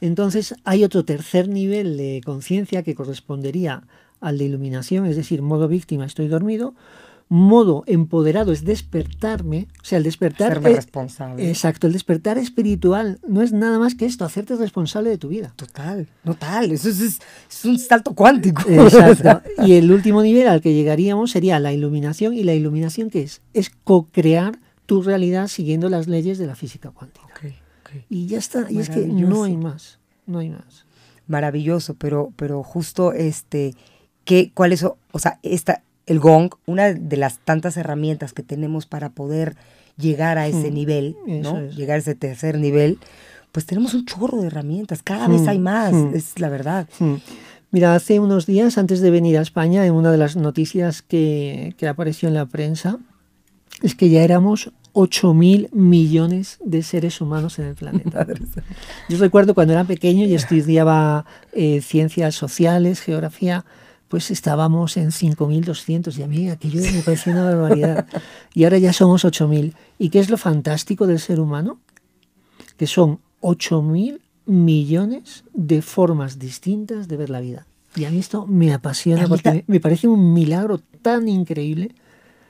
entonces 0.00 0.54
hay 0.64 0.84
otro 0.84 1.04
tercer 1.04 1.48
nivel 1.48 1.96
de 1.96 2.20
conciencia 2.24 2.82
que 2.82 2.94
correspondería 2.94 3.84
al 4.20 4.38
de 4.38 4.44
iluminación, 4.44 5.06
es 5.06 5.16
decir, 5.16 5.42
modo 5.42 5.68
víctima, 5.68 6.04
estoy 6.06 6.28
dormido, 6.28 6.74
modo 7.34 7.82
empoderado 7.86 8.52
es 8.52 8.64
despertarme, 8.64 9.66
o 9.82 9.84
sea, 9.84 9.98
el 9.98 10.04
despertar... 10.04 10.62
responsable. 10.62 11.48
Exacto, 11.48 11.88
el 11.88 11.92
despertar 11.92 12.38
espiritual 12.38 13.18
no 13.26 13.42
es 13.42 13.52
nada 13.52 13.80
más 13.80 13.96
que 13.96 14.06
esto, 14.06 14.24
hacerte 14.24 14.54
responsable 14.54 15.10
de 15.10 15.18
tu 15.18 15.28
vida. 15.28 15.52
Total, 15.56 16.06
total, 16.24 16.70
eso 16.70 16.88
es, 16.88 17.18
un 17.64 17.78
salto 17.80 18.14
cuántico. 18.14 18.62
Exacto. 18.68 19.42
y 19.66 19.72
el 19.72 19.90
último 19.90 20.22
nivel 20.22 20.46
al 20.46 20.60
que 20.60 20.74
llegaríamos 20.74 21.32
sería 21.32 21.58
la 21.58 21.72
iluminación, 21.72 22.34
y 22.34 22.44
la 22.44 22.54
iluminación 22.54 23.10
¿qué 23.10 23.22
es? 23.22 23.42
Es 23.52 23.68
co-crear 23.82 24.56
tu 24.86 25.02
realidad 25.02 25.48
siguiendo 25.48 25.88
las 25.88 26.06
leyes 26.06 26.38
de 26.38 26.46
la 26.46 26.54
física 26.54 26.92
cuántica. 26.92 27.26
Y 28.08 28.26
ya 28.26 28.38
está, 28.38 28.70
y 28.70 28.78
es 28.78 28.90
que 28.90 29.06
no 29.06 29.42
hay 29.42 29.56
más, 29.56 29.98
no 30.26 30.38
hay 30.38 30.50
más. 30.50 30.86
Maravilloso, 31.26 31.94
pero, 31.94 32.32
pero 32.36 32.62
justo 32.62 33.12
este, 33.12 33.74
¿qué, 34.24 34.52
¿cuál 34.54 34.72
es, 34.72 34.84
o 34.84 35.18
sea, 35.18 35.38
esta, 35.42 35.82
el 36.06 36.18
gong, 36.18 36.50
una 36.66 36.92
de 36.92 37.16
las 37.16 37.38
tantas 37.38 37.76
herramientas 37.76 38.32
que 38.32 38.42
tenemos 38.42 38.86
para 38.86 39.10
poder 39.10 39.56
llegar 39.96 40.38
a 40.38 40.46
ese 40.46 40.70
nivel, 40.70 41.16
¿no? 41.26 41.68
Llegar 41.68 41.96
a 41.96 41.98
ese 41.98 42.14
tercer 42.14 42.58
nivel, 42.58 42.98
pues 43.52 43.66
tenemos 43.66 43.94
un 43.94 44.04
chorro 44.04 44.40
de 44.40 44.48
herramientas, 44.48 45.02
cada 45.02 45.28
vez 45.28 45.46
hay 45.46 45.58
más, 45.58 45.94
es 46.14 46.38
la 46.40 46.48
verdad. 46.48 46.88
Mira, 47.70 47.94
hace 47.94 48.20
unos 48.20 48.46
días, 48.46 48.78
antes 48.78 49.00
de 49.00 49.10
venir 49.10 49.38
a 49.38 49.42
España, 49.42 49.86
en 49.86 49.94
una 49.94 50.12
de 50.12 50.18
las 50.18 50.36
noticias 50.36 51.02
que, 51.02 51.74
que 51.76 51.88
apareció 51.88 52.28
en 52.28 52.34
la 52.34 52.46
prensa, 52.46 52.98
es 53.82 53.94
que 53.94 54.08
ya 54.10 54.22
éramos 54.22 54.72
8 54.94 55.34
mil 55.34 55.68
millones 55.72 56.58
de 56.64 56.82
seres 56.82 57.20
humanos 57.20 57.58
en 57.58 57.66
el 57.66 57.74
planeta. 57.74 58.26
Yo 59.08 59.18
recuerdo 59.18 59.54
cuando 59.54 59.72
era 59.72 59.84
pequeño 59.84 60.24
y 60.24 60.34
estudiaba 60.34 61.26
eh, 61.52 61.80
ciencias 61.80 62.36
sociales, 62.36 63.00
geografía, 63.00 63.64
pues 64.14 64.30
estábamos 64.30 64.96
en 64.96 65.10
5.200 65.10 66.16
y 66.16 66.22
a 66.22 66.28
mí 66.28 66.48
aquello 66.48 66.80
me 66.82 67.02
parecía 67.02 67.32
una 67.32 67.46
barbaridad. 67.46 68.06
Y 68.54 68.62
ahora 68.62 68.78
ya 68.78 68.92
somos 68.92 69.24
8.000. 69.24 69.74
¿Y 69.98 70.10
qué 70.10 70.20
es 70.20 70.30
lo 70.30 70.38
fantástico 70.38 71.08
del 71.08 71.18
ser 71.18 71.40
humano? 71.40 71.80
Que 72.76 72.86
son 72.86 73.18
8.000 73.40 74.20
millones 74.46 75.42
de 75.52 75.82
formas 75.82 76.38
distintas 76.38 77.08
de 77.08 77.16
ver 77.16 77.28
la 77.28 77.40
vida. 77.40 77.66
Y 77.96 78.04
a 78.04 78.10
mí 78.12 78.20
esto 78.20 78.46
me 78.46 78.72
apasiona 78.72 79.26
porque 79.26 79.64
me 79.66 79.80
parece 79.80 80.06
un 80.06 80.32
milagro 80.32 80.78
tan 81.02 81.26
increíble 81.26 81.92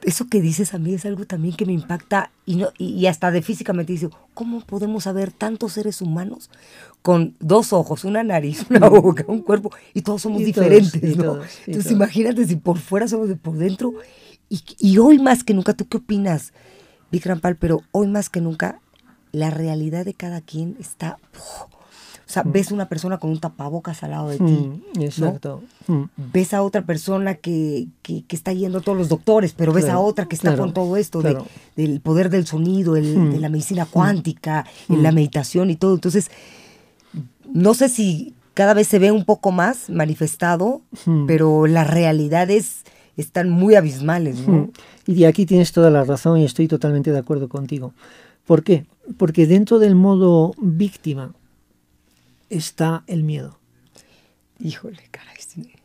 eso 0.04 0.26
que 0.28 0.40
dices 0.40 0.74
a 0.74 0.78
mí 0.78 0.94
es 0.94 1.04
algo 1.06 1.24
también 1.24 1.56
que 1.56 1.66
me 1.66 1.72
impacta 1.72 2.30
y, 2.46 2.56
no, 2.56 2.68
y, 2.78 3.06
hasta 3.06 3.30
de 3.30 3.42
físicamente 3.42 3.92
dice, 3.92 4.10
¿cómo 4.34 4.60
podemos 4.60 5.04
saber 5.04 5.32
tantos 5.32 5.72
seres 5.72 6.00
humanos 6.00 6.50
con 7.02 7.34
dos 7.40 7.72
ojos, 7.72 8.04
una 8.04 8.22
nariz, 8.22 8.66
una 8.70 8.88
boca, 8.88 9.24
un 9.28 9.42
cuerpo 9.42 9.70
y 9.94 10.02
todos 10.02 10.22
somos 10.22 10.44
diferentes? 10.44 11.16
¿no? 11.16 11.40
Entonces 11.66 11.92
imagínate 11.92 12.46
si 12.46 12.56
por 12.56 12.78
fuera 12.78 13.08
somos 13.08 13.28
de 13.28 13.36
por 13.36 13.56
dentro 13.56 13.94
y, 14.78 14.98
hoy 14.98 15.18
más 15.18 15.42
que 15.42 15.54
nunca, 15.54 15.74
¿tú 15.74 15.88
qué 15.88 15.96
opinas, 15.96 16.52
Vic 17.10 17.26
Rampal? 17.26 17.56
Pero 17.56 17.82
hoy 17.90 18.06
más 18.06 18.28
que 18.28 18.40
nunca 18.40 18.80
la 19.32 19.50
realidad 19.50 20.04
de 20.04 20.14
cada 20.14 20.40
quien 20.40 20.76
está... 20.78 21.18
sea, 22.34 22.42
ves 22.44 22.72
una 22.72 22.88
persona 22.88 23.18
con 23.18 23.30
un 23.30 23.38
tapabocas 23.38 24.02
al 24.02 24.10
lado 24.10 24.28
de 24.28 24.38
ti. 24.38 24.44
Mm, 24.96 25.02
exacto. 25.02 25.62
Mm. 25.86 26.02
Ves 26.32 26.54
a 26.54 26.62
otra 26.62 26.82
persona 26.82 27.34
que, 27.36 27.86
que, 28.02 28.24
que, 28.24 28.36
está 28.36 28.52
yendo 28.52 28.78
a 28.78 28.80
todos 28.80 28.98
los 28.98 29.08
doctores, 29.08 29.52
pero 29.52 29.72
ves 29.72 29.88
a 29.88 29.98
otra 29.98 30.26
que 30.26 30.34
está 30.34 30.56
con 30.56 30.72
todo 30.72 30.96
esto 30.96 31.22
de, 31.22 31.38
del 31.76 32.00
poder 32.00 32.30
del 32.30 32.46
sonido, 32.46 32.96
el, 32.96 33.32
de 33.32 33.38
la 33.38 33.48
medicina 33.48 33.86
cuántica, 33.86 34.66
en 34.88 35.02
la 35.02 35.12
meditación 35.12 35.70
y 35.70 35.76
todo. 35.76 35.94
Entonces, 35.94 36.30
no 37.52 37.74
sé 37.74 37.88
si 37.88 38.34
cada 38.54 38.74
vez 38.74 38.88
se 38.88 38.98
ve 38.98 39.12
un 39.12 39.24
poco 39.24 39.52
más 39.52 39.90
manifestado, 39.90 40.82
pero 41.26 41.66
las 41.66 41.88
realidades 41.88 42.84
están 43.16 43.50
muy 43.50 43.74
abismales. 43.74 44.46
¿no? 44.46 44.70
Y 45.06 45.14
de 45.14 45.26
aquí 45.26 45.46
tienes 45.46 45.72
toda 45.72 45.90
la 45.90 46.04
razón 46.04 46.38
y 46.38 46.44
estoy 46.44 46.68
totalmente 46.68 47.12
de 47.12 47.18
acuerdo 47.18 47.48
contigo. 47.48 47.92
¿Por 48.46 48.62
qué? 48.62 48.86
Porque 49.16 49.46
dentro 49.46 49.78
del 49.78 49.94
modo 49.94 50.54
víctima 50.58 51.32
está 52.50 53.04
el 53.07 53.24
miedo. 53.24 53.59
Híjole, 54.59 55.02
caray. 55.11 55.35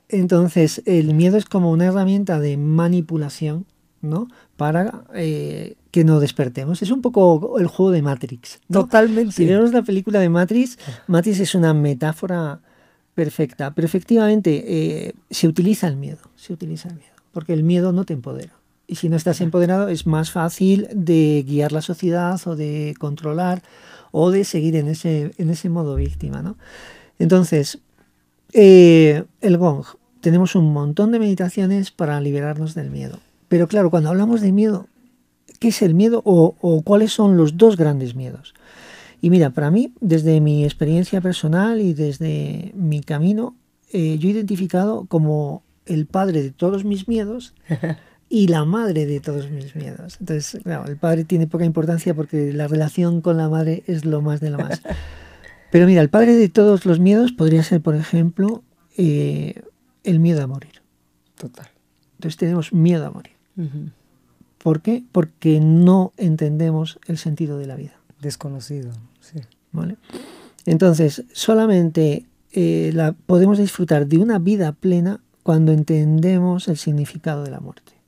Entonces, 0.10 0.82
el 0.86 1.13
miedo 1.13 1.38
es 1.38 1.45
como 1.45 1.72
una 1.72 1.86
herramienta 1.86 2.39
de 2.39 2.58
manipulación, 2.58 3.67
¿no? 4.02 4.28
Para 4.58 5.04
eh, 5.13 5.76
que 5.91 6.04
no 6.04 6.19
despertemos. 6.19 6.82
Es 6.82 6.89
un 6.89 7.02
poco 7.02 7.60
el 7.60 7.67
juego 7.67 7.91
de 7.91 8.02
Matrix. 8.02 8.60
Totalmente. 8.72 9.34
Si 9.34 9.45
vemos 9.45 9.72
la 9.72 9.84
película 9.84 10.19
de 10.19 10.30
Matrix, 10.30 10.80
Matrix 11.08 11.39
es 11.39 11.54
una 11.54 11.76
metáfora 11.76 12.60
perfecta. 13.13 13.72
Pero 13.76 13.86
efectivamente, 13.86 14.63
eh, 14.65 15.13
se 15.30 15.48
utiliza 15.48 15.88
el 15.88 15.95
miedo. 15.95 16.19
Se 16.36 16.54
utiliza 16.54 16.89
el 16.89 16.95
miedo. 16.95 17.13
Porque 17.32 17.54
el 17.54 17.63
miedo 17.63 17.91
no 17.91 18.04
te 18.04 18.13
empodera. 18.13 18.54
Y 18.88 18.95
si 18.95 19.10
no 19.10 19.15
estás 19.15 19.41
empoderado, 19.41 19.89
es 19.89 20.08
más 20.08 20.32
fácil 20.32 20.88
de 20.91 21.45
guiar 21.48 21.72
la 21.72 21.84
sociedad 21.84 22.41
o 22.48 22.56
de 22.56 22.95
controlar 22.98 23.62
o 24.12 24.32
de 24.32 24.43
seguir 24.43 24.76
en 24.76 24.88
ese, 24.88 25.32
en 25.38 25.50
ese 25.50 25.69
modo 25.69 25.95
víctima. 25.95 26.41
¿no? 26.41 26.58
Entonces, 27.17 27.80
eh, 28.54 29.24
el 29.41 29.58
gong. 29.58 29.86
Tenemos 30.22 30.56
un 30.56 30.74
montón 30.74 31.12
de 31.12 31.19
meditaciones 31.19 31.91
para 31.91 32.19
liberarnos 32.19 32.76
del 32.76 32.91
miedo. 32.91 33.19
Pero 33.48 33.67
claro, 33.67 33.89
cuando 33.89 34.10
hablamos 34.10 34.41
de 34.41 34.52
miedo, 34.52 34.88
¿qué 35.60 35.69
es 35.69 35.82
el 35.82 35.93
miedo 35.93 36.22
o, 36.26 36.82
cuáles 36.84 37.13
son 37.13 37.38
los 37.38 37.58
dos 37.58 37.78
grandes 37.78 38.15
miedos? 38.15 38.54
Y 39.22 39.30
mira, 39.30 39.52
para 39.52 39.72
mí, 39.72 39.93
desde 40.02 40.41
mi 40.41 40.65
experiencia 40.65 41.22
personal 41.22 41.80
y 41.82 41.93
desde 41.93 42.72
mi 42.76 43.02
camino, 43.02 43.56
eh, 43.91 44.17
yo 44.19 44.30
he 44.30 44.32
identificado 44.32 45.06
como 45.06 45.63
el 45.86 46.06
padre 46.06 46.41
de 46.43 46.52
todos 46.52 46.86
mis 46.86 47.08
miedos 47.08 47.54
y 48.30 48.48
la 48.48 48.63
madre 48.63 49.08
de 49.08 49.20
todos 49.20 49.50
mis 49.50 49.76
miedos. 49.76 50.18
Entonces, 50.20 50.62
claro, 50.63 50.86
el 50.88 50.98
padre 50.98 51.26
tiene 51.26 51.48
poca 51.48 51.65
importancia 51.65 52.13
porque 52.13 52.54
la 52.54 52.68
relación 52.68 53.22
con 53.22 53.38
la 53.38 53.50
madre 53.50 53.84
es 53.88 54.06
lo 54.06 54.22
más 54.22 54.39
de 54.39 54.52
lo 54.52 54.60
más. 54.60 54.82
Pero 55.72 55.88
mira, 55.88 56.02
el 56.02 56.10
padre 56.10 56.36
de 56.36 56.50
todos 56.50 56.86
los 56.86 57.00
miedos 57.00 57.32
podría 57.32 57.63
ser, 57.63 57.82
por 57.82 57.96
ejemplo, 57.96 58.63
eh, 58.98 59.62
el 60.04 60.20
miedo 60.20 60.44
a 60.44 60.48
morir. 60.48 60.82
Total. 61.36 61.68
Entonces 62.18 62.38
tenemos 62.38 62.74
miedo 62.74 63.06
a 63.06 63.12
morir. 63.12 63.34
¿Por 64.58 64.82
qué? 64.82 65.04
Porque 65.12 65.60
no 65.60 66.13
entendemos 66.18 67.00
el 67.08 67.18
sentido 67.18 67.58
de 67.58 67.68
la 67.68 67.76
vida. 67.76 67.94
Desconocido, 68.22 68.92
sí. 69.20 69.39
¿Vale? 69.72 69.98
Entonces, 70.65 71.24
solamente 71.34 72.26
eh, 72.52 72.92
la, 72.94 73.13
podemos 73.13 73.58
disfrutar 73.58 74.08
de 74.08 74.18
una 74.18 74.39
vida 74.39 74.72
plena 74.72 75.22
cuando 75.44 75.72
entendemos 75.72 76.68
el 76.68 76.78
significado 76.78 77.44
de 77.44 77.52
la 77.52 77.60
muerte. 77.60 77.98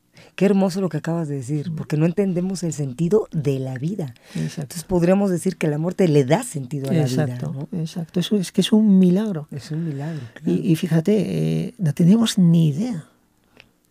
Qué 0.42 0.46
hermoso 0.46 0.82
lo 0.82 0.90
que 0.90 0.98
acabas 0.98 1.28
de 1.28 1.36
decir, 1.36 1.72
porque 1.78 1.98
no 1.98 2.08
entendemos 2.08 2.64
el 2.64 2.74
sentido 2.74 3.28
de 3.32 3.60
la 3.60 3.78
vida. 3.78 4.16
Entonces 4.34 4.84
podríamos 4.86 5.30
decir 5.30 5.56
que 5.56 5.68
la 5.68 5.78
muerte 5.78 6.08
le 6.08 6.26
da 6.26 6.42
sentido 6.42 6.90
a 6.90 6.94
la 6.96 7.06
vida. 7.06 7.38
¿no? 7.44 7.70
Exacto, 7.74 8.20
eso 8.20 8.36
es 8.38 8.52
que 8.52 8.62
es 8.62 8.72
un 8.72 8.98
milagro. 8.98 9.48
Es 9.52 9.70
un 9.70 9.88
milagro. 9.88 10.22
Y, 10.44 10.76
fíjate, 10.78 11.14
eh, 11.68 11.74
no 11.78 11.94
tenemos 11.94 12.40
ni 12.40 12.70
idea 12.70 13.06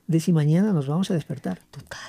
de 0.08 0.18
si 0.18 0.32
mañana 0.32 0.72
nos 0.72 0.88
vamos 0.88 1.08
a 1.12 1.14
despertar. 1.14 1.60
Total. 1.70 2.00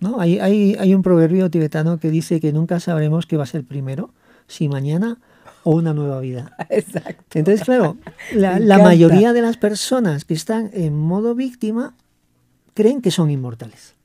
¿No? 0.00 0.18
Hay, 0.18 0.40
hay, 0.40 0.74
hay 0.76 0.92
un 0.92 1.02
proverbio 1.02 1.48
tibetano 1.48 2.00
que 2.00 2.10
dice 2.10 2.40
que 2.40 2.52
nunca 2.52 2.80
sabremos 2.80 3.26
qué 3.26 3.36
va 3.36 3.44
a 3.44 3.46
ser 3.46 3.62
primero, 3.62 4.10
si 4.48 4.68
mañana 4.68 5.18
o 5.62 5.76
una 5.76 5.94
nueva 5.94 6.18
vida. 6.18 6.50
Exacto. 6.68 7.38
Entonces, 7.38 7.64
claro, 7.64 7.96
la, 8.34 8.58
la, 8.58 8.78
mayoría 8.78 9.32
de 9.32 9.40
las 9.40 9.56
personas 9.56 10.24
que 10.24 10.34
están 10.34 10.68
en 10.72 10.98
modo 10.98 11.36
víctima 11.36 11.94
creen 12.78 13.02
que 13.02 13.10
son 13.10 13.28
inmortales. 13.28 13.96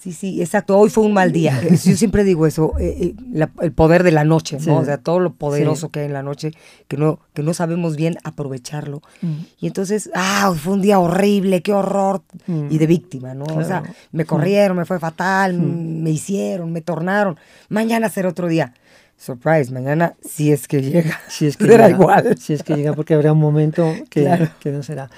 Sí, 0.00 0.12
sí, 0.12 0.40
exacto. 0.40 0.78
Hoy 0.78 0.90
fue 0.90 1.02
un 1.02 1.12
mal 1.12 1.32
día. 1.32 1.60
Yo 1.70 1.96
siempre 1.96 2.22
digo 2.22 2.46
eso, 2.46 2.72
eh, 2.78 3.14
eh, 3.34 3.46
el 3.60 3.72
poder 3.72 4.04
de 4.04 4.12
la 4.12 4.22
noche, 4.22 4.58
¿no? 4.64 4.78
O 4.78 4.84
sea, 4.84 4.98
todo 4.98 5.18
lo 5.18 5.32
poderoso 5.32 5.90
que 5.90 6.00
hay 6.00 6.06
en 6.06 6.12
la 6.12 6.22
noche, 6.22 6.52
que 6.86 6.96
no, 6.96 7.18
que 7.34 7.42
no 7.42 7.52
sabemos 7.52 7.96
bien 7.96 8.16
aprovecharlo. 8.22 9.02
Mm. 9.22 9.32
Y 9.58 9.66
entonces, 9.66 10.08
ah, 10.14 10.54
fue 10.56 10.74
un 10.74 10.82
día 10.82 11.00
horrible, 11.00 11.62
qué 11.62 11.72
horror. 11.72 12.22
Mm. 12.46 12.66
Y 12.70 12.78
de 12.78 12.86
víctima, 12.86 13.34
¿no? 13.34 13.44
O 13.44 13.64
sea, 13.64 13.82
me 14.12 14.24
corrieron, 14.24 14.76
me 14.76 14.84
fue 14.84 15.00
fatal, 15.00 15.54
mm. 15.54 16.02
me 16.04 16.10
hicieron, 16.10 16.72
me 16.72 16.80
tornaron. 16.80 17.36
Mañana 17.68 18.08
será 18.08 18.28
otro 18.28 18.46
día. 18.46 18.74
Surprise, 19.16 19.72
mañana 19.72 20.14
si 20.24 20.52
es 20.52 20.68
que 20.68 20.80
llega. 20.80 21.20
Si 21.28 21.48
es 21.48 21.56
que 21.56 21.66
será 21.66 21.90
igual. 21.90 22.38
Si 22.38 22.52
es 22.52 22.62
que 22.62 22.76
llega, 22.76 22.92
porque 22.92 23.14
habrá 23.14 23.32
un 23.32 23.40
momento 23.40 23.92
que, 24.10 24.48
que 24.60 24.70
no 24.70 24.84
será. 24.84 25.10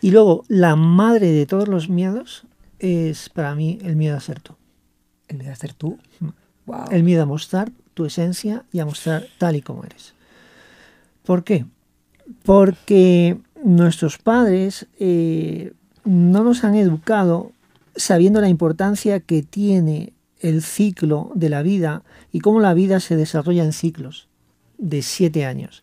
Y 0.00 0.10
luego, 0.10 0.44
la 0.48 0.76
madre 0.76 1.32
de 1.32 1.46
todos 1.46 1.68
los 1.68 1.88
miedos 1.88 2.44
es 2.78 3.28
para 3.28 3.54
mí 3.54 3.78
el 3.82 3.96
miedo 3.96 4.16
a 4.16 4.20
ser 4.20 4.40
tú. 4.40 4.54
¿El 5.28 5.38
miedo 5.38 5.52
a 5.52 5.56
ser 5.56 5.74
tú? 5.74 5.98
Wow. 6.66 6.84
Mm. 6.86 6.94
El 6.94 7.02
miedo 7.02 7.22
a 7.22 7.26
mostrar 7.26 7.70
tu 7.94 8.04
esencia 8.04 8.64
y 8.72 8.80
a 8.80 8.86
mostrar 8.86 9.26
tal 9.38 9.56
y 9.56 9.62
como 9.62 9.84
eres. 9.84 10.14
¿Por 11.24 11.44
qué? 11.44 11.66
Porque 12.44 13.38
nuestros 13.64 14.18
padres 14.18 14.86
eh, 14.98 15.72
no 16.04 16.44
nos 16.44 16.64
han 16.64 16.74
educado 16.74 17.52
sabiendo 17.96 18.40
la 18.40 18.48
importancia 18.48 19.20
que 19.20 19.42
tiene 19.42 20.12
el 20.40 20.62
ciclo 20.62 21.32
de 21.34 21.48
la 21.48 21.62
vida 21.62 22.02
y 22.32 22.40
cómo 22.40 22.60
la 22.60 22.74
vida 22.74 23.00
se 23.00 23.16
desarrolla 23.16 23.64
en 23.64 23.72
ciclos 23.72 24.28
de 24.78 25.02
siete 25.02 25.44
años. 25.44 25.80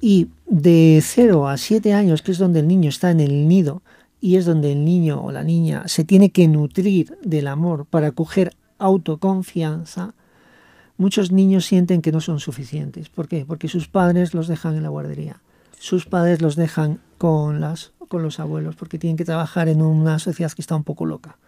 Y 0.00 0.28
de 0.46 1.00
0 1.02 1.48
a 1.48 1.56
7 1.56 1.94
años, 1.94 2.20
que 2.20 2.32
es 2.32 2.38
donde 2.38 2.60
el 2.60 2.68
niño 2.68 2.90
está 2.90 3.10
en 3.10 3.20
el 3.20 3.48
nido, 3.48 3.82
y 4.26 4.34
es 4.34 4.44
donde 4.44 4.72
el 4.72 4.84
niño 4.84 5.22
o 5.22 5.30
la 5.30 5.44
niña 5.44 5.84
se 5.86 6.02
tiene 6.02 6.30
que 6.30 6.48
nutrir 6.48 7.16
del 7.22 7.46
amor 7.46 7.86
para 7.86 8.10
coger 8.10 8.56
autoconfianza, 8.76 10.14
muchos 10.96 11.30
niños 11.30 11.64
sienten 11.64 12.02
que 12.02 12.10
no 12.10 12.20
son 12.20 12.40
suficientes. 12.40 13.08
¿Por 13.08 13.28
qué? 13.28 13.46
Porque 13.46 13.68
sus 13.68 13.86
padres 13.86 14.34
los 14.34 14.48
dejan 14.48 14.74
en 14.74 14.82
la 14.82 14.88
guardería, 14.88 15.40
sus 15.78 16.06
padres 16.06 16.42
los 16.42 16.56
dejan 16.56 16.98
con, 17.18 17.60
las, 17.60 17.92
con 18.08 18.24
los 18.24 18.40
abuelos, 18.40 18.74
porque 18.74 18.98
tienen 18.98 19.16
que 19.16 19.24
trabajar 19.24 19.68
en 19.68 19.80
una 19.80 20.18
sociedad 20.18 20.50
que 20.50 20.62
está 20.62 20.74
un 20.74 20.82
poco 20.82 21.06
loca. 21.06 21.38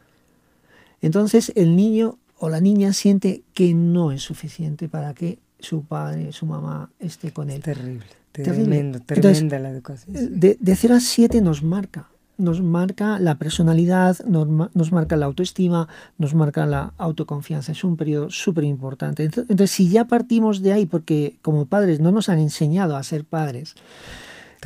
Entonces 1.02 1.50
el 1.56 1.74
niño 1.74 2.16
o 2.38 2.48
la 2.48 2.60
niña 2.60 2.92
siente 2.92 3.42
que 3.54 3.74
no 3.74 4.12
es 4.12 4.22
suficiente 4.22 4.88
para 4.88 5.14
que 5.14 5.40
su 5.58 5.82
padre, 5.82 6.30
su 6.30 6.46
mamá 6.46 6.92
esté 7.00 7.32
con 7.32 7.50
él. 7.50 7.60
Terrible. 7.60 8.04
Tremendo, 8.30 9.00
tremenda 9.00 9.58
la 9.58 9.70
educación. 9.70 10.38
De, 10.38 10.56
de 10.60 10.76
0 10.76 10.94
a 10.94 11.00
7 11.00 11.40
nos 11.40 11.64
marca, 11.64 12.08
nos 12.38 12.62
marca 12.62 13.18
la 13.18 13.36
personalidad, 13.36 14.18
nos, 14.24 14.92
marca 14.92 15.16
la 15.16 15.26
autoestima, 15.26 15.88
nos 16.16 16.34
marca 16.34 16.64
la 16.66 16.94
autoconfianza. 16.96 17.72
Es 17.72 17.84
un 17.84 17.96
periodo 17.96 18.30
súper 18.30 18.64
importante. 18.64 19.24
Entonces, 19.24 19.70
si 19.70 19.90
ya 19.90 20.06
partimos 20.06 20.62
de 20.62 20.72
ahí, 20.72 20.86
porque 20.86 21.36
como 21.42 21.66
padres 21.66 22.00
no 22.00 22.12
nos 22.12 22.28
han 22.28 22.38
enseñado 22.38 22.96
a 22.96 23.02
ser 23.02 23.24
padres, 23.24 23.74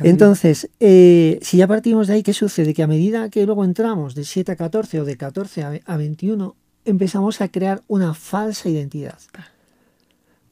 entonces, 0.01 0.69
eh, 0.79 1.37
si 1.43 1.57
ya 1.57 1.67
partimos 1.67 2.07
de 2.07 2.13
ahí, 2.15 2.23
¿qué 2.23 2.33
sucede? 2.33 2.73
Que 2.73 2.81
a 2.81 2.87
medida 2.87 3.29
que 3.29 3.45
luego 3.45 3.63
entramos 3.63 4.15
de 4.15 4.23
7 4.23 4.53
a 4.53 4.55
14 4.55 5.01
o 5.01 5.05
de 5.05 5.17
14 5.17 5.63
a, 5.63 5.79
a 5.85 5.97
21, 5.97 6.55
empezamos 6.85 7.41
a 7.41 7.49
crear 7.49 7.83
una 7.87 8.15
falsa 8.15 8.69
identidad 8.69 9.19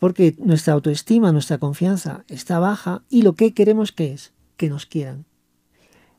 porque 0.01 0.33
nuestra 0.39 0.73
autoestima, 0.73 1.31
nuestra 1.31 1.59
confianza 1.59 2.25
está 2.27 2.57
baja 2.57 3.03
y 3.07 3.21
lo 3.21 3.33
que 3.33 3.53
queremos 3.53 3.91
que 3.91 4.13
es 4.13 4.33
que 4.57 4.67
nos 4.67 4.87
quieran. 4.87 5.25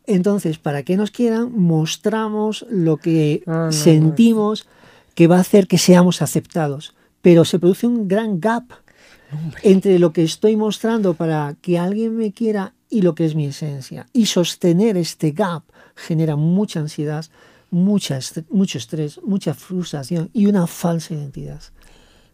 Entonces, 0.07 0.59
para 0.59 0.83
que 0.83 0.97
nos 0.97 1.11
quieran, 1.11 1.53
mostramos 1.57 2.67
lo 2.69 2.97
que 2.97 3.43
ah, 3.47 3.69
sentimos 3.71 4.67
que 5.15 5.27
va 5.27 5.37
a 5.37 5.41
hacer 5.41 5.67
que 5.67 5.79
seamos 5.79 6.23
aceptados. 6.23 6.95
Pero 7.21 7.45
se 7.45 7.59
produce 7.59 7.87
un 7.87 8.09
gran 8.09 8.41
gap 8.41 8.65
entre 9.63 9.99
lo 9.99 10.13
que 10.13 10.25
estoy 10.25 10.57
mostrando 10.57 11.15
para 11.15 11.57
que 11.61 11.79
alguien 11.79 12.17
me 12.17 12.33
quiera 12.33 12.75
y 12.91 13.03
lo 13.03 13.15
que 13.15 13.25
es 13.25 13.35
mi 13.35 13.47
esencia. 13.47 14.07
Y 14.13 14.27
sostener 14.27 14.97
este 14.97 15.31
gap 15.31 15.63
genera 15.95 16.37
mucha 16.37 16.81
ansiedad, 16.81 17.25
mucho 17.71 18.15
estrés, 18.15 19.21
mucha 19.23 19.55
frustración 19.55 20.31
y 20.33 20.47
una 20.47 20.67
falsa 20.67 21.15
identidad. 21.15 21.63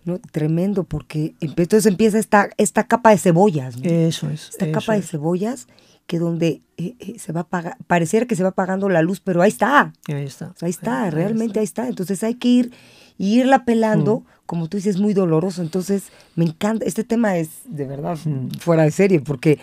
¿no? 0.05 0.19
Tremendo, 0.33 0.85
porque 0.85 1.35
entonces 1.41 1.87
empieza 1.87 2.19
esta, 2.19 2.49
esta 2.57 2.87
capa 2.87 3.11
de 3.11 3.19
cebollas. 3.19 3.77
Eso 3.83 4.31
es. 4.31 4.49
Esta 4.51 4.73
capa 4.73 4.95
de 4.95 5.03
cebollas 5.03 5.69
que 6.09 6.19
donde 6.19 6.63
eh, 6.79 6.97
eh, 6.99 7.19
se 7.19 7.33
va 7.33 7.43
a 7.43 7.49
pagar, 7.49 7.77
pareciera 7.87 8.27
que 8.27 8.35
se 8.35 8.43
va 8.43 8.49
apagando 8.49 8.89
la 8.89 9.03
luz, 9.03 9.21
pero 9.21 9.43
ahí 9.43 9.51
está. 9.51 9.93
Ahí 10.09 10.25
está. 10.25 10.55
ahí 10.63 10.71
está, 10.71 11.11
realmente 11.11 11.61
ahí 11.61 11.65
está. 11.65 11.87
Entonces 11.87 12.25
hay 12.25 12.35
que 12.35 12.49
ir 12.49 12.73
y 13.19 13.39
irla 13.39 13.67
pelando, 13.67 14.21
mm. 14.21 14.25
como 14.47 14.69
tú 14.69 14.79
dices, 14.79 14.99
muy 14.99 15.13
doloroso. 15.13 15.61
Entonces 15.61 16.05
me 16.35 16.47
encanta, 16.47 16.87
este 16.87 17.05
tema 17.05 17.37
es 17.37 17.51
de 17.67 17.85
verdad 17.85 18.19
mm. 18.25 18.59
fuera 18.59 18.85
de 18.85 18.91
serie, 18.91 19.21
porque 19.21 19.59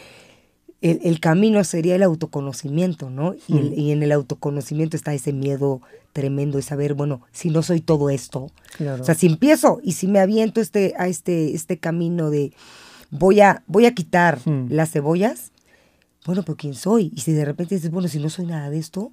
el, 0.81 1.19
camino 1.19 1.63
sería 1.63 1.95
el 1.95 2.03
autoconocimiento, 2.03 3.09
¿no? 3.09 3.33
Y, 3.47 3.89
en 3.89 4.03
el 4.03 4.11
autoconocimiento 4.11 4.95
está 4.95 5.15
ese 5.15 5.33
miedo 5.33 5.81
tremendo 6.13 6.57
de 6.57 6.61
saber, 6.61 6.93
bueno, 6.93 7.21
si 7.31 7.49
no 7.49 7.63
soy 7.63 7.81
todo 7.81 8.11
esto. 8.11 8.51
O 8.99 9.03
sea, 9.03 9.15
si 9.15 9.25
empiezo 9.25 9.79
y 9.83 9.93
si 9.93 10.05
me 10.05 10.19
aviento 10.19 10.61
este, 10.61 10.93
a 10.99 11.07
este, 11.07 11.55
este 11.55 11.79
camino 11.79 12.29
de 12.29 12.53
voy 13.09 13.41
a, 13.41 13.63
voy 13.65 13.87
a 13.87 13.95
quitar 13.95 14.39
las 14.69 14.91
cebollas, 14.91 15.51
bueno, 16.25 16.43
pero 16.43 16.57
¿quién 16.57 16.73
soy? 16.73 17.11
Y 17.15 17.21
si 17.21 17.33
de 17.33 17.45
repente 17.45 17.75
dices, 17.75 17.91
bueno, 17.91 18.07
si 18.07 18.19
no 18.19 18.29
soy 18.29 18.45
nada 18.45 18.69
de 18.69 18.79
esto, 18.79 19.11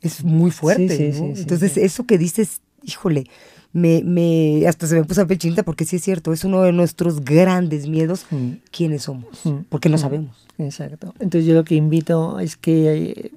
es 0.00 0.24
muy 0.24 0.50
fuerte. 0.50 1.16
Entonces, 1.16 1.76
eso 1.76 2.04
que 2.04 2.18
dices, 2.18 2.60
híjole, 2.82 3.26
me, 3.72 4.02
me, 4.04 4.66
hasta 4.68 4.86
se 4.86 4.94
me 4.94 5.04
puso 5.04 5.22
a 5.22 5.26
pechinta 5.26 5.62
porque 5.64 5.84
sí 5.84 5.96
es 5.96 6.02
cierto, 6.02 6.32
es 6.32 6.44
uno 6.44 6.62
de 6.62 6.72
nuestros 6.72 7.24
grandes 7.24 7.88
miedos, 7.88 8.24
mm. 8.30 8.50
quiénes 8.70 9.02
somos, 9.02 9.44
mm. 9.44 9.64
porque 9.68 9.88
no 9.88 9.96
mm. 9.96 10.00
sabemos. 10.00 10.46
Exacto. 10.58 11.12
Entonces 11.18 11.46
yo 11.46 11.54
lo 11.54 11.64
que 11.64 11.74
invito 11.74 12.38
es 12.38 12.56
que 12.56 13.10
eh, 13.10 13.32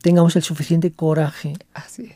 tengamos 0.00 0.36
el 0.36 0.42
suficiente 0.42 0.92
coraje 0.92 1.54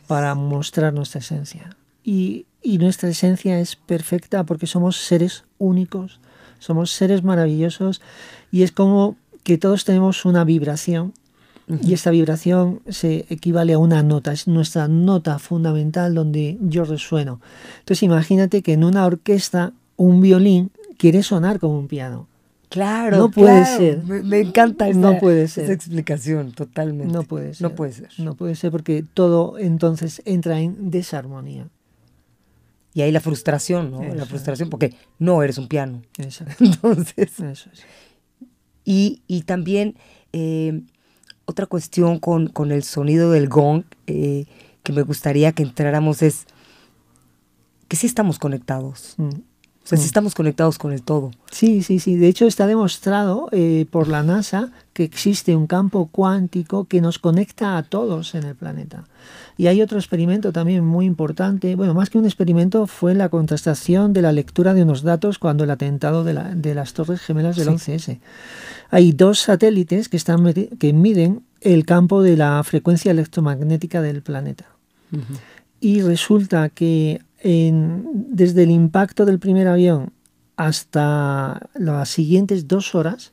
para 0.06 0.34
mostrar 0.36 0.94
nuestra 0.94 1.18
esencia. 1.18 1.76
Y, 2.04 2.46
y 2.62 2.78
nuestra 2.78 3.08
esencia 3.08 3.58
es 3.58 3.74
perfecta 3.74 4.44
porque 4.44 4.68
somos 4.68 4.96
seres 4.96 5.44
únicos, 5.58 6.20
somos 6.60 6.92
seres 6.92 7.24
maravillosos 7.24 8.00
y 8.52 8.62
es 8.62 8.70
como 8.70 9.16
que 9.42 9.58
todos 9.58 9.84
tenemos 9.84 10.24
una 10.24 10.44
vibración 10.44 11.12
y 11.80 11.94
esta 11.94 12.10
vibración 12.10 12.80
se 12.88 13.24
equivale 13.30 13.72
a 13.72 13.78
una 13.78 14.02
nota, 14.02 14.32
es 14.32 14.46
nuestra 14.46 14.88
nota 14.88 15.38
fundamental 15.38 16.14
donde 16.14 16.58
yo 16.60 16.84
resueno. 16.84 17.40
Entonces 17.78 18.02
imagínate 18.02 18.62
que 18.62 18.72
en 18.72 18.84
una 18.84 19.06
orquesta 19.06 19.72
un 19.96 20.20
violín 20.20 20.70
quiere 20.98 21.22
sonar 21.22 21.60
como 21.60 21.78
un 21.78 21.88
piano. 21.88 22.28
Claro, 22.68 23.18
no 23.18 23.30
puede 23.30 23.64
ser. 23.66 24.02
Me, 24.02 24.40
encanta 24.40 24.88
esa, 24.88 24.98
no 24.98 25.18
puede 25.18 25.46
ser. 25.46 25.64
esa 25.64 25.74
explicación, 25.74 26.52
totalmente. 26.52 27.12
No 27.12 27.22
puede 27.22 27.54
ser. 27.54 27.62
No 27.62 27.74
puede 27.74 27.92
ser. 27.92 28.08
No 28.18 28.34
puede 28.34 28.54
ser 28.54 28.70
porque 28.70 29.04
todo 29.12 29.58
entonces 29.58 30.22
entra 30.24 30.58
en 30.58 30.90
desarmonía. 30.90 31.68
Y 32.94 33.02
ahí 33.02 33.12
la 33.12 33.20
frustración, 33.20 33.90
¿no? 33.90 34.02
La 34.14 34.26
frustración 34.26 34.70
porque 34.70 34.94
no 35.18 35.42
eres 35.42 35.58
un 35.58 35.68
piano. 35.68 36.02
Exacto. 36.18 36.54
Entonces. 36.64 37.40
Eso 37.40 37.70
y, 38.84 39.22
y, 39.26 39.42
también 39.42 39.96
eh, 40.32 40.82
otra 41.44 41.66
cuestión 41.66 42.18
con, 42.18 42.48
con, 42.48 42.72
el 42.72 42.82
sonido 42.82 43.30
del 43.30 43.48
gong 43.48 43.84
eh, 44.06 44.46
que 44.82 44.92
me 44.92 45.02
gustaría 45.02 45.52
que 45.52 45.62
entráramos 45.62 46.22
es 46.22 46.46
que 47.88 47.96
sí 47.96 48.06
estamos 48.06 48.38
conectados. 48.38 49.14
Mm. 49.18 49.30
O 49.84 49.88
sea, 49.88 49.98
sí 49.98 50.04
mm. 50.04 50.06
estamos 50.06 50.34
conectados 50.34 50.78
con 50.78 50.92
el 50.92 51.02
todo. 51.02 51.32
Sí, 51.50 51.82
sí, 51.82 51.98
sí. 51.98 52.16
De 52.16 52.28
hecho, 52.28 52.46
está 52.46 52.66
demostrado 52.66 53.48
eh, 53.50 53.86
por 53.90 54.06
la 54.06 54.22
NASA 54.22 54.70
que 54.92 55.02
existe 55.02 55.56
un 55.56 55.66
campo 55.66 56.08
cuántico 56.12 56.84
que 56.84 57.00
nos 57.00 57.18
conecta 57.18 57.76
a 57.76 57.82
todos 57.82 58.34
en 58.34 58.44
el 58.44 58.54
planeta. 58.54 59.04
Y 59.56 59.66
hay 59.66 59.82
otro 59.82 59.98
experimento 59.98 60.52
también 60.52 60.84
muy 60.84 61.06
importante. 61.06 61.74
Bueno, 61.74 61.94
más 61.94 62.10
que 62.10 62.18
un 62.18 62.24
experimento, 62.24 62.86
fue 62.86 63.14
la 63.14 63.28
contrastación 63.28 64.12
de 64.12 64.22
la 64.22 64.32
lectura 64.32 64.72
de 64.72 64.82
unos 64.82 65.02
datos 65.02 65.38
cuando 65.38 65.64
el 65.64 65.70
atentado 65.70 66.24
de, 66.24 66.34
la, 66.34 66.54
de 66.54 66.74
las 66.74 66.92
Torres 66.92 67.20
Gemelas 67.20 67.56
del 67.56 67.68
11S. 67.68 68.20
Hay 68.90 69.12
dos 69.12 69.40
satélites 69.40 70.08
que, 70.08 70.16
están, 70.16 70.52
que 70.52 70.92
miden 70.92 71.42
el 71.60 71.84
campo 71.86 72.22
de 72.22 72.36
la 72.36 72.62
frecuencia 72.62 73.10
electromagnética 73.10 74.00
del 74.00 74.22
planeta. 74.22 74.66
Y 75.80 76.00
resulta 76.00 76.68
que 76.70 77.20
desde 77.42 78.62
el 78.62 78.70
impacto 78.70 79.24
del 79.24 79.38
primer 79.38 79.66
avión 79.66 80.12
hasta 80.56 81.68
las 81.74 82.08
siguientes 82.08 82.68
dos 82.68 82.94
horas, 82.94 83.32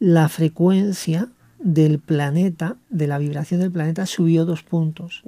la 0.00 0.28
frecuencia 0.28 1.28
del 1.58 1.98
planeta, 1.98 2.76
de 2.90 3.06
la 3.06 3.18
vibración 3.18 3.60
del 3.60 3.70
planeta, 3.70 4.06
subió 4.06 4.44
dos 4.44 4.62
puntos. 4.62 5.22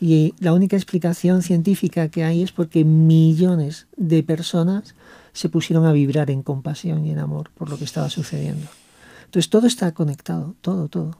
Y 0.00 0.34
la 0.38 0.52
única 0.52 0.76
explicación 0.76 1.42
científica 1.42 2.08
que 2.08 2.24
hay 2.24 2.42
es 2.42 2.52
porque 2.52 2.84
millones 2.84 3.86
de 3.96 4.22
personas 4.22 4.94
se 5.32 5.48
pusieron 5.48 5.84
a 5.84 5.92
vibrar 5.92 6.30
en 6.30 6.42
compasión 6.42 7.04
y 7.04 7.10
en 7.10 7.18
amor 7.18 7.50
por 7.56 7.68
lo 7.68 7.76
que 7.76 7.84
estaba 7.84 8.08
sucediendo. 8.08 8.66
Entonces 9.26 9.50
todo 9.50 9.66
está 9.66 9.92
conectado, 9.92 10.54
todo, 10.60 10.88
todo, 10.88 11.18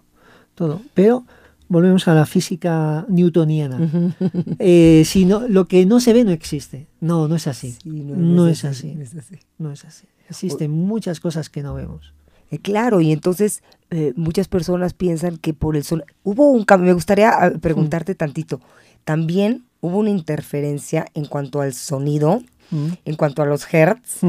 todo. 0.54 0.80
Pero 0.94 1.24
volvemos 1.68 2.06
a 2.08 2.14
la 2.14 2.26
física 2.26 3.06
newtoniana. 3.08 3.78
Eh, 4.58 5.02
si 5.04 5.24
no, 5.24 5.46
lo 5.46 5.66
que 5.66 5.86
no 5.86 6.00
se 6.00 6.12
ve 6.12 6.24
no 6.24 6.30
existe. 6.30 6.86
No, 7.00 7.28
no 7.28 7.36
es 7.36 7.46
así. 7.46 7.76
no, 7.84 8.48
es, 8.48 8.64
así. 8.64 8.96
No 9.58 9.72
es 9.72 9.84
así. 9.84 10.06
Existen 10.28 10.70
muchas 10.70 11.20
cosas 11.20 11.50
que 11.50 11.62
no 11.62 11.74
vemos. 11.74 12.14
Eh, 12.50 12.58
claro, 12.58 13.00
y 13.00 13.12
entonces 13.12 13.62
eh, 13.90 14.12
muchas 14.16 14.48
personas 14.48 14.94
piensan 14.94 15.36
que 15.36 15.54
por 15.54 15.76
el 15.76 15.84
sol... 15.84 16.04
Hubo 16.22 16.50
un 16.50 16.64
cambio, 16.64 16.88
me 16.88 16.94
gustaría 16.94 17.30
ah, 17.30 17.52
preguntarte 17.60 18.14
tantito. 18.14 18.60
También 19.04 19.64
hubo 19.80 19.98
una 19.98 20.10
interferencia 20.10 21.06
en 21.14 21.26
cuanto 21.26 21.60
al 21.60 21.74
sonido, 21.74 22.42
en 23.04 23.14
cuanto 23.16 23.42
a 23.42 23.46
los 23.46 23.72
hertz. 23.72 24.20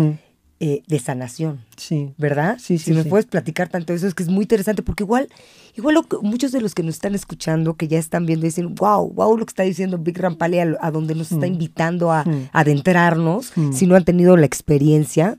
Eh, 0.59 0.81
de 0.87 0.97
sanación. 0.97 1.59
Sí. 1.75 2.13
¿Verdad? 2.17 2.57
Sí, 2.59 2.79
sí. 2.79 2.85
Si 2.85 2.93
me 2.93 3.03
puedes 3.03 3.27
platicar 3.27 3.69
tanto 3.69 3.93
eso, 3.93 4.07
es 4.07 4.15
que 4.15 4.23
es 4.23 4.29
muy 4.29 4.41
interesante, 4.41 4.81
porque 4.81 5.03
igual, 5.03 5.29
igual 5.75 6.03
muchos 6.23 6.51
de 6.51 6.61
los 6.61 6.73
que 6.73 6.81
nos 6.81 6.95
están 6.95 7.13
escuchando, 7.13 7.75
que 7.75 7.87
ya 7.87 7.99
están 7.99 8.25
viendo, 8.25 8.45
dicen, 8.45 8.73
wow, 8.73 9.07
wow, 9.13 9.37
lo 9.37 9.45
que 9.45 9.51
está 9.51 9.61
diciendo 9.61 9.99
Big 9.99 10.17
Rampale 10.17 10.59
a, 10.63 10.75
a 10.81 10.89
donde 10.89 11.13
nos 11.13 11.31
está 11.31 11.45
mm. 11.45 11.51
invitando 11.51 12.11
a, 12.11 12.23
mm. 12.23 12.49
adentrarnos, 12.53 13.51
mm. 13.55 13.73
si 13.73 13.85
no 13.85 13.95
han 13.95 14.03
tenido 14.03 14.35
la 14.35 14.47
experiencia, 14.47 15.37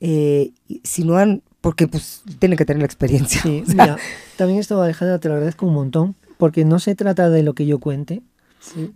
eh, 0.00 0.50
si 0.84 1.04
no 1.04 1.16
han, 1.16 1.40
porque 1.62 1.88
pues 1.88 2.20
tienen 2.38 2.58
que 2.58 2.66
tener 2.66 2.82
la 2.82 2.86
experiencia. 2.86 3.40
Sí, 3.40 3.64
mira, 3.68 3.96
también 4.36 4.60
esto, 4.60 4.82
Alejandra, 4.82 5.18
te 5.20 5.28
lo 5.28 5.36
agradezco 5.36 5.64
un 5.64 5.72
montón, 5.72 6.16
porque 6.36 6.66
no 6.66 6.80
se 6.80 6.94
trata 6.94 7.30
de 7.30 7.42
lo 7.42 7.54
que 7.54 7.64
yo 7.64 7.78
cuente, 7.78 8.20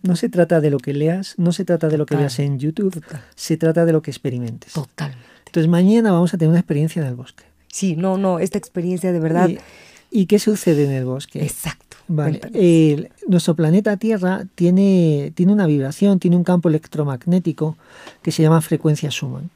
no 0.02 0.16
se 0.16 0.28
trata 0.28 0.61
de 0.61 0.70
lo 0.70 0.78
que 0.78 0.92
leas, 0.92 1.35
no 1.37 1.52
se 1.52 1.64
trata 1.64 1.88
de 1.88 1.98
lo 1.98 2.06
que 2.06 2.16
veas 2.16 2.38
en 2.38 2.58
YouTube, 2.58 3.02
se 3.35 3.56
trata 3.56 3.85
de 3.85 3.92
lo 3.92 4.02
que 4.02 4.11
experimentes. 4.11 4.72
Total. 4.72 5.14
Entonces 5.46 5.70
mañana 5.70 6.12
vamos 6.12 6.32
a 6.35 6.38
tener 6.38 6.50
una 6.50 6.61
experiencia 6.61 7.02
en 7.02 7.08
el 7.08 7.14
bosque. 7.14 7.44
Sí, 7.68 7.96
no, 7.96 8.18
no, 8.18 8.38
esta 8.38 8.58
experiencia 8.58 9.12
de 9.12 9.20
verdad. 9.20 9.50
¿Y, 10.11 10.26
qué 10.26 10.38
sucede 10.38 10.85
en 10.85 10.90
el 10.90 11.06
bosque? 11.06 11.42
Exacto. 11.42 11.96
nuestro 13.26 13.56
planeta 13.56 13.96
Tierra 13.96 14.44
tiene, 14.54 15.32
tiene 15.35 15.52
una 15.52 15.66
vibración, 15.66 16.18
tiene 16.18 16.37
un 16.37 16.44
campo 16.44 16.68
electromagnético 16.68 17.76
que 18.20 18.30
se 18.30 18.42
llama 18.42 18.61
frecuencia 18.61 19.11
Schumann. 19.11 19.50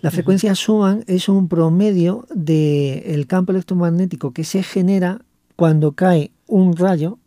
La 0.00 0.10
frecuencia 0.10 0.54
Schumann 0.54 1.04
es 1.06 1.28
un 1.28 1.48
promedio 1.48 2.26
del 2.34 3.26
campo 3.26 3.52
electromagnético 3.52 4.32
que 4.32 4.44
se 4.44 4.62
genera 4.62 5.20
cuando 5.56 5.92
cae 5.92 6.30
un 6.46 6.76
rayo 6.76 7.18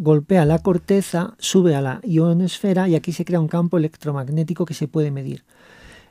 golpea 0.00 0.46
la 0.46 0.58
corteza, 0.60 1.34
sube 1.38 1.74
a 1.74 1.82
la 1.82 2.00
ionosfera 2.02 2.88
y 2.88 2.94
aquí 2.94 3.12
se 3.12 3.26
crea 3.26 3.38
un 3.38 3.48
campo 3.48 3.76
electromagnético 3.76 4.64
que 4.64 4.74
se 4.74 4.88
puede 4.88 5.10
medir. 5.10 5.44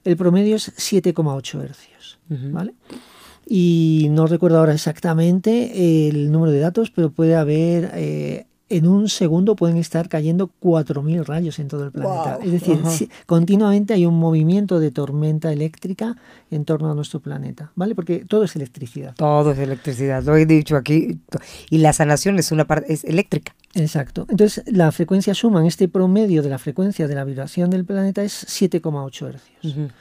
El 0.04 0.16
promedio 0.16 0.56
es 0.56 0.72
7,8 0.76 1.64
hercios. 1.64 2.20
¿vale? 2.30 2.76
Y 3.48 4.08
no 4.12 4.28
recuerdo 4.28 4.60
ahora 4.60 4.74
exactamente 4.74 6.08
el 6.08 6.32
número 6.32 6.52
de 6.52 6.60
datos, 6.60 6.92
pero 6.92 7.10
puede 7.10 7.36
haber 7.36 7.92
eh, 7.96 8.46
en 8.70 8.88
un 8.88 9.10
segundo 9.10 9.56
pueden 9.56 9.78
estar 9.78 10.10
cayendo 10.10 10.52
4.000 10.62 11.26
rayos 11.26 11.60
en 11.60 11.68
todo 11.68 11.86
el 11.86 11.92
planeta. 11.92 12.40
Es 12.44 12.52
decir, 12.52 12.80
continuamente 13.26 13.94
hay 13.94 14.06
un 14.06 14.18
movimiento 14.18 14.80
de 14.80 14.92
tormenta 14.92 15.52
eléctrica 15.52 16.16
en 16.52 16.66
torno 16.66 16.92
a 16.92 16.96
nuestro 16.96 17.20
planeta, 17.20 17.72
¿vale? 17.76 17.96
Porque 17.96 18.26
todo 18.26 18.44
es 18.44 18.56
electricidad. 18.56 19.16
Todo 19.16 19.52
es 19.52 19.60
electricidad, 19.60 20.24
lo 20.24 20.36
he 20.36 20.46
dicho 20.46 20.76
aquí. 20.76 21.20
Y 21.70 21.80
la 21.80 21.94
sanación 21.94 22.38
es 22.40 22.52
una 22.52 22.66
parte 22.66 22.94
es 22.94 23.04
eléctrica. 23.04 23.56
Exacto. 23.74 24.26
Entonces, 24.30 24.64
la 24.68 24.92
frecuencia 24.92 25.34
en 25.42 25.66
este 25.66 25.88
promedio 25.88 26.44
de 26.44 26.50
la 26.50 26.58
frecuencia 26.58 27.08
de 27.08 27.16
la 27.16 27.24
vibración 27.24 27.70
del 27.70 27.86
planeta 27.86 28.24
es 28.24 28.46
7,8 28.46 29.28
hercios. 29.28 29.92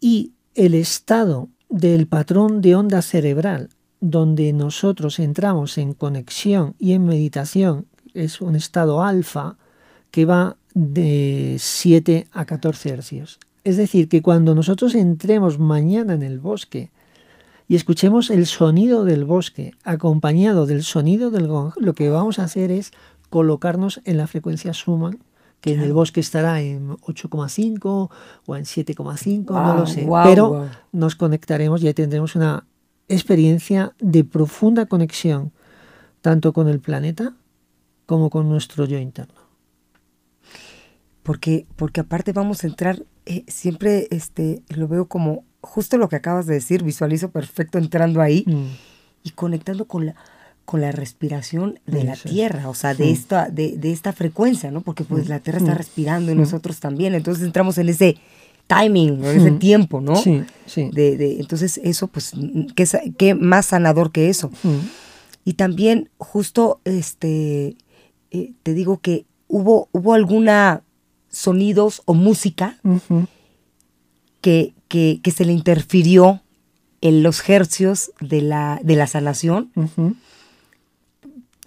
Y 0.00 0.32
el 0.54 0.74
estado 0.74 1.48
del 1.68 2.06
patrón 2.06 2.60
de 2.60 2.74
onda 2.74 3.02
cerebral 3.02 3.70
donde 4.00 4.52
nosotros 4.52 5.18
entramos 5.18 5.78
en 5.78 5.92
conexión 5.94 6.74
y 6.78 6.92
en 6.92 7.04
meditación, 7.04 7.86
es 8.14 8.40
un 8.40 8.56
estado 8.56 9.02
alfa 9.02 9.56
que 10.10 10.24
va 10.24 10.56
de 10.74 11.56
7 11.58 12.26
a 12.32 12.44
14 12.44 12.88
hercios. 12.90 13.38
Es 13.64 13.76
decir, 13.76 14.08
que 14.08 14.22
cuando 14.22 14.54
nosotros 14.54 14.94
entremos 14.94 15.58
mañana 15.58 16.14
en 16.14 16.22
el 16.22 16.40
bosque 16.40 16.90
y 17.68 17.76
escuchemos 17.76 18.30
el 18.30 18.46
sonido 18.46 19.04
del 19.04 19.24
bosque 19.24 19.74
acompañado 19.84 20.66
del 20.66 20.82
sonido 20.82 21.30
del 21.30 21.46
gong, 21.46 21.72
lo 21.76 21.94
que 21.94 22.08
vamos 22.08 22.38
a 22.38 22.44
hacer 22.44 22.70
es 22.70 22.92
colocarnos 23.28 24.00
en 24.04 24.16
la 24.16 24.26
frecuencia 24.26 24.72
Schumann, 24.72 25.18
que 25.60 25.74
en 25.74 25.80
el 25.80 25.92
bosque 25.92 26.20
estará 26.20 26.62
en 26.62 26.88
8,5 26.88 28.10
o 28.46 28.56
en 28.56 28.64
7,5, 28.64 29.50
no 29.50 29.74
lo 29.74 29.86
sé. 29.86 30.08
Pero 30.24 30.68
nos 30.90 31.14
conectaremos 31.16 31.82
y 31.82 31.86
ahí 31.86 31.94
tendremos 31.94 32.34
una 32.34 32.64
experiencia 33.14 33.92
de 34.00 34.24
profunda 34.24 34.86
conexión 34.86 35.52
tanto 36.22 36.52
con 36.52 36.68
el 36.68 36.80
planeta 36.80 37.34
como 38.06 38.30
con 38.30 38.48
nuestro 38.48 38.84
yo 38.86 38.98
interno. 38.98 39.40
Porque, 41.22 41.66
porque 41.76 42.00
aparte 42.00 42.32
vamos 42.32 42.64
a 42.64 42.66
entrar, 42.66 43.04
eh, 43.26 43.44
siempre 43.46 44.08
este, 44.10 44.62
lo 44.68 44.88
veo 44.88 45.06
como 45.06 45.44
justo 45.60 45.98
lo 45.98 46.08
que 46.08 46.16
acabas 46.16 46.46
de 46.46 46.54
decir, 46.54 46.82
visualizo 46.82 47.30
perfecto 47.30 47.78
entrando 47.78 48.20
ahí 48.22 48.44
Mm. 48.46 48.66
y 49.24 49.30
conectando 49.30 49.86
con 49.86 50.06
la 50.06 50.14
con 50.64 50.80
la 50.80 50.92
respiración 50.92 51.80
de 51.86 52.04
la 52.04 52.12
Eso 52.12 52.28
tierra, 52.28 52.68
o 52.68 52.74
sea, 52.74 52.94
de 52.94 53.06
Mm. 53.06 53.12
esta 53.12 53.48
de, 53.50 53.76
de 53.76 53.90
esta 53.90 54.12
frecuencia, 54.12 54.70
¿no? 54.70 54.82
Porque 54.82 55.02
pues 55.02 55.28
la 55.28 55.40
tierra 55.40 55.58
está 55.58 55.74
Mm. 55.74 55.78
respirando 55.78 56.30
y 56.30 56.36
Mm. 56.36 56.38
nosotros 56.38 56.78
también, 56.78 57.14
entonces 57.16 57.44
entramos 57.44 57.76
en 57.78 57.88
ese 57.88 58.16
timing, 58.70 59.24
en 59.24 59.36
ese 59.36 59.50
Mm. 59.50 59.58
tiempo, 59.58 60.00
¿no? 60.00 60.14
Sí, 60.14 60.42
sí. 60.66 60.88
De, 60.92 61.16
de- 61.16 61.40
entonces 61.40 61.80
eso, 61.82 62.06
pues, 62.06 62.32
¿qué, 62.76 62.86
qué 63.18 63.34
más 63.34 63.66
sanador 63.66 64.12
que 64.12 64.28
eso? 64.30 64.50
Mm. 64.62 64.78
Y 65.44 65.54
también, 65.54 66.08
justo, 66.18 66.80
este, 66.84 67.76
eh, 68.30 68.52
te 68.62 68.72
digo 68.74 68.98
que 69.00 69.24
hubo, 69.48 69.88
hubo 69.92 70.14
alguna 70.14 70.82
sonidos 71.30 72.02
o 72.04 72.14
música 72.14 72.78
que, 74.40 74.74
que, 74.88 75.20
que 75.22 75.30
se 75.30 75.44
le 75.44 75.52
interfirió 75.52 76.42
en 77.00 77.22
los 77.22 77.48
hercios 77.48 78.12
de 78.20 78.42
la, 78.42 78.80
de 78.84 78.96
la 78.96 79.06
sanación. 79.06 79.70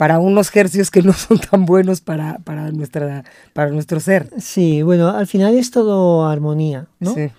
Para 0.03 0.19
unos 0.19 0.53
hercios 0.53 0.91
que 0.91 1.01
no 1.01 1.13
son 1.13 1.39
tan 1.39 1.65
buenos 1.65 2.01
para, 2.01 2.37
para, 2.39 2.73
nuestra, 2.73 3.23
para 3.53 3.71
nuestro 3.71 4.01
ser. 4.01 4.29
Sí, 4.37 4.81
bueno, 4.81 5.07
al 5.07 5.27
final 5.27 5.55
es 5.55 5.71
todo 5.71 6.27
armonía, 6.27 6.87
¿no? 6.99 7.13
Sí. 7.13 7.29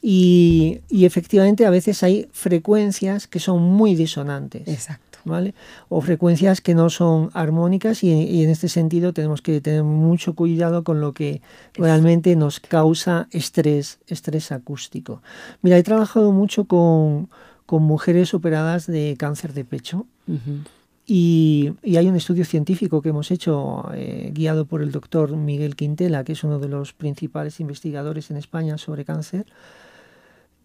Y, 0.00 0.80
y 0.88 1.04
efectivamente 1.04 1.66
a 1.66 1.70
veces 1.70 2.02
hay 2.02 2.26
frecuencias 2.32 3.26
que 3.26 3.40
son 3.40 3.62
muy 3.62 3.94
disonantes. 3.94 4.66
Exacto. 4.66 5.18
¿Vale? 5.26 5.54
O 5.90 6.00
frecuencias 6.00 6.62
que 6.62 6.74
no 6.74 6.88
son 6.88 7.28
armónicas 7.34 8.02
y, 8.02 8.10
y 8.10 8.42
en 8.42 8.48
este 8.48 8.70
sentido 8.70 9.12
tenemos 9.12 9.42
que 9.42 9.60
tener 9.60 9.82
mucho 9.82 10.34
cuidado 10.34 10.82
con 10.82 11.02
lo 11.02 11.12
que 11.12 11.42
realmente 11.74 12.36
nos 12.36 12.58
causa 12.58 13.28
estrés, 13.32 13.98
estrés 14.06 14.50
acústico. 14.50 15.20
Mira, 15.60 15.76
he 15.76 15.82
trabajado 15.82 16.32
mucho 16.32 16.64
con, 16.64 17.28
con 17.66 17.82
mujeres 17.82 18.32
operadas 18.32 18.86
de 18.86 19.14
cáncer 19.18 19.52
de 19.52 19.66
pecho 19.66 20.06
Ujú. 20.26 20.64
Y, 21.06 21.72
y 21.82 21.96
hay 21.96 22.08
un 22.08 22.16
estudio 22.16 22.44
científico 22.44 23.02
que 23.02 23.10
hemos 23.10 23.30
hecho 23.30 23.90
eh, 23.94 24.30
guiado 24.34 24.66
por 24.66 24.82
el 24.82 24.92
doctor 24.92 25.36
Miguel 25.36 25.76
Quintela, 25.76 26.24
que 26.24 26.32
es 26.32 26.44
uno 26.44 26.58
de 26.58 26.68
los 26.68 26.92
principales 26.92 27.60
investigadores 27.60 28.30
en 28.30 28.36
España 28.36 28.78
sobre 28.78 29.04
cáncer. 29.04 29.46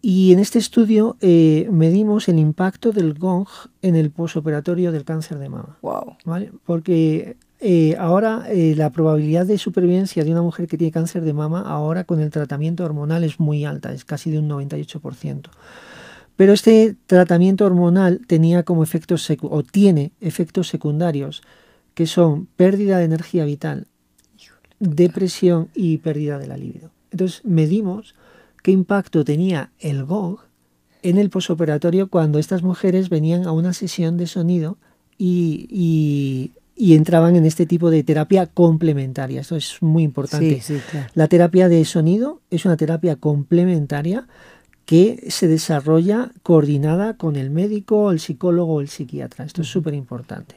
Y 0.02 0.32
en 0.32 0.38
este 0.38 0.58
estudio 0.58 1.16
eh, 1.20 1.68
medimos 1.70 2.28
el 2.28 2.38
impacto 2.38 2.90
del 2.92 3.14
gong 3.14 3.46
en 3.82 3.96
el 3.96 4.10
posoperatorio 4.10 4.92
del 4.92 5.04
cáncer 5.04 5.38
de 5.38 5.50
mama. 5.50 5.76
Wow. 5.82 6.16
¿vale? 6.24 6.52
Porque 6.64 7.36
eh, 7.60 7.94
ahora 7.98 8.46
eh, 8.48 8.74
la 8.74 8.88
probabilidad 8.90 9.44
de 9.44 9.58
supervivencia 9.58 10.24
de 10.24 10.32
una 10.32 10.40
mujer 10.40 10.66
que 10.66 10.78
tiene 10.78 10.90
cáncer 10.90 11.22
de 11.22 11.34
mama 11.34 11.60
ahora 11.60 12.04
con 12.04 12.20
el 12.20 12.30
tratamiento 12.30 12.84
hormonal 12.84 13.22
es 13.22 13.38
muy 13.38 13.66
alta, 13.66 13.92
es 13.92 14.06
casi 14.06 14.30
de 14.30 14.38
un 14.38 14.48
98%. 14.48 15.50
Pero 16.40 16.54
este 16.54 16.96
tratamiento 17.06 17.66
hormonal 17.66 18.22
tenía 18.26 18.62
como 18.62 18.82
efectos 18.82 19.28
o 19.42 19.62
tiene 19.62 20.12
efectos 20.22 20.68
secundarios 20.68 21.42
que 21.92 22.06
son 22.06 22.46
pérdida 22.56 22.96
de 22.96 23.04
energía 23.04 23.44
vital, 23.44 23.88
depresión 24.78 25.68
y 25.74 25.98
pérdida 25.98 26.38
de 26.38 26.46
la 26.46 26.56
libido. 26.56 26.92
Entonces 27.10 27.42
medimos 27.44 28.14
qué 28.62 28.70
impacto 28.70 29.22
tenía 29.22 29.70
el 29.80 30.04
GOG 30.06 30.40
en 31.02 31.18
el 31.18 31.28
posoperatorio 31.28 32.08
cuando 32.08 32.38
estas 32.38 32.62
mujeres 32.62 33.10
venían 33.10 33.44
a 33.46 33.52
una 33.52 33.74
sesión 33.74 34.16
de 34.16 34.26
sonido 34.26 34.78
y, 35.18 35.66
y- 35.70 36.52
y 36.74 36.94
entraban 36.94 37.36
en 37.36 37.44
este 37.44 37.66
tipo 37.66 37.90
de 37.90 38.02
terapia 38.02 38.46
complementaria. 38.46 39.42
Esto 39.42 39.56
es 39.56 39.76
muy 39.82 40.04
importante. 40.04 40.62
Sí, 40.62 40.76
sí, 40.76 40.80
claro. 40.90 41.08
La 41.12 41.28
terapia 41.28 41.68
de 41.68 41.84
sonido 41.84 42.40
es 42.50 42.64
una 42.64 42.78
terapia 42.78 43.16
complementaria 43.16 44.26
que 44.90 45.26
se 45.30 45.46
desarrolla 45.46 46.32
coordinada 46.42 47.16
con 47.16 47.36
el 47.36 47.48
médico, 47.50 48.10
el 48.10 48.18
psicólogo 48.18 48.74
o 48.74 48.80
el 48.80 48.88
psiquiatra. 48.88 49.44
Esto 49.44 49.62
es 49.62 49.68
súper 49.68 49.94
importante. 49.94 50.56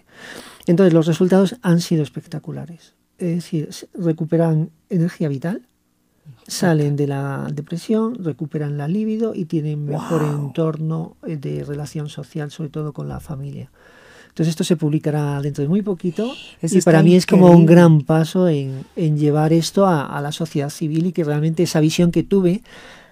Entonces, 0.65 0.91
los 0.91 1.05
resultados 1.05 1.55
han 1.61 1.81
sido 1.81 2.01
espectaculares. 2.01 2.95
Es 3.19 3.35
decir, 3.35 3.69
recuperan 3.93 4.71
energía 4.89 5.27
vital, 5.29 5.67
salen 6.47 6.95
de 6.95 7.05
la 7.05 7.47
depresión, 7.53 8.15
recuperan 8.23 8.75
la 8.75 8.87
libido 8.87 9.35
y 9.35 9.45
tienen 9.45 9.85
mejor 9.85 10.23
Wow. 10.23 10.47
entorno 10.47 11.15
eh, 11.27 11.37
de 11.37 11.63
relación 11.63 12.09
social, 12.09 12.49
sobre 12.49 12.71
todo 12.71 12.91
con 12.91 13.07
la 13.07 13.19
familia. 13.19 13.69
Entonces 14.29 14.47
esto 14.49 14.63
se 14.63 14.77
publicará 14.77 15.39
dentro 15.43 15.61
de 15.61 15.67
muy 15.67 15.83
poquito 15.83 16.33
Eso 16.59 16.79
y 16.79 16.81
para 16.81 17.03
mí 17.03 17.13
es 17.15 17.27
como 17.27 17.51
un 17.51 17.67
gran 17.67 18.01
paso 18.01 18.47
en, 18.47 18.83
en 18.95 19.15
llevar 19.15 19.53
esto 19.53 19.85
a, 19.85 20.07
a 20.07 20.21
la 20.21 20.31
sociedad 20.31 20.71
civil 20.71 21.05
y 21.05 21.11
que 21.11 21.23
realmente 21.23 21.61
esa 21.61 21.79
visión 21.81 22.09
que 22.09 22.23
tuve 22.23 22.63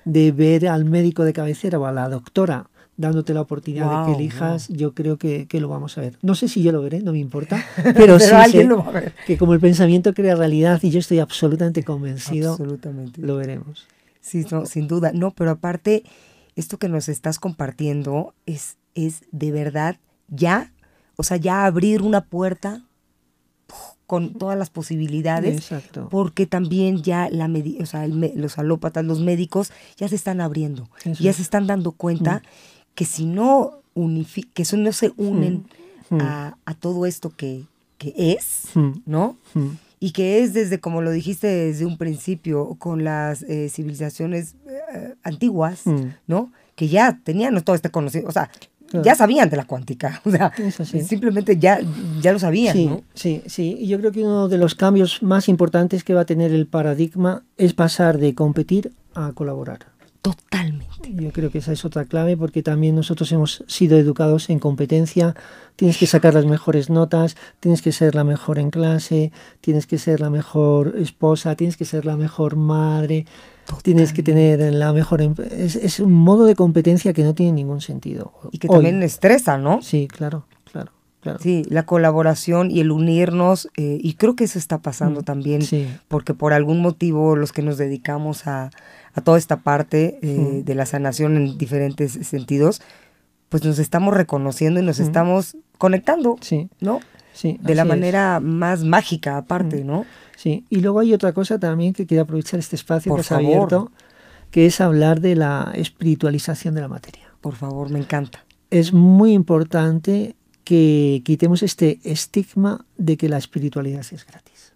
de 0.05 0.31
ver 0.31 0.67
al 0.67 0.85
médico 0.85 1.23
de 1.23 1.33
cabecera 1.33 1.79
o 1.79 1.85
a 1.85 1.91
la 1.91 2.09
doctora 2.09 2.67
dándote 2.97 3.33
la 3.33 3.41
oportunidad 3.41 4.05
de 4.05 4.05
que 4.05 4.17
elijas, 4.17 4.67
yo 4.69 4.93
creo 4.93 5.17
que, 5.17 5.47
que 5.47 5.59
lo 5.59 5.67
vamos 5.67 5.97
a 5.97 6.01
ver. 6.01 6.17
No 6.21 6.35
sé 6.35 6.47
si 6.47 6.61
yo 6.61 6.71
lo 6.71 6.81
veré, 6.81 7.01
no 7.01 7.11
me 7.11 7.19
importa, 7.19 7.63
pero, 7.95 8.19
sí 8.19 8.31
alguien 8.31 8.63
sé 8.63 8.69
lo 8.69 8.77
va 8.77 8.87
a 8.87 8.91
ver. 8.91 9.13
que 9.25 9.37
como 9.37 9.53
el 9.53 9.59
pensamiento 9.59 10.13
crea 10.13 10.35
realidad 10.35 10.79
y 10.83 10.91
yo 10.91 10.99
estoy 10.99 11.19
absolutamente 11.19 11.83
convencido, 11.83 12.51
Absolutamente. 12.51 13.21
lo 13.21 13.37
veremos. 13.37 13.87
Sí, 14.21 14.45
no, 14.51 14.65
sin 14.67 14.87
duda. 14.87 15.11
No, 15.13 15.31
pero 15.31 15.49
aparte, 15.49 16.03
esto 16.55 16.77
que 16.77 16.89
nos 16.89 17.09
estás 17.09 17.39
compartiendo 17.39 18.35
es, 18.45 18.77
es 18.93 19.23
de 19.31 19.51
verdad 19.51 19.97
ya, 20.27 20.71
o 21.17 21.23
sea, 21.23 21.37
ya 21.37 21.65
abrir 21.65 22.03
una 22.03 22.25
puerta. 22.25 22.83
Con 24.11 24.33
todas 24.33 24.57
las 24.59 24.69
posibilidades. 24.69 25.55
Exacto. 25.55 26.09
Porque 26.11 26.45
también 26.45 27.01
ya 27.01 27.29
la 27.29 27.49
o 27.79 27.85
sea, 27.85 28.03
el 28.03 28.33
los 28.35 28.57
alópatas, 28.57 29.05
los 29.05 29.21
médicos, 29.21 29.71
ya 29.95 30.09
se 30.09 30.15
están 30.15 30.41
abriendo. 30.41 30.89
Eso 31.05 31.23
ya 31.23 31.31
se 31.31 31.41
están 31.41 31.65
dando 31.65 31.93
cuenta 31.93 32.41
que 32.93 33.05
si 33.05 33.25
no 33.25 33.79
que 34.53 34.65
si 34.65 34.75
no 34.75 34.91
se 34.91 35.13
unen 35.15 35.63
Mm. 36.09 36.19
a, 36.19 36.57
a 36.65 36.73
todo 36.73 37.05
esto 37.05 37.29
que, 37.29 37.63
que 37.97 38.11
es, 38.17 38.63
Mm. 38.75 38.91
¿no? 39.05 39.37
Mm. 39.53 39.69
y 40.01 40.11
que 40.11 40.43
es 40.43 40.51
desde, 40.53 40.79
como 40.81 41.01
lo 41.01 41.11
dijiste 41.11 41.47
desde 41.47 41.85
un 41.85 41.95
principio, 41.97 42.75
con 42.79 43.05
las 43.05 43.43
eh, 43.43 43.69
civilizaciones 43.69 44.55
eh, 44.67 45.13
antiguas, 45.23 45.85
Mm. 45.85 46.07
¿no? 46.27 46.51
Que 46.75 46.89
ya 46.89 47.17
tenían 47.23 47.63
todo 47.63 47.75
este 47.77 47.91
conocimiento, 47.91 48.29
o 48.29 48.33
sea, 48.33 48.49
Claro. 48.91 49.05
ya 49.05 49.15
sabían 49.15 49.49
de 49.49 49.55
la 49.57 49.65
cuántica, 49.65 50.21
o 50.25 50.29
sea, 50.31 50.51
simplemente 51.07 51.57
ya, 51.57 51.79
ya 52.21 52.33
lo 52.33 52.39
sabían, 52.39 52.75
Sí, 52.75 52.85
¿no? 52.87 53.01
sí, 53.13 53.41
sí. 53.47 53.77
Y 53.79 53.87
yo 53.87 53.97
creo 53.99 54.11
que 54.11 54.21
uno 54.23 54.47
de 54.49 54.57
los 54.57 54.75
cambios 54.75 55.23
más 55.23 55.47
importantes 55.49 56.03
que 56.03 56.13
va 56.13 56.21
a 56.21 56.25
tener 56.25 56.51
el 56.51 56.67
paradigma 56.67 57.43
es 57.57 57.73
pasar 57.73 58.17
de 58.17 58.35
competir 58.35 58.91
a 59.15 59.31
colaborar. 59.33 59.79
Totalmente. 60.21 61.11
Yo 61.15 61.31
creo 61.31 61.49
que 61.49 61.57
esa 61.57 61.71
es 61.71 61.83
otra 61.83 62.05
clave 62.05 62.37
porque 62.37 62.61
también 62.61 62.95
nosotros 62.95 63.31
hemos 63.31 63.63
sido 63.67 63.97
educados 63.97 64.51
en 64.51 64.59
competencia. 64.59 65.35
Tienes 65.75 65.97
que 65.97 66.05
sacar 66.05 66.35
las 66.35 66.45
mejores 66.45 66.91
notas, 66.91 67.35
tienes 67.59 67.81
que 67.81 67.91
ser 67.91 68.13
la 68.13 68.23
mejor 68.23 68.59
en 68.59 68.69
clase, 68.69 69.31
tienes 69.61 69.87
que 69.87 69.97
ser 69.97 70.19
la 70.19 70.29
mejor 70.29 70.93
esposa, 70.97 71.55
tienes 71.55 71.75
que 71.75 71.85
ser 71.85 72.05
la 72.05 72.17
mejor 72.17 72.55
madre, 72.55 73.25
tienes 73.83 74.13
que 74.13 74.23
tener 74.23 74.59
la 74.73 74.93
mejor... 74.93 75.21
em- 75.21 75.35
Es, 75.51 75.75
es 75.75 75.99
un 75.99 76.11
modo 76.13 76.45
de 76.45 76.55
competencia 76.55 77.13
que 77.13 77.23
no 77.23 77.33
tiene 77.33 77.53
ningún 77.53 77.81
sentido. 77.81 78.33
Y 78.51 78.57
que 78.59 78.67
Hoy. 78.67 78.75
también 78.75 79.01
estresa, 79.03 79.57
¿no? 79.57 79.81
Sí, 79.81 80.07
claro, 80.07 80.45
claro, 80.71 80.91
claro. 81.21 81.39
Sí, 81.41 81.63
la 81.69 81.83
colaboración 81.85 82.71
y 82.71 82.79
el 82.81 82.91
unirnos, 82.91 83.69
eh, 83.77 83.97
y 84.01 84.13
creo 84.15 84.35
que 84.35 84.43
eso 84.45 84.59
está 84.59 84.79
pasando 84.81 85.21
Mm, 85.21 85.23
también, 85.23 85.61
sí. 85.61 85.87
porque 86.07 86.33
por 86.33 86.53
algún 86.53 86.81
motivo 86.81 87.35
los 87.35 87.51
que 87.51 87.61
nos 87.61 87.77
dedicamos 87.77 88.47
a, 88.47 88.69
a 89.13 89.21
toda 89.21 89.37
esta 89.37 89.57
parte 89.57 90.19
eh, 90.21 90.37
Mm. 90.61 90.65
de 90.65 90.75
la 90.75 90.85
sanación 90.85 91.35
en 91.37 91.57
diferentes 91.57 92.13
sentidos, 92.27 92.81
pues 93.49 93.63
nos 93.65 93.79
estamos 93.79 94.13
reconociendo 94.15 94.79
y 94.79 94.83
nos 94.83 94.99
Mm. 94.99 95.03
estamos 95.03 95.57
conectando, 95.77 96.37
Sí, 96.41 96.69
¿no? 96.79 96.99
sí. 97.33 97.57
De 97.61 97.75
la 97.75 97.81
es. 97.83 97.87
manera 97.87 98.39
más 98.39 98.83
mágica 98.83 99.37
aparte. 99.37 99.83
¿no? 99.83 100.05
Sí, 100.41 100.65
y 100.71 100.77
luego 100.79 100.99
hay 101.01 101.13
otra 101.13 101.33
cosa 101.33 101.59
también 101.59 101.93
que 101.93 102.07
quiero 102.07 102.23
aprovechar 102.23 102.59
este 102.59 102.75
espacio 102.75 103.11
Por 103.11 103.17
que 103.19 103.21
has 103.21 103.27
favor. 103.27 103.45
abierto, 103.45 103.91
que 104.49 104.65
es 104.65 104.81
hablar 104.81 105.21
de 105.21 105.35
la 105.35 105.71
espiritualización 105.75 106.73
de 106.73 106.81
la 106.81 106.87
materia. 106.87 107.25
Por 107.41 107.53
favor, 107.53 107.91
me 107.91 107.99
encanta. 107.99 108.43
Es 108.71 108.91
muy 108.91 109.33
importante 109.33 110.35
que 110.63 111.21
quitemos 111.23 111.61
este 111.61 111.99
estigma 112.03 112.85
de 112.97 113.17
que 113.17 113.29
la 113.29 113.37
espiritualidad 113.37 113.99
es 114.11 114.25
gratis. 114.25 114.73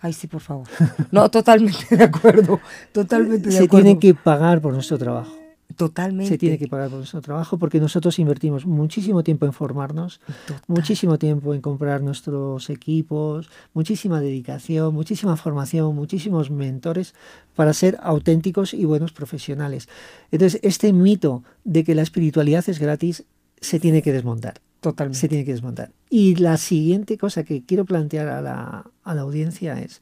Ay, 0.00 0.14
sí, 0.14 0.28
por 0.28 0.40
favor. 0.40 0.66
No, 1.10 1.30
totalmente 1.30 1.94
de 1.94 2.04
acuerdo. 2.04 2.58
Totalmente 2.92 3.50
de 3.50 3.52
Se 3.56 3.64
acuerdo. 3.64 3.84
tiene 3.84 3.98
que 4.00 4.14
pagar 4.14 4.62
por 4.62 4.72
nuestro 4.72 4.96
trabajo. 4.96 5.35
Totalmente. 5.76 6.30
Se 6.30 6.38
tiene 6.38 6.58
que 6.58 6.68
pagar 6.68 6.88
por 6.88 6.98
nuestro 6.98 7.20
trabajo 7.20 7.58
porque 7.58 7.78
nosotros 7.80 8.18
invertimos 8.18 8.66
muchísimo 8.66 9.22
tiempo 9.22 9.46
en 9.46 9.52
formarnos, 9.52 10.20
Total. 10.46 10.62
muchísimo 10.66 11.18
tiempo 11.18 11.54
en 11.54 11.60
comprar 11.60 12.02
nuestros 12.02 12.70
equipos, 12.70 13.50
muchísima 13.74 14.20
dedicación, 14.20 14.94
muchísima 14.94 15.36
formación, 15.36 15.94
muchísimos 15.94 16.50
mentores 16.50 17.14
para 17.54 17.72
ser 17.72 17.98
auténticos 18.02 18.74
y 18.74 18.84
buenos 18.84 19.12
profesionales. 19.12 19.88
Entonces, 20.30 20.60
este 20.62 20.92
mito 20.92 21.44
de 21.64 21.84
que 21.84 21.94
la 21.94 22.02
espiritualidad 22.02 22.64
es 22.68 22.78
gratis 22.78 23.24
se 23.60 23.78
tiene 23.78 24.02
que 24.02 24.12
desmontar. 24.12 24.60
Totalmente. 24.80 25.18
Se 25.18 25.28
tiene 25.28 25.44
que 25.44 25.52
desmontar. 25.52 25.90
Y 26.10 26.36
la 26.36 26.56
siguiente 26.58 27.18
cosa 27.18 27.44
que 27.44 27.64
quiero 27.64 27.84
plantear 27.84 28.28
a 28.28 28.40
la, 28.40 28.90
a 29.02 29.14
la 29.14 29.20
audiencia 29.22 29.80
es, 29.80 30.00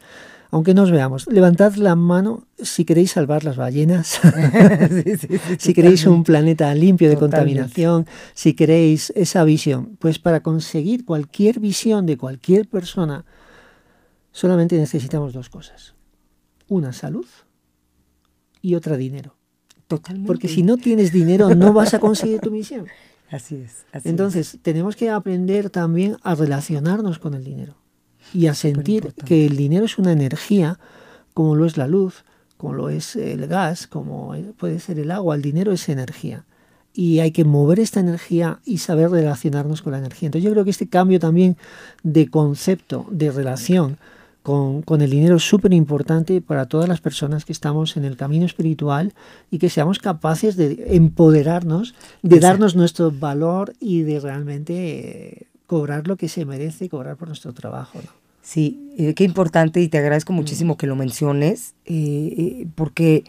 aunque 0.55 0.73
nos 0.73 0.93
veamos, 0.93 1.27
levantad 1.27 1.75
la 1.75 1.97
mano 1.97 2.47
si 2.63 2.85
queréis 2.85 3.11
salvar 3.11 3.43
las 3.43 3.57
ballenas, 3.57 4.21
si 5.59 5.75
queréis 5.75 6.07
un 6.07 6.23
planeta 6.23 6.73
limpio 6.77 7.09
de 7.11 7.17
contaminación, 7.17 8.07
si 8.35 8.55
queréis 8.55 9.13
esa 9.17 9.43
visión. 9.43 9.97
Pues 9.99 10.21
para 10.21 10.45
conseguir 10.45 11.05
cualquier 11.05 11.59
visión 11.59 12.07
de 12.07 12.17
cualquier 12.17 12.69
persona, 12.69 13.25
solamente 14.31 14.79
necesitamos 14.79 15.33
dos 15.33 15.51
cosas. 15.51 15.97
Una 16.69 16.93
salud 16.93 17.27
y 18.63 18.77
otra 18.77 18.97
dinero. 18.97 19.35
Totalmente. 19.89 20.29
Porque 20.29 20.47
si 20.47 20.63
no 20.63 20.77
tienes 20.77 21.11
dinero 21.11 21.53
no 21.57 21.73
vas 21.73 21.95
a 21.95 21.99
conseguir 21.99 22.39
tu 22.39 22.53
misión. 22.53 22.87
Así 23.29 23.57
es. 23.57 23.87
Entonces, 24.05 24.61
tenemos 24.63 24.95
que 24.95 25.11
aprender 25.11 25.69
también 25.69 26.17
a 26.23 26.37
relacionarnos 26.37 27.19
con 27.19 27.35
el 27.35 27.43
dinero 27.43 27.75
y 28.35 28.49
a 28.49 28.55
sentir 28.55 29.15
que 29.25 29.47
el 29.47 29.57
dinero 29.57 29.87
es 29.87 29.97
una 29.97 30.13
energía, 30.13 30.79
como 31.33 31.55
lo 31.55 31.65
es 31.65 31.77
la 31.77 31.87
luz, 31.87 32.25
como 32.57 32.75
lo 32.75 32.89
es 32.91 33.15
el 33.15 33.47
gas, 33.47 33.87
como 33.87 34.35
puede 34.59 34.81
ser 34.81 34.99
el 34.99 35.13
agua. 35.13 35.37
El 35.37 35.43
dinero 35.43 35.73
es 35.73 35.89
energía. 35.89 36.45
Y 36.93 37.21
hay 37.21 37.31
que 37.31 37.45
mover 37.45 37.81
esta 37.81 38.01
energía 38.01 38.61
y 38.65 38.79
saber 38.79 39.11
relacionarnos 39.11 39.83
con 39.83 39.93
la 39.93 39.99
energía. 39.99 40.27
Entonces 40.27 40.45
yo 40.45 40.53
creo 40.53 40.65
que 40.65 40.71
este 40.71 40.89
cambio 40.89 41.21
también 41.21 41.57
de 42.03 42.29
concepto, 42.29 43.07
de 43.11 43.31
relación 43.31 43.99
con, 44.43 44.83
con 44.83 45.01
el 45.01 45.11
dinero 45.11 45.37
es 45.37 45.43
súper 45.43 45.73
importante 45.73 46.41
para 46.41 46.67
todas 46.67 46.89
las 46.89 47.01
personas 47.01 47.45
que 47.45 47.53
estamos 47.53 47.97
en 47.97 48.05
el 48.05 48.17
camino 48.17 48.47
espiritual 48.47 49.13
y 49.51 49.59
que 49.59 49.71
seamos 49.71 49.99
capaces 49.99 50.57
de 50.57 50.85
empoderarnos, 50.89 51.95
de 52.23 52.41
darnos 52.41 52.77
nuestro 52.77 53.11
valor 53.11 53.75
y 53.81 54.03
de 54.03 54.21
realmente 54.21 55.47
cobrar 55.67 56.07
lo 56.07 56.17
que 56.17 56.29
se 56.29 56.45
merece, 56.45 56.89
cobrar 56.89 57.17
por 57.17 57.29
nuestro 57.29 57.53
trabajo. 57.53 58.01
Sí, 58.45 58.93
eh, 58.99 59.15
qué 59.15 59.25
importante 59.25 59.81
y 59.81 59.89
te 59.89 59.97
agradezco 59.97 60.35
muchísimo 60.35 60.77
que 60.77 60.87
lo 60.87 60.97
menciones, 60.97 61.75
eh, 61.87 62.35
eh, 62.37 62.67
porque, 62.75 63.25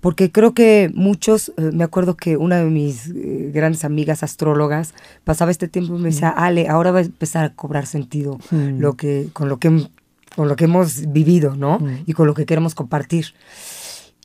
porque 0.00 0.30
creo 0.30 0.54
que 0.54 0.92
muchos, 0.94 1.52
me 1.56 1.82
acuerdo 1.82 2.16
que 2.16 2.36
una 2.36 2.58
de 2.58 2.70
mis 2.70 3.12
grandes 3.52 3.84
amigas 3.84 4.22
astrólogas 4.22 4.94
pasaba 5.24 5.50
este 5.50 5.66
tiempo 5.66 5.96
y 5.96 5.98
me 5.98 6.10
decía. 6.10 6.28
Ale, 6.28 6.68
ahora 6.68 6.92
va 6.92 7.00
a 7.00 7.02
empezar 7.02 7.44
a 7.44 7.54
cobrar 7.54 7.86
sentido 7.86 8.38
mm. 8.52 8.78
lo 8.78 8.94
que, 8.94 9.28
con, 9.32 9.48
lo 9.48 9.58
que, 9.58 9.88
con 10.36 10.48
lo 10.48 10.54
que 10.54 10.64
hemos 10.66 11.12
vivido, 11.12 11.56
¿no? 11.56 11.80
Y 12.06 12.12
con 12.12 12.28
lo 12.28 12.34
que 12.34 12.46
queremos 12.46 12.76
compartir. 12.76 13.34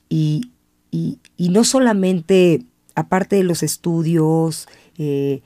Y, 0.09 0.51
y, 0.91 1.17
y 1.37 1.49
no 1.49 1.63
solamente, 1.63 2.63
aparte 2.93 3.35
de 3.35 3.43
los 3.43 3.63
estudios, 3.63 4.67
la 4.97 5.39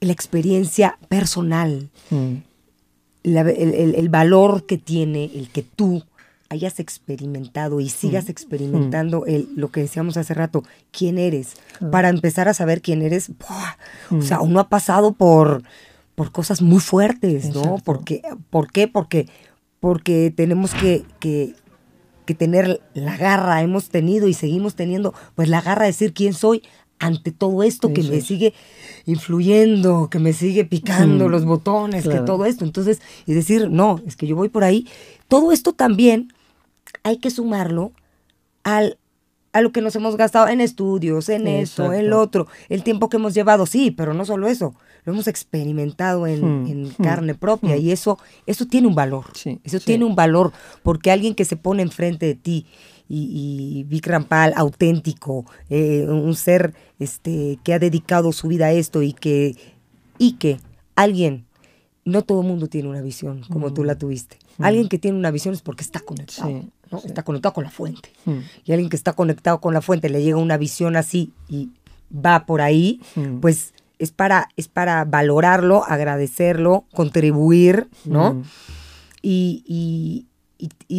experiencia 0.00 0.98
personal, 1.08 1.88
mm. 2.10 2.49
El, 3.22 4.08
valor 4.08 4.66
que 4.66 4.78
tiene 4.78 5.30
el 5.34 5.48
que 5.50 5.62
tú 5.62 6.04
hayas 6.48 6.80
experimentado 6.80 7.80
y 7.80 7.88
sigas 7.88 8.26
mm. 8.26 8.30
experimentando 8.30 9.24
mm. 9.26 9.58
lo 9.58 9.70
que 9.70 9.80
decíamos 9.80 10.16
hace 10.16 10.34
rato, 10.34 10.64
quién 10.90 11.18
eres, 11.18 11.54
para 11.92 12.08
empezar 12.08 12.48
a 12.48 12.54
saber 12.54 12.82
quién 12.82 13.02
eres. 13.02 13.30
O 14.10 14.22
sea, 14.22 14.40
uno 14.40 14.58
ha 14.60 14.68
pasado 14.68 15.12
por, 15.12 15.62
por 16.14 16.32
cosas 16.32 16.60
muy 16.60 16.80
fuertes, 16.80 17.54
¿no? 17.54 17.76
Porque, 17.84 18.22
¿Por 18.50 18.72
qué? 18.72 18.88
Porque, 18.88 19.28
porque 19.78 20.32
tenemos 20.34 20.74
que, 20.74 21.04
que, 21.20 21.54
que 22.26 22.34
tener 22.34 22.80
la 22.94 23.16
garra, 23.16 23.62
hemos 23.62 23.88
tenido 23.88 24.26
y 24.26 24.34
seguimos 24.34 24.74
teniendo, 24.74 25.14
pues 25.36 25.48
la 25.48 25.60
garra 25.60 25.82
de 25.82 25.92
decir 25.92 26.12
quién 26.12 26.34
soy 26.34 26.62
ante 27.00 27.32
todo 27.32 27.62
esto 27.62 27.92
que 27.92 28.02
me 28.02 28.20
sigue 28.20 28.54
influyendo, 29.06 30.08
que 30.10 30.18
me 30.18 30.32
sigue 30.32 30.64
picando 30.64 31.28
los 31.28 31.44
botones, 31.44 32.06
que 32.06 32.20
todo 32.20 32.44
esto. 32.44 32.64
Entonces, 32.64 33.00
y 33.26 33.32
decir, 33.32 33.70
no, 33.70 34.00
es 34.06 34.16
que 34.16 34.26
yo 34.26 34.36
voy 34.36 34.50
por 34.50 34.62
ahí. 34.62 34.86
Todo 35.26 35.50
esto 35.50 35.72
también 35.72 36.32
hay 37.02 37.16
que 37.16 37.30
sumarlo 37.30 37.92
al, 38.62 38.98
a 39.52 39.62
lo 39.62 39.72
que 39.72 39.80
nos 39.80 39.96
hemos 39.96 40.16
gastado 40.16 40.48
en 40.48 40.60
estudios, 40.60 41.30
en 41.30 41.46
esto, 41.48 41.92
en 41.92 42.10
lo 42.10 42.20
otro, 42.20 42.46
el 42.68 42.82
tiempo 42.82 43.08
que 43.08 43.16
hemos 43.16 43.34
llevado, 43.34 43.64
sí, 43.64 43.90
pero 43.90 44.12
no 44.12 44.24
solo 44.26 44.46
eso, 44.48 44.74
lo 45.04 45.12
hemos 45.12 45.26
experimentado 45.26 46.26
en, 46.26 46.42
hmm, 46.42 46.86
hmm, 46.98 47.02
carne 47.02 47.34
propia 47.34 47.76
hmm. 47.76 47.80
y 47.80 47.92
eso, 47.92 48.18
eso 48.46 48.66
tiene 48.66 48.86
un 48.86 48.94
valor, 48.94 49.24
eso 49.64 49.80
tiene 49.80 50.04
un 50.04 50.14
valor, 50.14 50.52
porque 50.82 51.10
alguien 51.10 51.34
que 51.34 51.44
se 51.44 51.56
pone 51.56 51.82
enfrente 51.82 52.26
de 52.26 52.34
ti 52.34 52.66
y, 53.10 53.80
y 53.80 53.84
Vic 53.84 54.06
Rampal 54.06 54.52
auténtico, 54.56 55.44
eh, 55.68 56.06
un 56.08 56.36
ser 56.36 56.74
este, 57.00 57.58
que 57.64 57.74
ha 57.74 57.80
dedicado 57.80 58.30
su 58.30 58.46
vida 58.46 58.66
a 58.66 58.72
esto 58.72 59.02
y 59.02 59.12
que, 59.12 59.56
y 60.16 60.34
que 60.34 60.60
alguien, 60.94 61.44
no 62.04 62.22
todo 62.22 62.42
el 62.42 62.46
mundo 62.46 62.68
tiene 62.68 62.88
una 62.88 63.02
visión 63.02 63.42
como 63.50 63.74
tú 63.74 63.82
la 63.82 63.94
mm. 63.94 63.98
tuviste. 63.98 64.38
Mm. 64.58 64.64
Alguien 64.64 64.88
que 64.88 64.98
tiene 64.98 65.18
una 65.18 65.32
visión 65.32 65.52
es 65.54 65.60
porque 65.60 65.82
está 65.82 65.98
conectado, 65.98 66.62
¿no? 66.92 66.98
está 67.04 67.24
conectado 67.24 67.52
con 67.52 67.64
la 67.64 67.70
fuente. 67.70 68.12
Mm. 68.26 68.38
Y 68.64 68.72
alguien 68.72 68.88
que 68.88 68.96
está 68.96 69.12
conectado 69.12 69.60
con 69.60 69.74
la 69.74 69.80
fuente 69.80 70.08
le 70.08 70.22
llega 70.22 70.38
una 70.38 70.56
visión 70.56 70.94
así 70.94 71.32
y 71.48 71.70
va 72.14 72.46
por 72.46 72.60
ahí, 72.60 73.00
pues 73.40 73.74
es 73.98 74.12
para, 74.12 74.48
es 74.56 74.68
para 74.68 75.04
valorarlo, 75.04 75.84
agradecerlo, 75.84 76.84
contribuir, 76.92 77.88
¿no? 78.04 78.42
y, 79.20 79.62
y, 79.66 80.26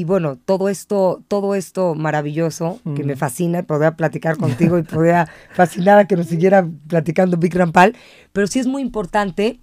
bueno, 0.06 0.38
todo 0.38 0.70
esto, 0.70 1.24
todo 1.28 1.56
esto 1.56 1.96
maravilloso 1.96 2.80
que 2.96 3.04
me 3.04 3.16
fascina, 3.16 3.64
poder 3.64 3.96
platicar 3.96 4.38
contigo 4.38 4.78
y 4.78 4.84
poder 4.84 5.28
fascinar 5.54 6.08
que 6.08 6.16
nos 6.16 6.28
siguiera 6.28 6.68
platicando 6.88 7.38
Big 7.38 7.56
Rampal, 7.56 7.96
pero 8.34 8.48
sí 8.48 8.60
es 8.60 8.68
muy 8.68 8.82
importante 8.82 9.60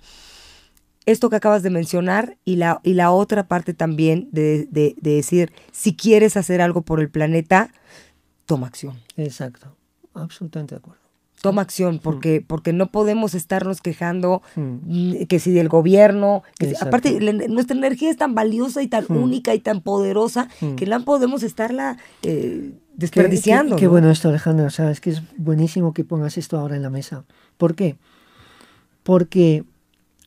esto 1.06 1.30
que 1.30 1.36
acabas 1.36 1.62
de 1.62 1.70
mencionar 1.70 2.36
y 2.44 2.56
la, 2.56 2.80
y 2.82 2.94
la 2.94 3.10
otra 3.10 3.48
parte 3.48 3.72
también 3.72 4.28
de, 4.30 4.66
de 4.70 4.94
decir, 5.00 5.52
si 5.72 5.96
quieres 5.96 6.36
hacer 6.36 6.60
algo 6.60 6.82
por 6.82 7.00
el 7.00 7.10
planeta, 7.10 7.70
toma 8.44 8.66
acción. 8.66 9.00
Exacto, 9.16 9.74
absolutamente 10.14 10.74
de 10.74 10.80
acuerdo 10.80 11.07
toma 11.40 11.62
acción, 11.62 12.00
porque, 12.02 12.44
porque 12.46 12.72
no 12.72 12.90
podemos 12.90 13.34
estarnos 13.34 13.80
quejando 13.80 14.42
mm. 14.56 15.24
que 15.28 15.38
si 15.38 15.52
del 15.52 15.68
gobierno, 15.68 16.42
aparte 16.80 17.18
nuestra 17.48 17.76
energía 17.76 18.10
es 18.10 18.16
tan 18.16 18.34
valiosa 18.34 18.82
y 18.82 18.88
tan 18.88 19.04
mm. 19.08 19.16
única 19.16 19.54
y 19.54 19.60
tan 19.60 19.80
poderosa 19.80 20.48
que 20.76 20.86
no 20.86 21.04
podemos 21.04 21.42
estarla 21.42 21.98
eh, 22.22 22.72
desperdiciando. 22.94 23.76
Qué, 23.76 23.86
bueno 23.86 24.10
esto, 24.10 24.28
Alejandra, 24.28 24.66
o 24.66 24.70
sea, 24.70 24.90
es 24.90 25.00
que 25.00 25.10
es 25.10 25.22
buenísimo 25.36 25.94
que 25.94 26.04
pongas 26.04 26.38
esto 26.38 26.58
ahora 26.58 26.76
en 26.76 26.82
la 26.82 26.90
mesa. 26.90 27.24
¿Por 27.56 27.74
qué? 27.74 27.96
Porque 29.02 29.64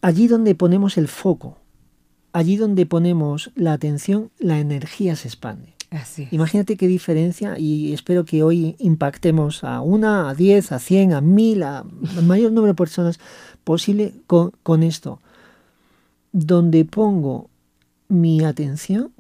allí 0.02 0.28
donde 0.28 0.56
ponemos 0.56 0.98
el 0.98 1.08
foco, 1.08 1.58
allí 2.34 2.56
donde 2.56 2.86
ponemos 2.86 3.52
la 3.56 3.74
atención, 3.74 4.32
la 4.40 4.60
energía 4.60 5.16
se 5.16 5.28
expande. 5.28 5.71
Imagínate 6.32 6.78
qué 6.78 6.88
diferencia 6.88 7.60
y 7.60 7.92
espero 7.92 8.24
que 8.24 8.44
hoy 8.44 8.78
impactemos 8.80 9.66
a 9.66 9.82
una, 9.82 10.30
a 10.30 10.34
diez, 10.34 10.72
a 10.72 10.80
cien, 10.80 11.12
a 11.12 11.20
mil, 11.20 11.64
a 11.64 11.84
mayor 12.24 12.54
número 12.54 12.72
de 12.72 12.78
personas 12.78 13.20
posible 13.66 14.14
con, 14.26 14.84
esto. 14.84 15.20
Donde 16.32 16.86
pongo 16.86 17.50
mi 18.08 18.42
atención, 18.42 19.12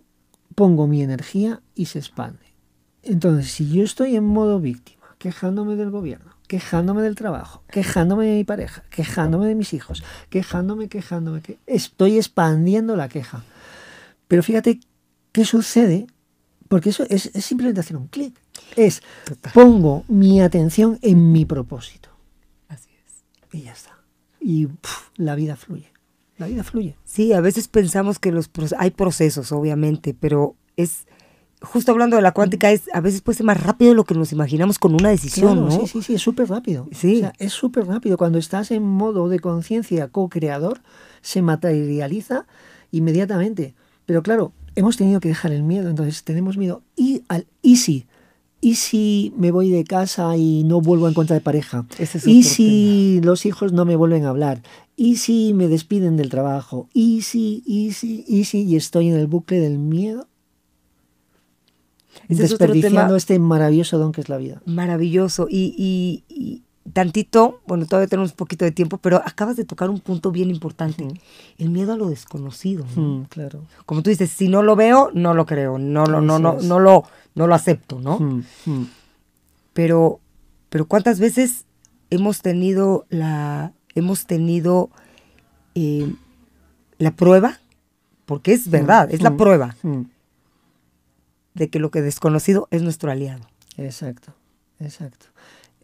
pongo 0.55 0.87
mi 0.87 1.03
energía 1.03 1.61
y 1.75 1.87
se 1.87 1.99
expande. 1.99 2.39
Entonces, 3.03 3.51
si 3.51 3.69
yo 3.69 3.83
estoy 3.83 4.15
en 4.15 4.23
modo 4.23 4.61
víctima, 4.61 5.17
quejándome 5.17 5.75
del 5.75 5.89
gobierno, 5.89 6.31
quejándome 6.47 7.01
del 7.01 7.15
trabajo, 7.15 7.63
quejándome 7.67 8.27
de 8.27 8.35
mi 8.35 8.43
pareja, 8.45 8.83
quejándome 8.89 9.47
de 9.47 9.55
mis 9.55 9.73
hijos, 9.73 10.03
quejándome, 10.29 10.87
quejándome, 10.87 11.41
que 11.41 11.59
estoy 11.67 12.15
expandiendo 12.15 12.95
la 12.95 13.09
queja. 13.09 13.43
Pero 14.29 14.41
fíjate 14.41 14.79
qué 15.33 15.43
sucede 15.43 16.07
porque 16.71 16.91
eso 16.91 17.03
es, 17.09 17.29
simplemente 17.35 17.81
hacer 17.81 17.97
un 17.97 18.07
clic. 18.07 18.33
Es 18.77 19.01
pongo 19.53 20.05
mi 20.07 20.39
atención 20.39 20.97
en 21.01 21.33
mi 21.33 21.43
propósito. 21.43 22.07
Así 22.69 22.91
es. 23.05 23.25
Y 23.51 23.63
ya 23.63 23.73
está. 23.73 23.99
Y 24.39 24.69
la 25.17 25.35
vida 25.35 25.57
fluye. 25.57 25.91
La 26.37 26.47
vida 26.47 26.63
fluye. 26.63 26.95
Sí, 27.03 27.33
a 27.33 27.41
veces 27.41 27.67
pensamos 27.67 28.19
que 28.19 28.31
los 28.31 28.49
hay 28.77 28.91
procesos, 28.91 29.51
obviamente, 29.51 30.13
pero 30.17 30.55
es 30.77 31.07
justo 31.61 31.91
hablando 31.91 32.15
de 32.15 32.21
la 32.21 32.31
cuántica, 32.31 32.71
es 32.71 32.83
a 32.93 33.01
veces 33.01 33.19
puede 33.19 33.35
ser 33.35 33.45
más 33.47 33.61
rápido 33.61 33.91
de 33.91 33.95
lo 33.95 34.05
que 34.05 34.15
nos 34.15 34.31
imaginamos 34.31 34.79
con 34.79 34.93
una 34.93 35.09
decisión, 35.09 35.65
¿no? 35.65 35.71
Sí, 35.71 35.87
sí, 35.87 36.01
sí, 36.01 36.13
es 36.13 36.21
súper 36.21 36.47
rápido. 36.47 36.87
Sí. 36.93 37.17
O 37.17 37.19
sea, 37.19 37.33
es 37.37 37.51
súper 37.51 37.85
rápido. 37.85 38.15
Cuando 38.15 38.39
estás 38.39 38.71
en 38.71 38.83
modo 38.83 39.27
de 39.27 39.41
conciencia 39.41 40.07
co-creador, 40.07 40.79
se 41.21 41.41
materializa 41.41 42.47
inmediatamente. 42.91 43.75
Pero 44.05 44.23
claro, 44.23 44.53
hemos 44.75 44.97
tenido 44.97 45.19
que 45.19 45.29
dejar 45.29 45.51
el 45.51 45.63
miedo, 45.63 45.89
entonces 45.89 46.23
tenemos 46.23 46.57
miedo. 46.57 46.81
Y 46.95 47.23
al 47.27 47.45
easy. 47.63 48.05
¿Y 48.63 48.75
si 48.75 49.33
me 49.37 49.49
voy 49.49 49.71
de 49.71 49.83
casa 49.83 50.37
y 50.37 50.63
no 50.63 50.81
vuelvo 50.81 51.07
a 51.07 51.09
encontrar 51.09 51.41
pareja? 51.41 51.85
¿Y 52.25 52.43
si 52.43 53.19
los 53.23 53.47
hijos 53.47 53.73
no 53.73 53.85
me 53.85 53.95
vuelven 53.95 54.25
a 54.25 54.29
hablar? 54.29 54.61
¿Y 54.95 55.15
si 55.15 55.55
me 55.55 55.67
despiden 55.67 56.15
del 56.15 56.29
trabajo? 56.29 56.87
¿Y 56.93 57.23
si, 57.23 57.63
y 57.65 57.93
si, 57.93 58.23
y 58.27 58.43
si, 58.43 58.63
y 58.63 58.75
estoy 58.75 59.09
en 59.09 59.15
el 59.15 59.25
bucle 59.25 59.59
del 59.59 59.79
miedo? 59.79 60.27
desperdiciando 62.27 63.15
este 63.15 63.39
maravilloso 63.39 63.97
don 63.97 64.11
que 64.11 64.21
es 64.21 64.29
la 64.29 64.37
vida. 64.37 64.61
Maravilloso. 64.65 65.47
Y, 65.49 66.23
y, 66.29 66.63
tantito, 66.93 67.61
bueno, 67.67 67.85
todavía 67.85 68.07
tenemos 68.07 68.31
un 68.31 68.37
poquito 68.37 68.65
de 68.65 68.71
tiempo, 68.71 68.97
pero 68.97 69.17
acabas 69.17 69.55
de 69.55 69.65
tocar 69.65 69.89
un 69.89 69.99
punto 69.99 70.31
bien 70.31 70.49
importante, 70.49 71.07
el 71.57 71.69
miedo 71.69 71.93
a 71.93 71.97
lo 71.97 72.09
desconocido. 72.09 72.85
Mm, 72.95 73.23
claro. 73.23 73.65
Como 73.85 74.01
tú 74.01 74.09
dices, 74.09 74.31
si 74.31 74.47
no 74.47 74.61
lo 74.61 74.75
veo, 74.75 75.11
no 75.13 75.33
lo 75.33 75.45
creo, 75.45 75.77
no 75.77 76.05
lo, 76.05 76.21
no, 76.21 76.39
no, 76.39 76.57
no 76.61 76.79
lo, 76.79 77.03
no 77.35 77.47
lo 77.47 77.55
acepto, 77.55 77.99
¿no? 77.99 78.19
Mm, 78.19 78.43
mm. 78.65 78.89
Pero, 79.73 80.19
pero 80.69 80.85
cuántas 80.85 81.19
veces 81.19 81.65
hemos 82.09 82.41
tenido 82.41 83.05
la, 83.09 83.73
hemos 83.95 84.25
tenido 84.25 84.89
eh, 85.75 86.13
la 86.97 87.11
prueba, 87.11 87.59
porque 88.25 88.53
es 88.53 88.69
verdad, 88.69 89.11
es 89.11 89.21
la 89.21 89.37
prueba 89.37 89.75
de 91.53 91.69
que 91.69 91.79
lo 91.79 91.91
que 91.91 92.01
desconocido 92.01 92.67
es 92.71 92.81
nuestro 92.81 93.11
aliado. 93.11 93.43
Exacto, 93.77 94.33
exacto. 94.79 95.27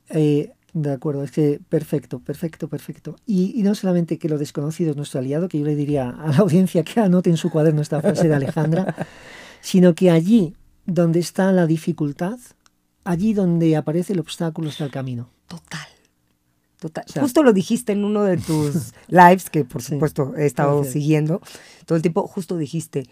Eh, 0.09 0.53
de 0.81 0.91
acuerdo, 0.93 1.23
es 1.23 1.31
que 1.31 1.59
perfecto, 1.69 2.19
perfecto, 2.19 2.67
perfecto. 2.67 3.15
Y, 3.25 3.53
y 3.59 3.63
no 3.63 3.75
solamente 3.75 4.17
que 4.17 4.29
lo 4.29 4.37
desconocido 4.37 4.91
es 4.91 4.97
nuestro 4.97 5.19
aliado, 5.19 5.47
que 5.49 5.59
yo 5.59 5.65
le 5.65 5.75
diría 5.75 6.09
a 6.09 6.27
la 6.31 6.37
audiencia 6.37 6.83
que 6.83 6.99
anote 6.99 7.29
en 7.29 7.37
su 7.37 7.49
cuaderno 7.49 7.81
esta 7.81 8.01
frase 8.01 8.27
de 8.27 8.35
Alejandra, 8.35 8.95
sino 9.61 9.95
que 9.95 10.09
allí 10.11 10.55
donde 10.85 11.19
está 11.19 11.51
la 11.51 11.65
dificultad, 11.67 12.37
allí 13.03 13.33
donde 13.33 13.75
aparece 13.75 14.13
el 14.13 14.19
obstáculo 14.19 14.69
está 14.69 14.85
el 14.85 14.91
camino. 14.91 15.29
Total. 15.47 15.87
Total. 16.79 17.05
O 17.07 17.11
sea- 17.11 17.21
justo 17.23 17.41
lo 17.43 17.53
dijiste 17.53 17.91
en 17.93 18.05
uno 18.05 18.23
de 18.23 18.37
tus 18.37 18.93
lives, 19.07 19.49
que 19.49 19.65
por 19.65 19.81
Sí, 19.81 19.93
supuesto 19.93 20.35
he 20.37 20.45
estado 20.45 20.83
siguiendo 20.83 21.41
todo 21.85 21.95
el 21.95 22.01
tiempo, 22.01 22.27
justo 22.27 22.57
dijiste, 22.57 23.05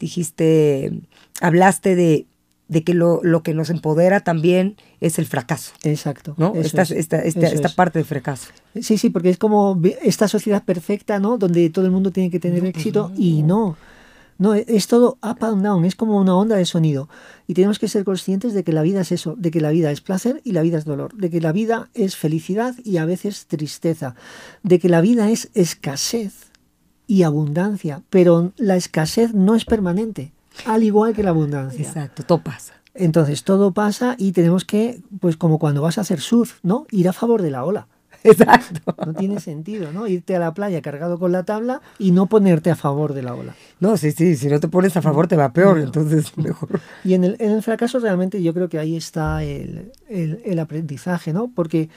dijiste, 0.00 1.00
hablaste 1.40 1.94
de, 1.94 2.26
de 2.68 2.84
que 2.84 2.94
lo, 2.94 3.20
lo 3.22 3.42
que 3.42 3.54
nos 3.54 3.70
empodera 3.70 4.20
también 4.20 4.76
es 5.00 5.18
el 5.18 5.26
fracaso, 5.26 5.72
Exacto. 5.82 6.34
¿no? 6.38 6.54
Esta, 6.54 6.82
es, 6.82 6.90
esta, 6.90 7.18
esta, 7.18 7.48
esta 7.48 7.68
es. 7.68 7.74
parte 7.74 7.98
del 7.98 8.06
fracaso. 8.06 8.48
Sí, 8.80 8.96
sí, 8.96 9.10
porque 9.10 9.30
es 9.30 9.38
como 9.38 9.78
esta 10.02 10.28
sociedad 10.28 10.64
perfecta, 10.64 11.18
¿no? 11.18 11.36
Donde 11.38 11.68
todo 11.70 11.84
el 11.84 11.90
mundo 11.90 12.10
tiene 12.10 12.30
que 12.30 12.40
tener 12.40 12.64
éxito 12.64 13.12
y 13.16 13.42
no. 13.42 13.76
No, 14.38 14.54
e- 14.54 14.64
es 14.66 14.86
todo 14.86 15.18
up 15.22 15.44
and 15.44 15.62
down, 15.62 15.84
es 15.84 15.94
como 15.94 16.18
una 16.18 16.34
onda 16.34 16.56
de 16.56 16.64
sonido. 16.64 17.08
Y 17.46 17.54
tenemos 17.54 17.78
que 17.78 17.88
ser 17.88 18.04
conscientes 18.04 18.54
de 18.54 18.64
que 18.64 18.72
la 18.72 18.82
vida 18.82 19.02
es 19.02 19.12
eso, 19.12 19.34
de 19.36 19.50
que 19.50 19.60
la 19.60 19.70
vida 19.70 19.90
es 19.90 20.00
placer 20.00 20.40
y 20.42 20.52
la 20.52 20.62
vida 20.62 20.78
es 20.78 20.84
dolor, 20.84 21.14
de 21.14 21.30
que 21.30 21.40
la 21.40 21.52
vida 21.52 21.90
es 21.94 22.16
felicidad 22.16 22.74
y 22.82 22.96
a 22.96 23.04
veces 23.04 23.46
tristeza, 23.46 24.14
de 24.62 24.78
que 24.78 24.88
la 24.88 25.00
vida 25.00 25.30
es 25.30 25.50
escasez 25.54 26.50
y 27.06 27.24
abundancia, 27.24 28.02
pero 28.08 28.52
la 28.56 28.76
escasez 28.76 29.34
no 29.34 29.54
es 29.54 29.64
permanente, 29.64 30.32
al 30.66 30.82
igual 30.82 31.14
que 31.14 31.22
la 31.22 31.30
abundancia. 31.30 31.84
Exacto, 31.86 32.22
todo 32.24 32.42
pasa. 32.42 32.74
Entonces 32.94 33.42
todo 33.44 33.72
pasa 33.72 34.16
y 34.18 34.32
tenemos 34.32 34.64
que, 34.64 35.00
pues 35.20 35.36
como 35.36 35.58
cuando 35.58 35.80
vas 35.82 35.98
a 35.98 36.02
hacer 36.02 36.20
surf, 36.20 36.58
¿no? 36.62 36.86
Ir 36.90 37.08
a 37.08 37.12
favor 37.12 37.40
de 37.42 37.50
la 37.50 37.64
ola. 37.64 37.88
Exacto. 38.24 38.94
No 39.04 39.14
tiene 39.14 39.40
sentido, 39.40 39.92
¿no? 39.92 40.06
Irte 40.06 40.36
a 40.36 40.38
la 40.38 40.54
playa 40.54 40.80
cargado 40.82 41.18
con 41.18 41.32
la 41.32 41.42
tabla 41.42 41.80
y 41.98 42.12
no 42.12 42.26
ponerte 42.26 42.70
a 42.70 42.76
favor 42.76 43.14
de 43.14 43.22
la 43.22 43.34
ola. 43.34 43.54
No, 43.80 43.96
sí, 43.96 44.12
sí, 44.12 44.36
si 44.36 44.46
no 44.48 44.60
te 44.60 44.68
pones 44.68 44.96
a 44.96 45.02
favor 45.02 45.26
te 45.26 45.34
va 45.36 45.52
peor, 45.52 45.78
entonces 45.80 46.36
mejor. 46.36 46.80
Y 47.02 47.14
en 47.14 47.24
el, 47.24 47.36
en 47.40 47.50
el 47.50 47.62
fracaso 47.62 47.98
realmente 47.98 48.40
yo 48.42 48.52
creo 48.54 48.68
que 48.68 48.78
ahí 48.78 48.94
está 48.96 49.42
el, 49.42 49.90
el- 50.08 50.40
el 50.44 50.58
aprendizaje, 50.58 51.32
¿no? 51.32 51.50
Porque 51.52 51.88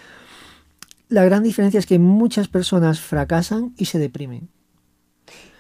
la 1.10 1.24
gran 1.26 1.44
diferencia 1.44 1.78
es 1.80 1.86
que 1.86 2.00
muchas 2.00 2.48
personas 2.48 3.00
fracasan 3.00 3.74
y 3.78 3.86
se 3.86 4.00
deprimen. 4.00 4.50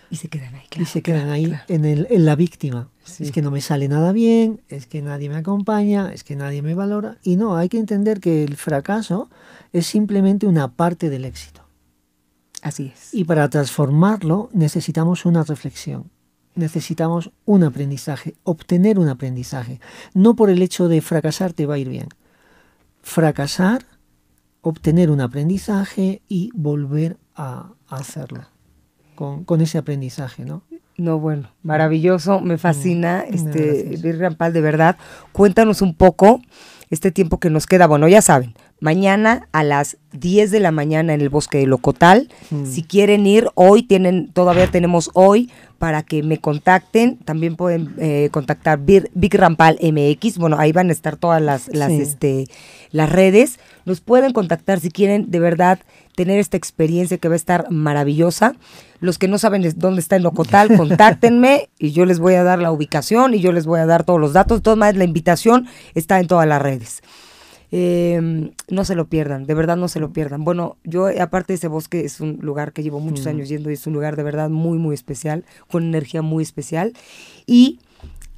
Y 0.10 0.18
se 0.18 0.28
quedan 0.28 0.56
ahí, 0.56 0.66
y 0.66 0.70
claro. 0.70 0.86
se 0.89 1.01
quedan 1.01 1.30
ahí 1.30 1.45
claro. 1.45 1.64
en, 1.68 1.86
el, 1.86 2.08
en 2.10 2.26
la 2.26 2.36
víctima. 2.36 2.89
Sí. 3.03 3.24
Es 3.24 3.32
que 3.32 3.41
no 3.41 3.51
me 3.51 3.62
sale 3.62 3.88
nada 3.88 4.12
bien, 4.12 4.62
es 4.70 4.88
que 4.88 5.01
nadie 5.01 5.30
me 5.30 5.36
acompaña, 5.36 6.12
es 6.14 6.24
que 6.24 6.36
nadie 6.36 6.62
me 6.62 6.74
valora. 6.74 7.18
Y 7.24 7.36
no, 7.36 7.56
hay 7.56 7.70
que 7.70 7.80
entender 7.80 8.20
que 8.20 8.43
el 8.43 8.56
fracaso 8.56 9.30
es 9.74 9.88
simplemente 9.88 10.47
una 10.47 10.72
parte 10.72 11.10
del 11.10 11.26
éxito. 11.26 11.62
Así 12.62 12.91
es. 12.95 13.14
Y 13.14 13.26
para 13.26 13.49
transformarlo 13.49 14.49
necesitamos 14.53 15.26
una 15.26 15.43
reflexión, 15.43 16.10
necesitamos 16.56 17.32
un 17.45 17.64
aprendizaje, 17.64 18.36
obtener 18.43 18.97
un 18.97 19.10
aprendizaje. 19.10 19.80
No 20.14 20.36
por 20.36 20.49
el 20.49 20.62
hecho 20.62 20.88
de 20.88 21.01
fracasar 21.01 21.53
te 21.53 21.66
va 21.66 21.76
a 21.76 21.80
ir 21.80 21.89
bien. 21.89 22.10
Fracasar, 23.01 23.86
obtener 24.62 25.12
un 25.12 25.22
aprendizaje 25.22 26.24
y 26.28 26.49
volver 26.56 27.18
a 27.36 27.74
hacerlo 27.88 28.55
con, 29.16 29.43
con 29.45 29.61
ese 29.61 29.78
aprendizaje, 29.78 30.45
¿no? 30.45 30.61
No, 30.97 31.20
bueno, 31.20 31.49
maravilloso, 31.61 32.39
me 32.39 32.57
fascina, 32.57 33.26
Mm, 33.30 33.34
este, 33.34 34.13
Rampal, 34.13 34.53
de 34.53 34.61
verdad. 34.61 34.97
Cuéntanos 35.34 35.82
un 35.82 35.93
poco 35.93 36.41
este 36.89 37.11
tiempo 37.11 37.39
que 37.39 37.49
nos 37.49 37.66
queda. 37.68 37.88
Bueno, 37.88 38.07
ya 38.07 38.22
saben, 38.22 38.53
mañana 38.80 39.47
a 39.51 39.63
las 39.63 39.97
10 40.13 40.51
de 40.51 40.59
la 40.59 40.71
mañana 40.71 41.13
en 41.13 41.21
el 41.21 41.30
Bosque 41.30 41.59
de 41.59 41.67
Locotal. 41.67 42.30
Mm. 42.51 42.65
Si 42.65 42.84
quieren 42.84 43.26
ir, 43.26 43.49
hoy 43.55 43.84
tienen, 43.84 44.32
todavía 44.32 44.69
tenemos 44.69 45.09
hoy 45.13 45.49
para 45.80 46.03
que 46.03 46.23
me 46.23 46.39
contacten. 46.39 47.17
También 47.17 47.55
pueden 47.55 47.93
eh, 47.97 48.30
contactar 48.32 48.80
Big 48.80 49.36
Rampal 49.36 49.78
MX. 49.82 50.38
Bueno, 50.38 50.57
ahí 50.59 50.71
van 50.71 50.89
a 50.89 50.93
estar 50.93 51.15
todas 51.17 51.41
las, 51.41 51.67
las, 51.73 51.91
Sí. 51.91 52.01
este, 52.01 52.45
las 52.91 53.11
redes. 53.11 53.59
Nos 53.86 54.01
pueden 54.01 54.34
contactar 54.34 54.80
si 54.80 54.89
quieren 54.89 55.30
de 55.32 55.39
verdad 55.39 55.80
tener 56.15 56.39
esta 56.39 56.55
experiencia 56.57 57.17
que 57.17 57.28
va 57.28 57.34
a 57.34 57.38
estar 57.38 57.69
maravillosa. 57.71 58.55
Los 59.01 59.17
que 59.17 59.28
no 59.28 59.38
saben 59.38 59.69
dónde 59.76 59.99
está 59.99 60.15
el 60.15 60.23
Locotal, 60.23 60.76
contáctenme 60.78 61.69
y 61.78 61.91
yo 61.91 62.05
les 62.05 62.19
voy 62.19 62.36
a 62.36 62.43
dar 62.43 62.59
la 62.59 62.71
ubicación 62.71 63.34
y 63.34 63.39
yo 63.39 63.51
les 63.51 63.65
voy 63.65 63.80
a 63.80 63.86
dar 63.86 64.03
todos 64.05 64.19
los 64.19 64.34
datos. 64.34 64.59
De 64.59 64.61
todas 64.63 64.80
maneras, 64.80 64.97
la 64.97 65.03
invitación 65.05 65.67
está 65.93 66.19
en 66.19 66.28
todas 66.28 66.47
las 66.47 66.61
redes. 66.61 67.01
Eh, 67.72 68.51
no 68.70 68.86
se 68.86 68.95
lo 68.95 69.05
pierdan, 69.07 69.45
de 69.45 69.53
verdad 69.53 69.76
no 69.78 69.88
se 69.88 69.99
lo 69.99 70.11
pierdan. 70.11 70.43
Bueno, 70.43 70.78
yo 70.84 71.07
aparte 71.20 71.53
de 71.53 71.55
ese 71.57 71.68
bosque 71.68 72.05
es 72.05 72.22
un 72.22 72.39
lugar 72.41 72.74
que 72.74 72.84
llevo 72.84 72.99
muchos 72.99 73.26
Mm. 73.26 73.30
años 73.30 73.49
yendo 73.49 73.70
y 73.70 73.74
es 73.74 73.86
un 73.88 73.93
lugar 73.93 74.16
de 74.16 74.24
verdad 74.24 74.49
muy, 74.49 74.78
muy 74.78 74.93
especial, 74.93 75.43
con 75.70 75.84
energía 75.84 76.22
muy 76.22 76.43
especial. 76.43 76.93
Y 77.45 77.80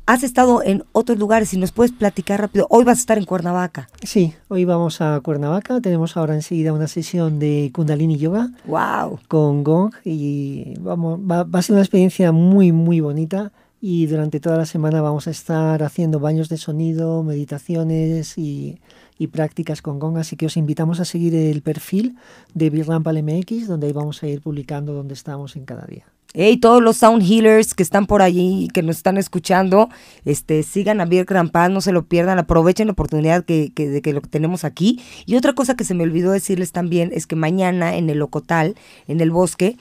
has 0.05 0.23
estado 0.23 0.63
en 0.63 0.84
otros 0.93 1.19
lugares 1.19 1.53
y 1.53 1.57
nos 1.57 1.73
puedes 1.73 1.91
platicar 1.91 2.39
rápido. 2.39 2.65
Hoy 2.69 2.86
vas 2.86 2.97
a 2.97 3.01
estar 3.01 3.17
en 3.17 3.25
Cuernavaca. 3.25 3.89
Sí, 4.03 4.34
hoy 4.47 4.63
vamos 4.63 5.01
a 5.01 5.19
Cuernavaca, 5.19 5.82
tenemos 5.82 6.15
ahora 6.15 6.34
enseguida 6.34 6.71
una 6.71 6.88
sesión 6.88 7.39
de 7.39 7.71
Kundalini 7.73 8.17
Yoga 8.17 8.51
¡Wow! 8.65 9.19
con 9.28 9.65
Gong 9.65 9.91
y 10.05 10.75
vamos, 10.80 11.19
va, 11.19 11.43
va 11.43 11.59
a 11.59 11.61
ser 11.61 11.73
una 11.73 11.82
experiencia 11.84 12.32
muy, 12.32 12.71
muy 12.71 13.01
bonita 13.01 13.51
y 13.82 14.07
durante 14.07 14.39
toda 14.39 14.57
la 14.57 14.65
semana 14.65 15.01
vamos 15.01 15.28
a 15.28 15.32
estar 15.32 15.84
haciendo 15.84 16.19
baños 16.19 16.49
de 16.49 16.57
sonido, 16.57 17.23
meditaciones 17.23 18.38
y, 18.38 18.80
y 19.19 19.28
prácticas 19.28 19.82
con 19.82 19.99
Gong, 19.99 20.17
así 20.17 20.36
que 20.36 20.47
os 20.47 20.57
invitamos 20.57 20.99
a 20.99 21.05
seguir 21.05 21.36
el 21.36 21.61
perfil 21.61 22.15
de 22.53 22.69
Birrampal 22.69 23.21
MX, 23.21 23.67
donde 23.67 23.88
ahí 23.88 23.93
vamos 23.93 24.23
a 24.23 24.28
ir 24.28 24.41
publicando 24.41 24.93
dónde 24.93 25.13
estamos 25.13 25.55
en 25.55 25.65
cada 25.65 25.86
día. 25.86 26.05
Hey, 26.34 26.57
todos 26.57 26.84
los 26.84 26.97
sound 26.97 27.23
healers 27.23 27.73
que 27.73 27.82
están 27.82 28.05
por 28.05 28.21
allí 28.21 28.65
y 28.65 28.67
que 28.67 28.84
nos 28.84 28.97
están 28.97 29.17
escuchando, 29.17 29.89
este, 30.25 30.61
sigan 30.61 30.99
a 30.99 31.05
Bier 31.05 31.25
Paz, 31.51 31.71
no 31.71 31.80
se 31.82 31.93
lo 31.93 32.05
pierdan, 32.05 32.38
aprovechen 32.38 32.88
la 32.88 32.93
oportunidad 32.93 33.45
que, 33.45 33.71
que- 33.73 33.88
de 33.89 34.01
que 34.01 34.11
lo 34.13 34.21
tenemos 34.21 34.65
aquí. 34.65 35.01
Y 35.25 35.36
otra 35.38 35.53
cosa 35.53 35.75
que 35.75 35.86
se 35.86 35.93
me 35.95 36.03
olvidó 36.03 36.32
decirles 36.32 36.73
también 36.73 37.11
es 37.13 37.28
que 37.28 37.36
mañana 37.38 37.95
en 37.95 38.09
el 38.09 38.19
Locotal, 38.19 38.75
en 39.07 39.21
el 39.21 39.32
bosque, 39.32 39.78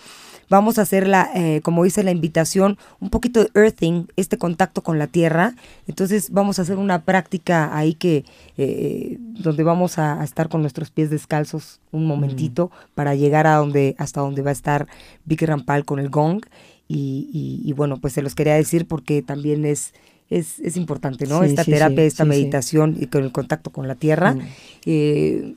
vamos 0.49 0.79
a 0.79 0.83
hacer 0.83 1.07
la, 1.09 1.31
eh, 1.35 1.61
como 1.63 1.85
dice 1.85 2.03
la 2.03 2.11
invitación, 2.13 2.79
un 3.01 3.11
poquito 3.11 3.41
de 3.45 3.51
earthing, 3.55 4.07
este 4.17 4.39
contacto 4.39 4.83
con 4.83 4.99
la 4.99 5.07
tierra. 5.07 5.55
Entonces 5.89 6.31
vamos 6.31 6.59
a 6.59 6.63
hacer 6.63 6.79
una 6.79 7.03
práctica 7.03 7.77
ahí 7.77 7.95
que, 7.95 8.25
eh, 8.57 9.19
donde 9.21 9.63
vamos 9.63 9.99
a, 9.99 10.21
a 10.21 10.25
estar 10.25 10.49
con 10.49 10.61
nuestros 10.63 10.91
pies 10.91 11.11
descalzos 11.11 11.81
un 11.93 12.07
momentito 12.07 12.71
para 12.95 13.15
llegar 13.15 13.47
a 13.47 13.57
donde, 13.57 13.95
hasta 13.99 14.21
donde 14.21 14.43
va 14.43 14.51
a 14.51 14.53
estar 14.53 14.87
Vicky 15.25 15.47
Rampal 15.47 15.85
con 15.85 15.99
el 15.99 16.09
gong. 16.11 16.43
Y, 16.89 17.29
y- 17.33 17.69
y 17.69 17.73
bueno, 17.73 17.97
pues 17.99 18.13
se 18.13 18.23
los 18.23 18.35
quería 18.37 18.55
decir 18.55 18.87
porque 18.87 19.21
también 19.21 19.65
es, 19.65 19.93
es, 20.31 20.61
es 20.61 20.77
importante, 20.77 21.27
¿no? 21.27 21.41
Sí, 21.43 21.47
esta 21.49 21.65
sí, 21.65 21.73
terapia, 21.73 21.97
sí, 22.03 22.07
esta 22.07 22.25
meditación 22.25 22.97
y 23.01 23.07
con 23.07 23.25
el 23.25 23.33
contacto 23.33 23.71
con 23.71 23.89
la 23.89 23.97
tierra 23.97 24.35
Mm. 24.35 24.41
eh, 24.87 25.55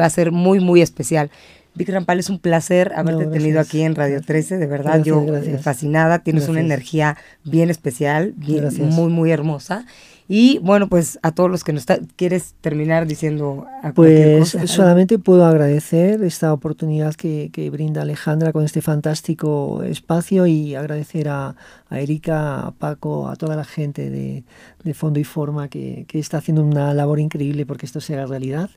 va 0.00 0.06
a 0.06 0.10
ser 0.10 0.32
muy, 0.32 0.60
muy 0.60 0.80
especial. 0.82 1.30
Vic 1.78 1.88
Rampal, 1.88 2.18
es 2.18 2.28
un 2.28 2.38
placer 2.38 2.92
haberte 2.94 3.24
No, 3.24 3.30
tenido 3.30 3.54
gracias. 3.54 3.68
aquí 3.74 3.82
en 3.82 3.94
Radio 3.94 4.20
13, 4.20 4.58
de 4.58 4.66
verdad, 4.66 4.84
Gracias, 4.96 5.06
yo 5.06 5.24
gracias. 5.24 5.54
eh, 5.54 5.62
fascinada, 5.62 6.18
tienes 6.18 6.44
una 6.44 6.54
Gracias. 6.60 6.66
energía 6.66 7.16
bien 7.44 7.70
especial, 7.70 8.34
bien- 8.36 8.60
Gracias. 8.62 8.86
muy, 8.94 9.10
muy 9.10 9.30
hermosa. 9.30 9.86
Y 10.30 10.58
bueno, 10.58 10.90
pues 10.90 11.18
a 11.22 11.32
todos 11.32 11.50
los 11.50 11.64
que 11.64 11.72
nos 11.72 11.80
está, 11.84 12.00
quieres 12.16 12.54
terminar 12.60 13.06
diciendo 13.06 13.64
a 13.82 13.92
Pues 13.94 14.52
cosa? 14.52 14.66
solamente 14.66 15.18
puedo 15.18 15.46
agradecer 15.46 16.22
esta 16.22 16.52
oportunidad 16.52 17.14
que, 17.14 17.48
que 17.50 17.70
brinda 17.70 18.02
Alejandra 18.02 18.52
con 18.52 18.62
este 18.62 18.82
fantástico 18.82 19.82
espacio 19.84 20.46
y 20.46 20.74
agradecer 20.74 21.30
a, 21.30 21.56
a 21.88 22.00
Erika, 22.00 22.60
a 22.66 22.72
Paco, 22.72 23.28
a 23.30 23.36
toda 23.36 23.56
la 23.56 23.64
gente 23.64 24.10
de, 24.10 24.44
de 24.84 24.92
Fondo 24.92 25.18
y 25.18 25.24
Forma 25.24 25.68
que, 25.68 26.04
que 26.06 26.18
está 26.18 26.36
haciendo 26.36 26.62
una 26.62 26.92
labor 26.92 27.20
increíble 27.20 27.64
porque 27.64 27.86
esto 27.86 28.02
sea 28.02 28.26
realidad. 28.26 28.68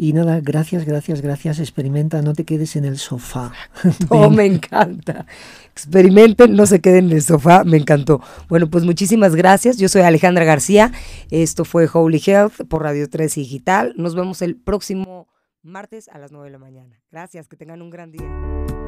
Y 0.00 0.12
nada, 0.12 0.38
gracias, 0.40 0.84
gracias, 0.84 1.22
gracias. 1.22 1.58
Experimenta, 1.58 2.22
no 2.22 2.32
te 2.32 2.44
quedes 2.44 2.76
en 2.76 2.84
el 2.84 2.98
sofá. 2.98 3.52
Oh, 4.10 4.30
me 4.30 4.46
encanta. 4.46 5.26
Experimenten, 5.72 6.54
no 6.54 6.66
se 6.66 6.80
queden 6.80 7.06
en 7.06 7.16
el 7.16 7.22
sofá, 7.22 7.64
me 7.64 7.78
encantó. 7.78 8.20
Bueno, 8.48 8.70
pues 8.70 8.84
muchísimas 8.84 9.34
gracias. 9.34 9.76
Yo 9.76 9.88
soy 9.88 10.02
Alejandra 10.02 10.44
García. 10.44 10.92
Esto 11.32 11.64
fue 11.64 11.88
Holy 11.92 12.22
Health 12.24 12.68
por 12.68 12.84
Radio 12.84 13.10
13 13.10 13.40
Digital. 13.40 13.94
Nos 13.96 14.14
vemos 14.14 14.40
el 14.40 14.54
próximo 14.54 15.26
martes 15.64 16.08
a 16.08 16.18
las 16.18 16.30
9 16.30 16.46
de 16.46 16.52
la 16.52 16.58
mañana. 16.58 17.02
Gracias, 17.10 17.48
que 17.48 17.56
tengan 17.56 17.82
un 17.82 17.90
gran 17.90 18.12
día. 18.12 18.87